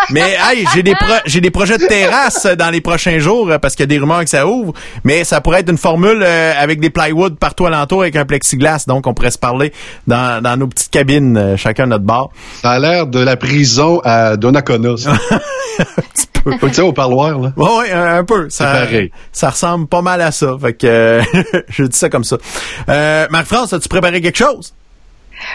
[0.09, 3.57] Mais hey, j'ai des pro- j'ai des projets de terrasse dans les prochains jours euh,
[3.59, 4.72] parce qu'il y a des rumeurs que ça ouvre.
[5.03, 8.86] Mais ça pourrait être une formule euh, avec des plywood partout alentour avec un plexiglas.
[8.88, 9.74] Donc on pourrait se parler
[10.07, 12.30] dans, dans nos petites cabines, euh, chacun à notre bar.
[12.61, 15.11] Ça a l'air de la prison à Donnacona, ça.
[16.61, 17.51] tu sais, au parloir, là.
[17.57, 18.49] Ouais, ouais, un, un peu.
[18.49, 19.11] Ça, C'est pareil.
[19.34, 20.55] ça ressemble pas mal à ça.
[20.61, 21.22] Fait que euh,
[21.68, 22.38] je dis ça comme ça.
[22.88, 24.74] Euh, Marc-France, as-tu préparé quelque chose?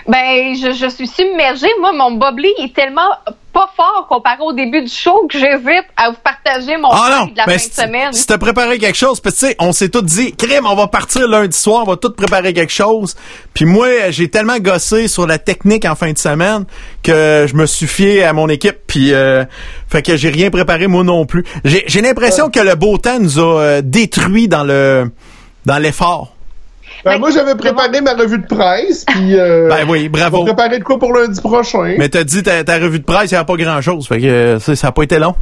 [0.06, 1.68] Ben, je, je suis submergée.
[1.80, 3.10] Moi, mon boblé est tellement
[3.52, 7.26] pas fort comparé au début du show que j'hésite à vous partager mon Ah non,
[7.26, 8.12] de la ben, fin de semaine.
[8.12, 10.74] Si t'as préparé quelque chose, parce que tu sais, on s'est tous dit, crème, on
[10.74, 13.14] va partir lundi soir, on va tout préparer quelque chose.
[13.52, 16.64] Puis moi, j'ai tellement gossé sur la technique en fin de semaine
[17.02, 19.44] que je me suis fié à mon équipe, puis euh,
[19.88, 21.44] fait que j'ai rien préparé moi non plus.
[21.64, 25.10] J'ai j'ai l'impression que le beau temps nous a euh, détruit dans le
[25.66, 26.34] dans l'effort.
[27.04, 29.36] Ben, moi, j'avais préparé ma revue de presse, puis...
[29.38, 30.38] Euh, Ben oui, bravo.
[30.38, 31.94] On va préparer de quoi pour lundi prochain?
[31.98, 34.20] Mais t'as dit ta, ta revue de presse, il n'y a pas grand chose, fait
[34.20, 35.34] que euh, ça ça a pas été long.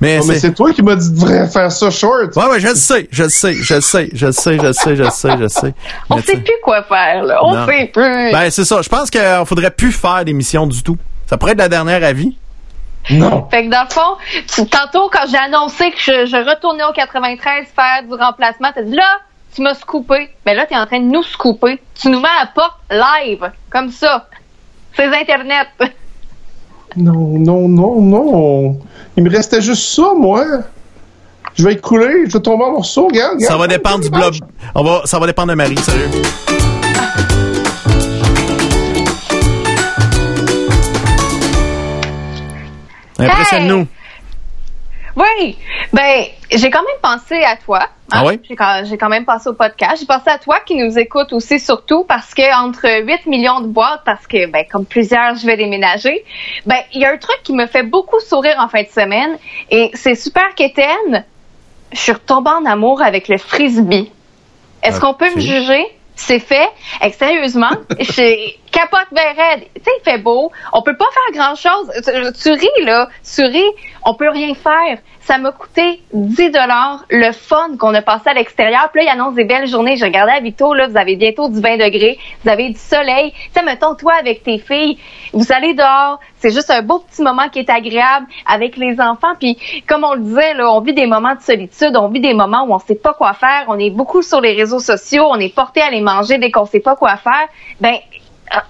[0.00, 2.36] Mais Non, mais c'est toi qui m'as dit de faire ça short.
[2.36, 4.62] Ouais, ouais, je le sais, je le sais, je le sais, je le sais, je
[4.66, 5.74] le sais, je le sais, je le sais.
[6.10, 7.38] On sait plus quoi faire, là.
[7.44, 7.66] On Non.
[7.66, 8.32] sait plus.
[8.32, 8.80] Ben, c'est ça.
[8.82, 10.96] Je pense qu'il faudrait plus faire d'émissions du tout.
[11.26, 12.36] Ça pourrait être la dernière à vie.
[13.10, 13.46] Non.
[13.50, 14.16] Fait que dans le fond,
[14.54, 18.82] tu- tantôt, quand j'ai annoncé que je, je retournais au 93 faire du remplacement, t'as
[18.82, 19.18] dit là,
[19.54, 20.30] tu m'as scoopé.
[20.46, 21.80] Mais là, t'es en train de nous scooper.
[21.94, 24.28] Tu nous mets à la porte live, comme ça.
[24.94, 25.68] C'est Internet.
[26.96, 28.80] Non, non, non, non.
[29.16, 30.44] Il me restait juste ça, moi.
[31.54, 33.38] Je vais écouler, je vais tomber en morceaux, regarde.
[33.38, 34.34] Ça va dépendre du blog.
[34.74, 36.10] On va, ça va dépendre de Marie, sérieux.
[43.20, 43.86] Impressionne-nous.
[45.16, 45.56] Oui.
[45.92, 47.88] Ben, j'ai quand même pensé à toi.
[48.12, 48.40] Ah oui?
[48.48, 49.98] J'ai quand, j'ai quand même pensé au podcast.
[50.00, 53.66] J'ai pensé à toi qui nous écoute aussi, surtout parce que entre 8 millions de
[53.66, 56.24] boîtes, parce que, ben, comme plusieurs, je vais déménager,
[56.66, 59.36] ben, il y a un truc qui me fait beaucoup sourire en fin de semaine
[59.70, 61.24] et c'est super qu'Étienne,
[61.92, 64.10] je suis retombée en amour avec le frisbee.
[64.82, 65.86] Est-ce qu'on peut me juger?
[66.20, 66.68] C'est fait.
[67.02, 69.64] Et sérieusement, je capote bien raide.
[69.74, 70.52] Tu sais, il fait beau.
[70.72, 71.90] On peut pas faire grand chose.
[72.04, 73.08] Tu, tu ris, là.
[73.24, 73.70] Tu ris.
[74.04, 74.98] On peut rien faire.
[75.30, 78.88] Ça m'a coûté 10 dollars le fun qu'on a passé à l'extérieur.
[78.92, 79.94] Puis là, il annonce des belles journées.
[79.94, 82.18] Je regardais à Vito, vous avez bientôt du 20 degrés.
[82.42, 83.30] Vous avez du soleil.
[83.30, 84.98] Tu sais, mettons, toi, avec tes filles,
[85.32, 86.18] vous allez dehors.
[86.38, 89.36] C'est juste un beau petit moment qui est agréable avec les enfants.
[89.38, 91.96] Puis, comme on le disait, on vit des moments de solitude.
[91.96, 93.66] On vit des moments où on sait pas quoi faire.
[93.68, 95.26] On est beaucoup sur les réseaux sociaux.
[95.30, 97.46] On est porté à les manger dès qu'on sait pas quoi faire.
[97.80, 97.94] Ben,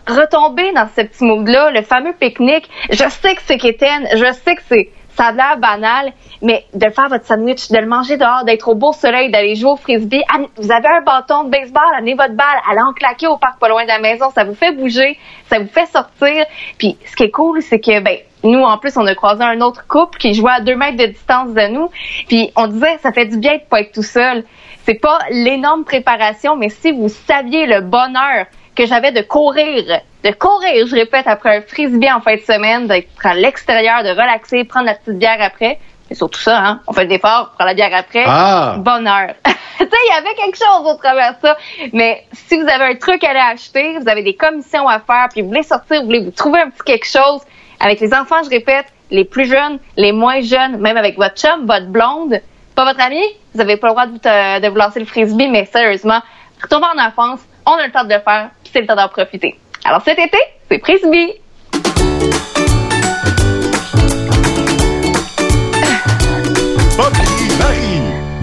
[0.07, 2.69] retomber dans ce petit mood-là, le fameux pique-nique.
[2.91, 6.89] Je sais que c'est quétaine, je sais que c'est ça a l'air banal, mais de
[6.89, 10.23] faire votre sandwich, de le manger dehors, d'être au beau soleil, d'aller jouer au frisbee.
[10.57, 13.69] Vous avez un bâton de baseball, amenez votre balle, allez en claquer au parc pas
[13.69, 14.31] loin de la maison.
[14.31, 15.19] Ça vous fait bouger,
[15.51, 16.47] ça vous fait sortir.
[16.79, 19.61] Puis ce qui est cool, c'est que ben nous, en plus, on a croisé un
[19.61, 21.91] autre couple qui jouait à deux mètres de distance de nous.
[22.27, 24.45] Puis on disait, ça fait du bien de pas être tout seul.
[24.85, 28.47] C'est pas l'énorme préparation, mais si vous saviez le bonheur
[28.81, 32.87] que j'avais de courir, de courir, je répète, après un frisbee en fin de semaine,
[32.87, 35.79] d'être à l'extérieur, de relaxer, prendre la petite bière après.
[36.09, 36.81] C'est surtout ça, hein.
[36.87, 38.25] On fait l'effort, prend la bière après.
[38.27, 38.77] Ah.
[38.79, 39.35] Bonheur.
[39.45, 39.51] tu
[39.85, 41.57] sais, il y avait quelque chose au travers de ça.
[41.93, 45.29] Mais si vous avez un truc à aller acheter, vous avez des commissions à faire,
[45.31, 47.43] puis vous voulez sortir, vous voulez vous trouver un petit quelque chose,
[47.81, 51.67] avec les enfants, je répète, les plus jeunes, les moins jeunes, même avec votre chum,
[51.67, 52.41] votre blonde,
[52.75, 53.23] pas votre ami,
[53.55, 56.21] vous avez pas le droit de vous, te- de vous lancer le frisbee, mais sérieusement,
[56.63, 59.09] retournez en enfance, on a le temps de le faire, puis c'est le temps d'en
[59.09, 59.59] profiter.
[59.85, 60.39] Alors cet été,
[60.71, 61.35] c'est frisbee.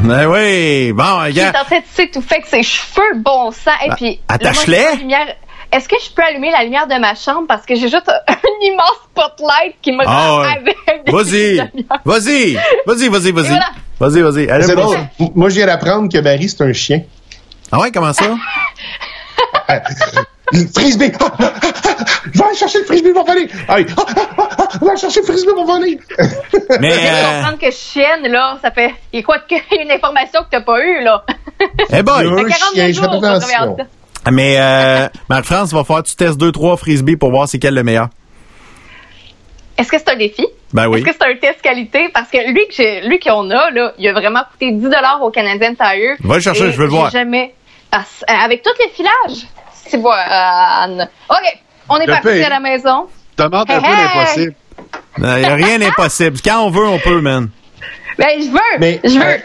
[0.03, 1.55] Ben oui, bon, Qui est regarde.
[1.57, 4.19] en train de s'étouffer avec ses cheveux, bon sang, et Ah, puis...
[4.29, 4.97] attache-les.
[4.99, 5.27] lumière.
[5.73, 7.43] Est-ce que je peux allumer la lumière de ma chambre?
[7.45, 10.47] Parce que j'ai juste un immense spotlight qui me Ah rend ouais.
[10.47, 11.11] aveugle.
[11.11, 11.57] Vas-y,
[12.05, 12.53] vas-y,
[12.85, 13.47] vas-y, vas-y, vas-y.
[13.49, 13.69] voilà.
[13.99, 15.29] Vas-y, vas-y.
[15.35, 17.01] Moi, je viens d'apprendre que Marie, c'est un chien.
[17.71, 18.25] Ah ouais, comment ça?
[20.73, 21.11] Frisbee!
[21.19, 23.49] Ah, ah, ah, ah, Je vais aller chercher le frisbee pour venir!
[23.67, 23.85] Allez!
[23.97, 25.99] Ah, ah, ah, ah, Je vais aller chercher le frisbee pour venir!
[26.79, 28.93] Mais, de euh, comprendre que je chienne, là, ça fait...
[29.11, 29.43] Il y a quoi de...
[29.49, 31.25] il y a une information que t'as pas eue, là?
[31.91, 32.49] Eh boy!
[32.49, 33.87] Ça fait 42 jours travaille ensemble.
[34.31, 37.73] Mais, euh, Marie-France, va falloir que tu testes deux, trois frisbees pour voir c'est quel
[37.73, 38.07] le meilleur.
[39.77, 40.45] Est-ce que c'est un défi?
[40.73, 40.99] Ben oui.
[40.99, 42.09] Est-ce que c'est un test qualité?
[42.13, 44.87] Parce que lui que j'ai- lui qu'on a, là, il a vraiment coûté 10
[45.21, 46.15] au Canadian Tire.
[46.21, 47.11] Va le chercher, je veux le voir.
[47.11, 47.53] jamais...
[47.91, 49.47] Ah, euh, avec tous les filages?
[49.73, 51.07] C'est bon, Anne.
[51.29, 51.57] OK,
[51.89, 53.07] on est parti à la maison.
[53.37, 54.55] Demande un peu l'impossible.
[55.19, 56.37] Il n'y a rien d'impossible.
[56.43, 57.49] Quand on veut, on peut, man.
[58.17, 58.79] Ben, je veux.
[58.79, 59.23] Mais, je veux.
[59.25, 59.37] euh,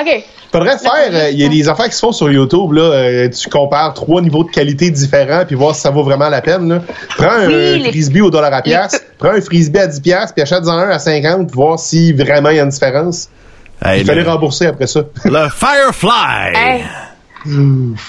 [0.00, 0.24] OK.
[0.52, 3.28] Faudrait faire, euh, il y a des affaires qui se font sur YouTube, là, euh,
[3.28, 6.68] tu compares trois niveaux de qualité différents puis voir si ça vaut vraiment la peine,
[6.68, 6.80] là.
[7.16, 10.32] Prends un Oui, les- frisbee au dollar à pièce, prends un frisbee à 10 pièces
[10.32, 13.28] puis achète-en un à 50 pour voir si vraiment il y a une différence.
[13.84, 15.02] Hey, il fallait le- rembourser après ça.
[15.24, 16.52] Le Firefly!
[16.56, 16.84] Hey.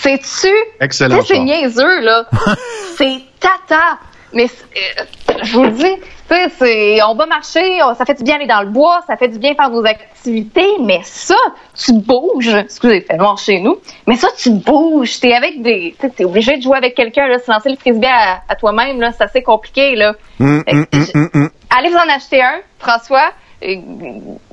[0.01, 0.53] Sais-tu?
[0.79, 2.25] Excellent C'est niaiseux, là.
[2.97, 3.97] c'est tata.
[4.33, 5.03] mais euh,
[5.43, 5.95] je vous le dis,
[6.29, 9.01] tu sais, c'est- on va marcher, on- ça fait du bien aller dans le bois,
[9.07, 11.35] ça fait du bien faire nos activités, mais ça,
[11.77, 12.53] tu bouges.
[12.53, 13.77] Excusez, fait noir chez nous,
[14.07, 15.19] mais ça, tu bouges.
[15.19, 18.41] T'es avec des, t'es obligé de jouer avec quelqu'un, là, se lancer le frisbee à,
[18.47, 20.13] à toi-même, là, c'est assez compliqué, là.
[20.39, 20.85] Hum, hum,
[21.33, 21.49] hum.
[21.77, 23.31] Allez vous en acheter un, François.
[23.63, 23.79] Et,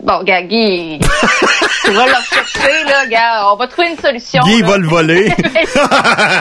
[0.02, 3.46] bon, gars, Guy, tu vas le rechercher, là, gars.
[3.52, 4.42] On va trouver une solution.
[4.44, 4.66] Guy là.
[4.68, 5.32] va le voler.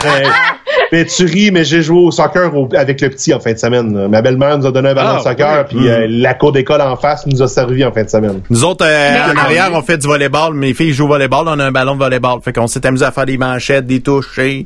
[0.03, 0.23] mais,
[0.91, 3.57] mais tu ris, mais j'ai joué au soccer au- avec le petit en fin de
[3.57, 4.07] semaine.
[4.09, 6.81] Ma belle-mère nous a donné un ballon Ah, de soccer, puis euh, la cour d'école
[6.81, 8.41] en face nous a servi en fin de semaine.
[8.49, 10.53] Nous autres, euh, Mais- en arrière, on fait du volleyball.
[10.53, 11.47] Mes filles jouent au volleyball.
[11.47, 12.39] On a un ballon de volleyball.
[12.43, 14.65] Fait qu'on s'est amusé à faire des manchettes, des touches, et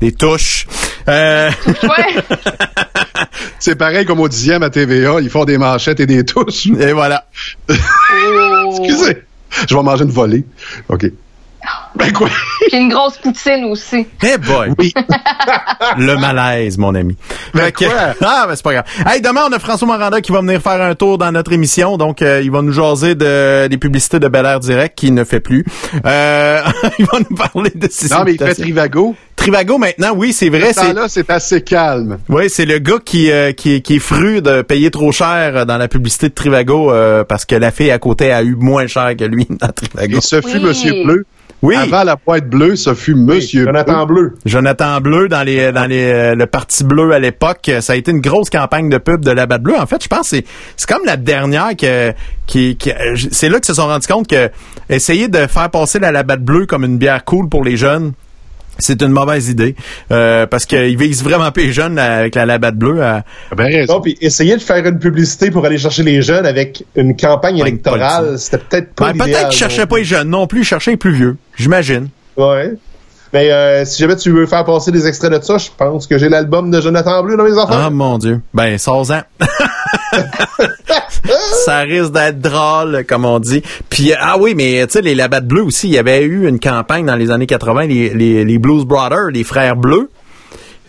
[0.00, 0.66] des touches.
[1.08, 1.50] Euh,
[3.58, 6.66] C'est pareil comme au dixième à TVA, ils font des manchettes et des touches.
[6.66, 7.24] Et voilà.
[7.68, 9.22] Excusez.
[9.68, 10.44] Je vais manger une volée.
[10.88, 11.06] OK.
[11.96, 12.28] Ben quoi?
[12.68, 14.06] Puis une grosse poutine aussi.
[14.22, 14.72] Eh boy.
[14.78, 14.94] Oui.
[15.98, 17.16] Le malaise, mon ami.
[17.54, 17.84] Fait que-
[18.24, 18.84] ah, ben c'est pas grave.
[19.06, 21.98] Hey, demain, on a François Moranda qui va venir faire un tour dans notre émission.
[21.98, 25.24] Donc, euh, il va nous jaser de, des publicités de Bel Air Direct qui ne
[25.24, 25.64] fait plus.
[26.06, 26.60] Euh,
[26.98, 28.54] il va nous parler de ses Non, mais il fait.
[28.54, 29.16] Trivago.
[29.38, 30.72] Trivago, maintenant, oui, c'est vrai.
[30.72, 32.18] Ce C'est temps-là, c'est assez calme.
[32.28, 35.64] Oui, c'est le gars qui, euh, qui, qui est fru de payer trop cher euh,
[35.64, 38.86] dans la publicité de Trivago euh, parce que la fille à côté a eu moins
[38.88, 40.18] cher que lui dans Trivago.
[40.18, 40.64] Et ce fut Oui.
[40.64, 41.24] Monsieur Bleu.
[41.60, 41.74] Oui.
[41.74, 44.34] Avant la boîte bleue, ce fut Monsieur Jonathan Bleu.
[44.44, 48.12] Jonathan Bleu dans les dans les euh, le parti bleu à l'époque, ça a été
[48.12, 49.76] une grosse campagne de pub de la batte bleue.
[49.76, 50.44] En fait, je pense que c'est
[50.76, 52.12] c'est comme la dernière que
[52.46, 54.50] qui, qui euh, c'est là qu'ils se sont rendus compte que
[54.88, 58.12] essayer de faire passer la, la batte bleue comme une bière cool pour les jeunes.
[58.78, 59.74] C'est une mauvaise idée
[60.12, 63.02] euh, parce qu'ils visent vraiment pas les jeunes avec la labatte bleue.
[63.02, 63.24] à-
[63.88, 67.58] Non, puis essayer de faire une publicité pour aller chercher les jeunes avec une campagne
[67.58, 70.92] électorale, c'était peut-être pas Ben, peut-être qu'ils cherchaient pas les jeunes non plus, ils cherchaient
[70.92, 71.36] les plus vieux.
[71.56, 72.08] J'imagine.
[72.36, 72.74] Ouais.
[73.32, 76.16] Mais euh, si jamais tu veux faire passer des extraits de ça, je pense que
[76.18, 77.68] j'ai l'album de Jonathan Bleu dans mes enfants.
[77.74, 78.40] Ah mon dieu.
[78.54, 79.22] Ben 16 ans.
[81.64, 83.62] ça risque d'être drôle, comme on dit.
[83.90, 86.48] Puis, euh, ah oui, mais tu sais, les Labattes Bleus aussi, il y avait eu
[86.48, 90.10] une campagne dans les années 80, les, les, les Blues Brothers, les frères bleus.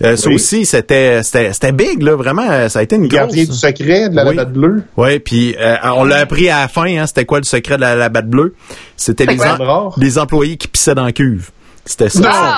[0.02, 2.50] Euh, Ça aussi, c'était c'était c'était big, là, vraiment.
[2.50, 3.20] euh, Ça a été une grosse...
[3.20, 4.36] Gardien du secret de la Oui.
[4.36, 4.84] labatte bleue.
[4.96, 7.82] Oui, puis euh, on l'a appris à la fin, hein, c'était quoi le secret de
[7.82, 8.56] la, la batte bleue?
[8.96, 9.38] C'était les,
[9.98, 11.50] les employés qui pissaient dans la cuve.
[11.90, 12.56] C'était ça.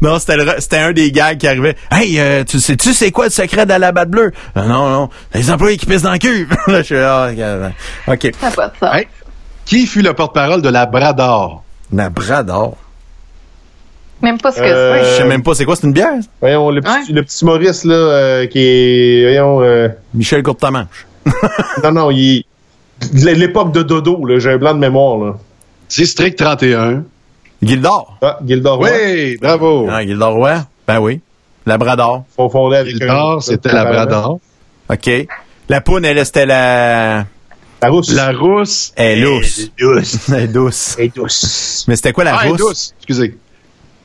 [0.00, 1.76] Non, c'était le- c'était un des gags qui arrivait.
[1.90, 4.32] Hey, euh, tu sais, tu sais quoi le secret de la batte bleue?
[4.54, 6.48] Ah, non, non, les employés qui pissent dans le cul.
[6.68, 7.28] Là, je suis ah,
[8.08, 8.14] ok.
[8.26, 8.32] Ok.
[8.40, 8.98] Ça a pas.
[8.98, 9.08] Hey,
[9.66, 11.62] qui fut le porte-parole de la Brador?
[11.92, 12.76] La Brador.
[14.22, 16.12] Même pas ce que Euh, Je sais même pas c'est quoi, c'est une bière?
[16.40, 19.22] Voyons, le petit, le petit Maurice, là, euh, qui est.
[19.24, 19.60] Voyons.
[19.62, 21.06] euh, Michel Courtemanche.
[21.84, 22.44] non, non, il
[23.12, 25.34] L'époque de Dodo, là, j'ai un blanc de mémoire, là.
[25.90, 27.04] District 31.
[27.62, 28.16] Gildor.
[28.22, 28.90] Ah, Gildor Roy.
[28.90, 29.88] Oui, bravo.
[29.90, 30.54] Ah, Gildor Roy?
[30.86, 31.20] Ben oui.
[31.66, 32.24] Labrador.
[32.36, 34.40] Faut fonder avec Gildor, un- c'était un- la Brador.
[34.88, 35.10] OK.
[35.68, 37.26] La poune, elle, c'était la...
[37.82, 38.12] La rousse.
[38.14, 38.92] La rousse.
[38.96, 39.70] Elle est douce.
[40.32, 40.96] Elle est douce.
[40.98, 41.84] Elle est douce.
[41.88, 42.60] Mais c'était quoi la Ah, elle est rousse?
[42.60, 42.94] douce.
[42.98, 43.38] Excusez.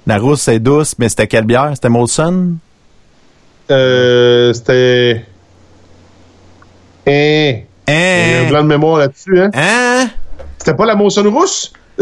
[0.07, 1.71] La rousse, c'est douce, mais c'était quelle bière?
[1.73, 2.55] C'était Molson?
[3.71, 5.25] Euh, c'était.
[7.07, 7.65] Eh.
[7.87, 8.49] Il y a un Hein?
[8.49, 9.49] blanc de mémoire là-dessus, hein?
[9.53, 10.09] Hein?
[10.65, 11.71] C'était pas la Monson rousse?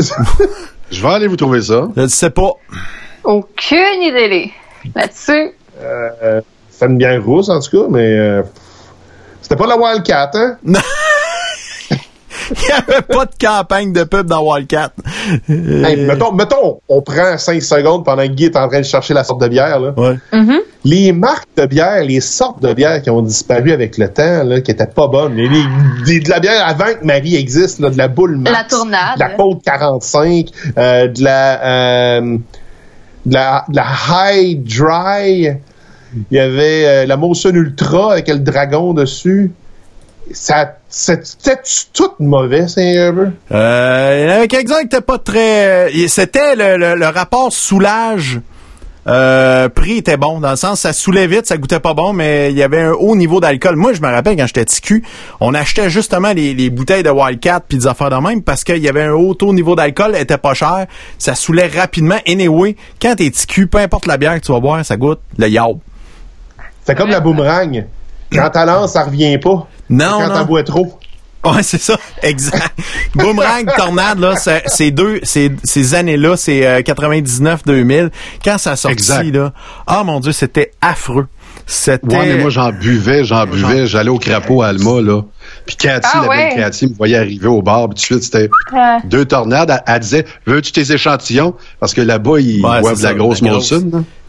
[0.90, 1.90] Je vais aller vous trouver ça.
[1.98, 2.52] Je ne sais pas.
[3.26, 4.54] Aucune idée
[4.96, 5.52] là-dessus.
[5.82, 8.18] Euh, c'était une bière rousse, en tout cas, mais.
[8.18, 8.42] euh,
[9.42, 10.58] c'était pas la Wildcat, hein?
[12.52, 14.92] Il n'y avait pas de campagne de pub dans Wildcat.
[15.50, 18.86] Euh, Hey, mettons, mettons, on prend 5 secondes pendant que Guy est en train de
[18.86, 19.94] chercher la sorte de bière, là.
[19.98, 20.18] Ouais.
[20.86, 24.60] Les marques de bière, les sortes de bière qui ont disparu avec le temps, là,
[24.62, 25.36] qui étaient pas bonnes.
[25.36, 25.48] Les-
[26.06, 29.16] les- de la bière avant que Marie existe, là, de la boule Max, La tournade.
[29.16, 30.48] de la côte 45,
[30.78, 31.64] euh, de la,
[32.20, 32.38] euh,
[33.26, 33.86] de la, de la
[34.34, 35.52] High Dry.
[36.32, 39.52] Il y avait euh, la Molson Ultra avec le dragon dessus.
[40.32, 41.58] Ça, c'était
[41.94, 43.32] tout mauvais, Saint-Herbert?
[43.52, 45.90] Euh, il y en avait quelques-uns qui n'étaient pas très...
[45.90, 48.40] euh, C'était le, le- le rapport soulage.
[49.06, 52.52] Euh, prix était bon, dans le sens ça saoulait vite, ça goûtait pas bon, mais
[52.52, 53.76] il y avait un haut niveau d'alcool.
[53.76, 55.04] Moi, je me rappelle quand j'étais TQ,
[55.42, 58.78] on achetait justement les, les bouteilles de Wildcat puis des affaires de même parce qu'il
[58.78, 60.86] y avait un haut taux niveau d'alcool, elle était pas cher,
[61.20, 62.16] ça saoulait rapidement.
[62.26, 65.50] Anyway, quand t'es TQ, peu importe la bière que tu vas boire, ça goûte le
[65.50, 65.80] yaourt.
[66.86, 67.84] C'est comme la boomerang.
[68.34, 69.68] Quand t'as lance, ça revient pas.
[69.90, 71.00] Non, Quand t'en bois trop.
[71.46, 72.72] Ouais, c'est ça, exact.
[73.16, 74.36] Boomerang, Tornade, là,
[74.66, 78.12] ces deux, ces, ces années-là, c'est euh, 99-2000.
[78.44, 79.24] Quand ça a sorti, Exact.
[79.36, 79.54] là,
[79.86, 81.28] ah mon Dieu, c'était affreux.
[81.66, 82.08] C'était...
[82.18, 83.88] Ouais, mais moi, j'en buvais, j'en buvais.
[83.88, 85.22] J'allais au crapaud à Alma, là.
[85.66, 86.50] Puis Cathy, Ah la ouais?
[86.50, 88.98] belle Cathy, me voyait arriver au bar, puis tout de suite, c'était Ouais.
[89.06, 89.70] deux tornades.
[89.70, 91.56] Elle, elle disait, veux-tu tes échantillons?
[91.80, 93.72] Parce que là-bas, ils Ouais, boivent de la grosse grosse.
[93.72, 93.80] Là.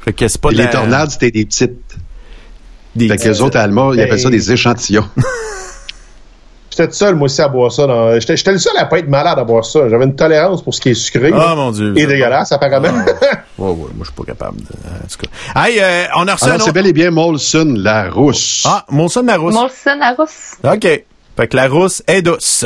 [0.04, 1.72] Fait que c'est pas de les la- tornades, c'était des petites.
[2.96, 5.08] Des fait que les autres Allemands, ils appellent ça des échantillons.
[6.76, 7.86] J'étais seul, moi aussi, à boire ça.
[7.86, 9.88] dans- J'étais j'étais le seul à pas être malade à boire ça.
[9.88, 11.30] J'avais une tolérance pour ce qui est sucré.
[11.32, 11.54] Ah, là.
[11.54, 11.92] mon Dieu.
[11.96, 12.88] Et dégueulasse, apparemment.
[13.56, 14.56] Ouais, ouais, moi, je suis pas capable.
[14.58, 14.64] De...
[14.64, 15.18] En tout
[15.54, 15.60] cas.
[15.66, 18.64] Hey, euh, on a reçu Alors, un c'est bel et bien Molson la rousse.
[18.66, 19.54] Ah, Molson Larousse.
[19.54, 20.54] Molson Larousse.
[20.64, 21.04] OK.
[21.36, 22.64] Fait que la rousse est douce.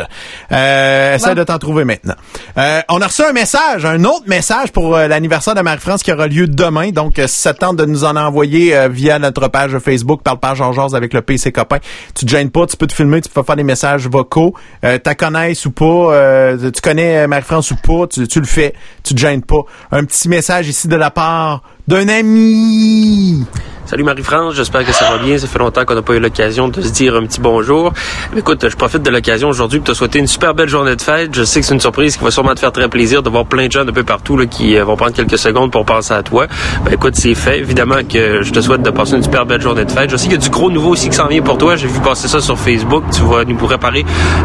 [0.52, 2.14] Euh, essaie de t'en trouver maintenant.
[2.58, 6.12] Euh, on a reçu un message, un autre message pour euh, l'anniversaire de Marie-France qui
[6.12, 6.90] aura lieu demain.
[6.90, 10.22] Donc, euh, si ça te tente de nous en envoyer euh, via notre page Facebook,
[10.22, 11.78] parle page en jase avec le PC copain,
[12.14, 14.54] tu te gênes pas, tu peux te filmer, tu peux faire des messages vocaux.
[14.84, 18.74] Euh, t'as connaisses ou pas, euh, tu connais Marie-France ou pas, tu, tu le fais,
[19.02, 19.62] tu te gênes pas.
[19.92, 23.46] Un petit message ici de la part d'un ami.
[23.88, 25.38] Salut Marie-France, j'espère que ça va bien.
[25.38, 27.94] Ça fait longtemps qu'on n'a pas eu l'occasion de se dire un petit bonjour.
[28.36, 31.34] Écoute, je profite de l'occasion aujourd'hui pour te souhaiter une super belle journée de fête.
[31.34, 33.46] Je sais que c'est une surprise qui va sûrement te faire très plaisir de voir
[33.46, 36.12] plein de gens de peu partout là, qui euh, vont prendre quelques secondes pour penser
[36.12, 36.48] à toi.
[36.84, 37.60] Ben écoute, c'est fait.
[37.60, 40.10] Évidemment que je te souhaite de passer une super belle journée de fête.
[40.10, 41.74] Je sais qu'il y a du gros nouveau aussi qui s'en vient pour toi.
[41.76, 43.04] J'ai vu passer ça sur Facebook.
[43.10, 44.04] Tu vas nous préparer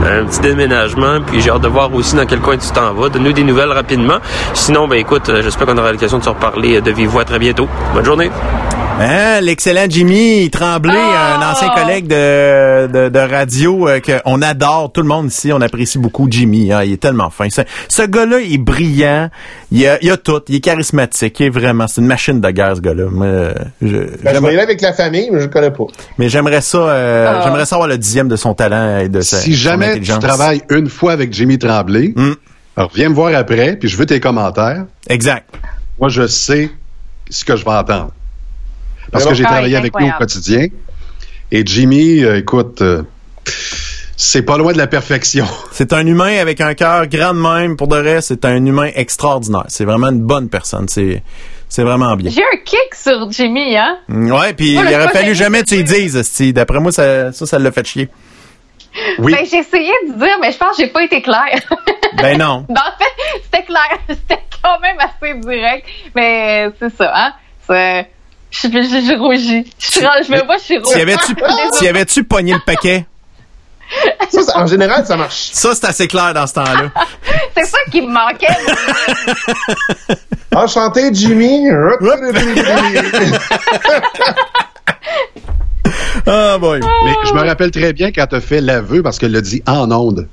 [0.10, 1.20] un petit déménagement.
[1.20, 3.10] Puis j'ai hâte de voir aussi dans quel coin tu t'en vas.
[3.10, 4.20] Donne-nous des nouvelles rapidement.
[4.54, 7.26] Sinon, ben écoute, euh, j'espère qu'on aura l'occasion de se reparler euh, de vive voix
[7.40, 7.68] bientôt.
[7.94, 8.30] Bonne journée.
[9.00, 15.02] Hein, l'excellent Jimmy Tremblay, un ancien collègue de, de, de radio euh, qu'on adore, tout
[15.02, 17.50] le monde ici, on apprécie beaucoup Jimmy, hein, il est tellement fin.
[17.50, 19.30] Ce, ce gars-là, il est brillant,
[19.72, 22.50] il a, il a tout, il est charismatique, il est vraiment, c'est une machine de
[22.52, 23.06] guerre ce gars-là.
[23.22, 25.72] Euh, je- Ben, je j'aimerais- vais y aller avec la famille, mais je le connais
[25.72, 25.86] pas.
[26.20, 27.42] mais j'aimerais ça, euh, Ah.
[27.44, 30.12] j'aimerais ça avoir le dixième de son talent et de sa Si son jamais tu
[30.20, 32.14] travailles une fois avec Jimmy Tremblay,
[32.78, 34.86] alors viens me voir après, puis je veux tes commentaires.
[35.10, 35.50] Exact.
[36.00, 36.70] Moi, je sais
[37.34, 38.12] ce que je vais entendre.
[39.12, 40.68] Parce que j'ai travaillé avec lui au quotidien.
[41.52, 43.04] Et Jimmy, euh, écoute, euh,
[44.18, 45.46] c'est pas loin de la perfection.
[45.72, 47.78] C'est un humain avec un cœur grand de même.
[47.78, 49.66] Pour de reste, c'est un humain extraordinaire.
[49.68, 50.88] C'est vraiment une bonne personne.
[50.88, 51.22] C'est,
[51.70, 52.32] c'est vraiment bien.
[52.32, 53.98] J'ai un kick sur Jimmy, hein?
[54.10, 56.16] Ouais, puis il aurait fallu jamais que tu y dises.
[56.54, 58.10] D'après moi, ça, ça, ça l'a fait chier.
[59.20, 59.34] Oui.
[59.34, 61.60] Ben, j'ai essayé de dire, mais je pense que j'ai pas été claire.
[62.16, 62.66] Ben non.
[62.70, 63.98] Ben, en fait, c'était clair.
[64.08, 65.88] C'était quand même assez direct.
[66.16, 67.34] Mais c'est ça, hein?
[67.68, 68.10] C'est...
[68.52, 69.74] Je, je, je rougis.
[69.80, 70.94] Je, me vois, je suis rouge.
[71.74, 73.06] S'y avais-tu, pogné le paquet?
[74.30, 75.50] Ça, ça, en général, ça marche.
[75.54, 76.92] Ça, c'est assez clair dans ce temps-là.
[77.58, 78.48] C'est ça qui me manquait.
[80.56, 81.68] Enchanté, Jimmy.
[86.26, 86.80] Ah, boy.
[87.06, 89.62] Mais je me rappelle très bien quand tu as fait l'aveu, parce qu'elle l'a dit
[89.68, 90.28] en ondes.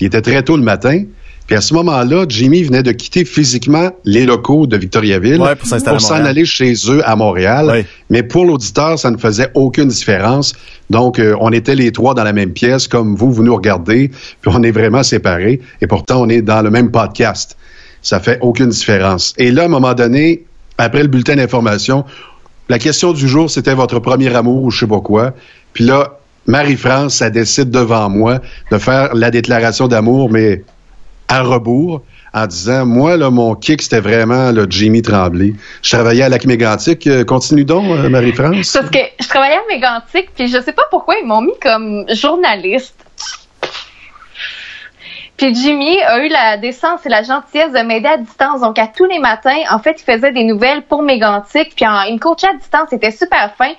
[0.00, 1.04] Il était très tôt le matin.
[1.46, 6.00] Puis à ce moment-là, Jimmy venait de quitter physiquement les locaux de Victoriaville Ouais, pour
[6.00, 7.84] s'en aller chez eux à Montréal.
[8.10, 10.54] Mais pour l'auditeur, ça ne faisait aucune différence.
[10.90, 14.10] Donc, euh, on était les trois dans la même pièce, comme vous, vous nous regardez,
[14.40, 15.60] puis on est vraiment séparés.
[15.80, 17.56] Et pourtant, on est dans le même podcast.
[18.02, 19.34] Ça fait aucune différence.
[19.38, 20.44] Et là, à un moment donné,
[20.78, 22.04] après le bulletin d'information,
[22.68, 25.32] la question du jour, c'était votre premier amour ou je sais pas quoi.
[25.72, 28.40] Puis là, Marie-France, ça décide devant moi
[28.70, 30.64] de faire la déclaration d'amour, mais
[31.28, 32.02] à rebours,
[32.34, 35.54] en disant, moi, là, mon kick, c'était vraiment le Jimmy Tremblay.
[35.82, 37.06] Je travaillais à Lac Mégantic.
[37.06, 38.72] Euh, continue donc, euh, Marie-France.
[38.72, 42.04] Parce que je travaillais à Mégantic, puis je sais pas pourquoi ils m'ont mis comme
[42.14, 43.01] journaliste.
[45.42, 48.60] Puis Jimmy a eu la décence et la gentillesse de m'aider à distance.
[48.60, 51.74] Donc, à tous les matins, en fait, il faisait des nouvelles pour Mégantic.
[51.74, 52.90] Puis en- il me à distance.
[52.90, 53.72] C'était super fin.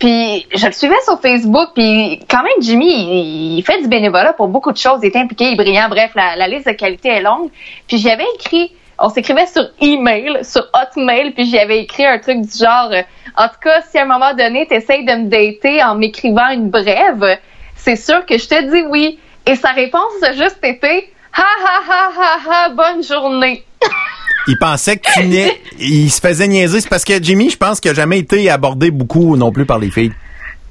[0.00, 1.68] Puis je le suivais sur Facebook.
[1.76, 4.98] Puis quand même, Jimmy, il, fait du bénévolat pour beaucoup de choses.
[5.04, 5.88] Il est impliqué, il est brillant.
[5.88, 7.48] Bref, la, liste de qualité est longue.
[7.86, 8.72] Puis j'y avais écrit...
[8.98, 13.02] On s'écrivait sur email, sur Hotmail, puis j'y avais écrit un truc du genre, euh,
[13.36, 16.70] en tout cas, si à un moment donné, t'essayes de me dater en m'écrivant une
[16.70, 17.38] brève,
[17.74, 19.18] c'est sûr que je te dis oui.
[19.46, 23.64] Et sa réponse a juste été, ha ha ha ha ha, bonne journée.
[24.46, 26.80] Il pensait que tu nia- il se faisait niaiser.
[26.82, 29.78] C'est parce que Jimmy, je pense qu'il a jamais été abordé beaucoup non plus par
[29.78, 30.12] les filles.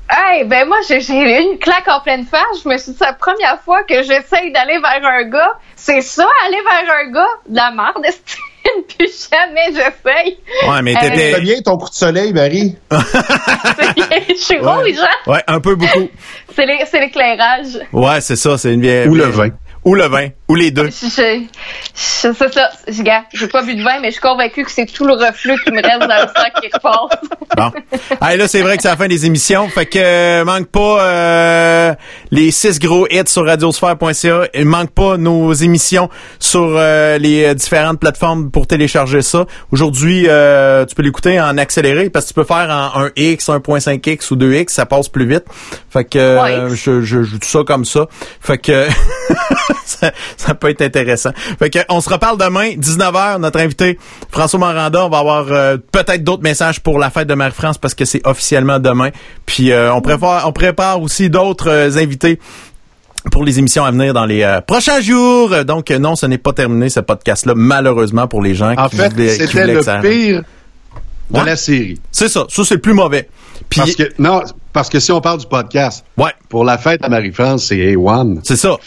[0.09, 2.61] Hey, ben moi, j'ai j'ai eu une claque en pleine face.
[2.63, 5.53] Je me suis dit, c'est la première fois que j'essaye d'aller vers un gars.
[5.75, 7.27] C'est ça, aller vers un gars?
[7.49, 8.05] De la merde,
[8.87, 10.37] Puis jamais j'essaye.
[10.69, 12.75] Ouais, mais Euh, t'étais- bien ton coup de soleil, Marie.
[12.91, 15.31] Je suis rouge, hein?
[15.31, 16.09] Ouais, un peu beaucoup.
[16.55, 16.65] C'est
[16.99, 17.79] l'éclairage.
[17.91, 19.07] Ouais, c'est ça, c'est une vieille.
[19.07, 19.49] Ou le vin.
[19.85, 20.27] Ou le vin.
[20.53, 20.85] Ou les deux.
[20.91, 21.43] Je, je, je-
[21.95, 22.69] c'est ça.
[22.87, 25.13] Je, gars, j'ai pas bu de vin, mais je suis convaincue que c'est tout le
[25.13, 27.19] reflux qui me reste dans le sac qui repasse.
[27.55, 27.71] Bon.
[28.19, 29.67] Hey, là, c'est vrai que c'est la fin des émissions.
[29.69, 31.93] Fait que euh, manque pas euh,
[32.31, 34.47] les six gros hits sur radiosphère.ca.
[34.55, 36.09] Il manque pas nos émissions
[36.39, 39.45] sur euh, les euh, différentes plateformes pour télécharger ça.
[39.71, 44.33] Aujourd'hui, euh, tu peux l'écouter en accéléré parce que tu peux faire en 1X, 1.5X
[44.33, 45.43] ou 2X, ça passe plus vite.
[45.91, 48.07] Fait que euh, je, je joue tout ça comme ça.
[48.41, 48.87] Fait que
[49.85, 50.11] ça,
[50.45, 51.31] ça peut être intéressant.
[51.59, 53.97] Fait que on se reparle demain, 19h, notre invité
[54.29, 55.05] François Maranda.
[55.05, 58.25] On va avoir euh, peut-être d'autres messages pour la fête de Marie-France parce que c'est
[58.25, 59.09] officiellement demain.
[59.45, 62.39] Puis euh, on prépare, on prépare aussi d'autres euh, invités
[63.31, 65.63] pour les émissions à venir dans les prochains jours.
[65.63, 69.29] Donc non, ce n'est pas terminé ce podcast-là, malheureusement pour les gens en qui fait,
[69.29, 70.43] c'était le pire
[71.29, 71.99] de la série.
[72.11, 73.29] C'est ça, ça c'est le plus mauvais.
[73.69, 74.41] Puis, parce que non,
[74.73, 76.31] parce que si on parle du podcast, ouais.
[76.49, 78.39] pour la fête à Marie-France, c'est A1.
[78.43, 78.77] C'est ça.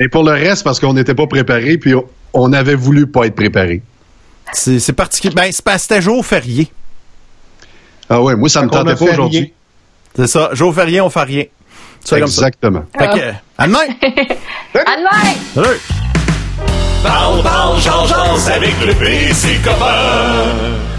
[0.00, 1.94] Et pour le reste, parce qu'on n'était pas préparé, puis
[2.32, 3.82] on avait voulu pas être préparé.
[4.52, 5.34] C'est particulier.
[5.34, 6.70] Ben, c'était jour férié.
[8.08, 9.52] Ah ouais, moi, ça me tentait pas aujourd'hui.
[10.14, 10.50] C'est ça.
[10.52, 11.44] Jour férié, on fait rien.
[12.12, 12.84] Exactement.
[12.96, 13.12] Comme ça.
[13.12, 13.78] Fait que, à demain!
[14.74, 15.34] à demain!
[15.54, 15.80] Salut!
[17.02, 18.12] Parle, parle, change,
[18.48, 20.95] avec le PC copain.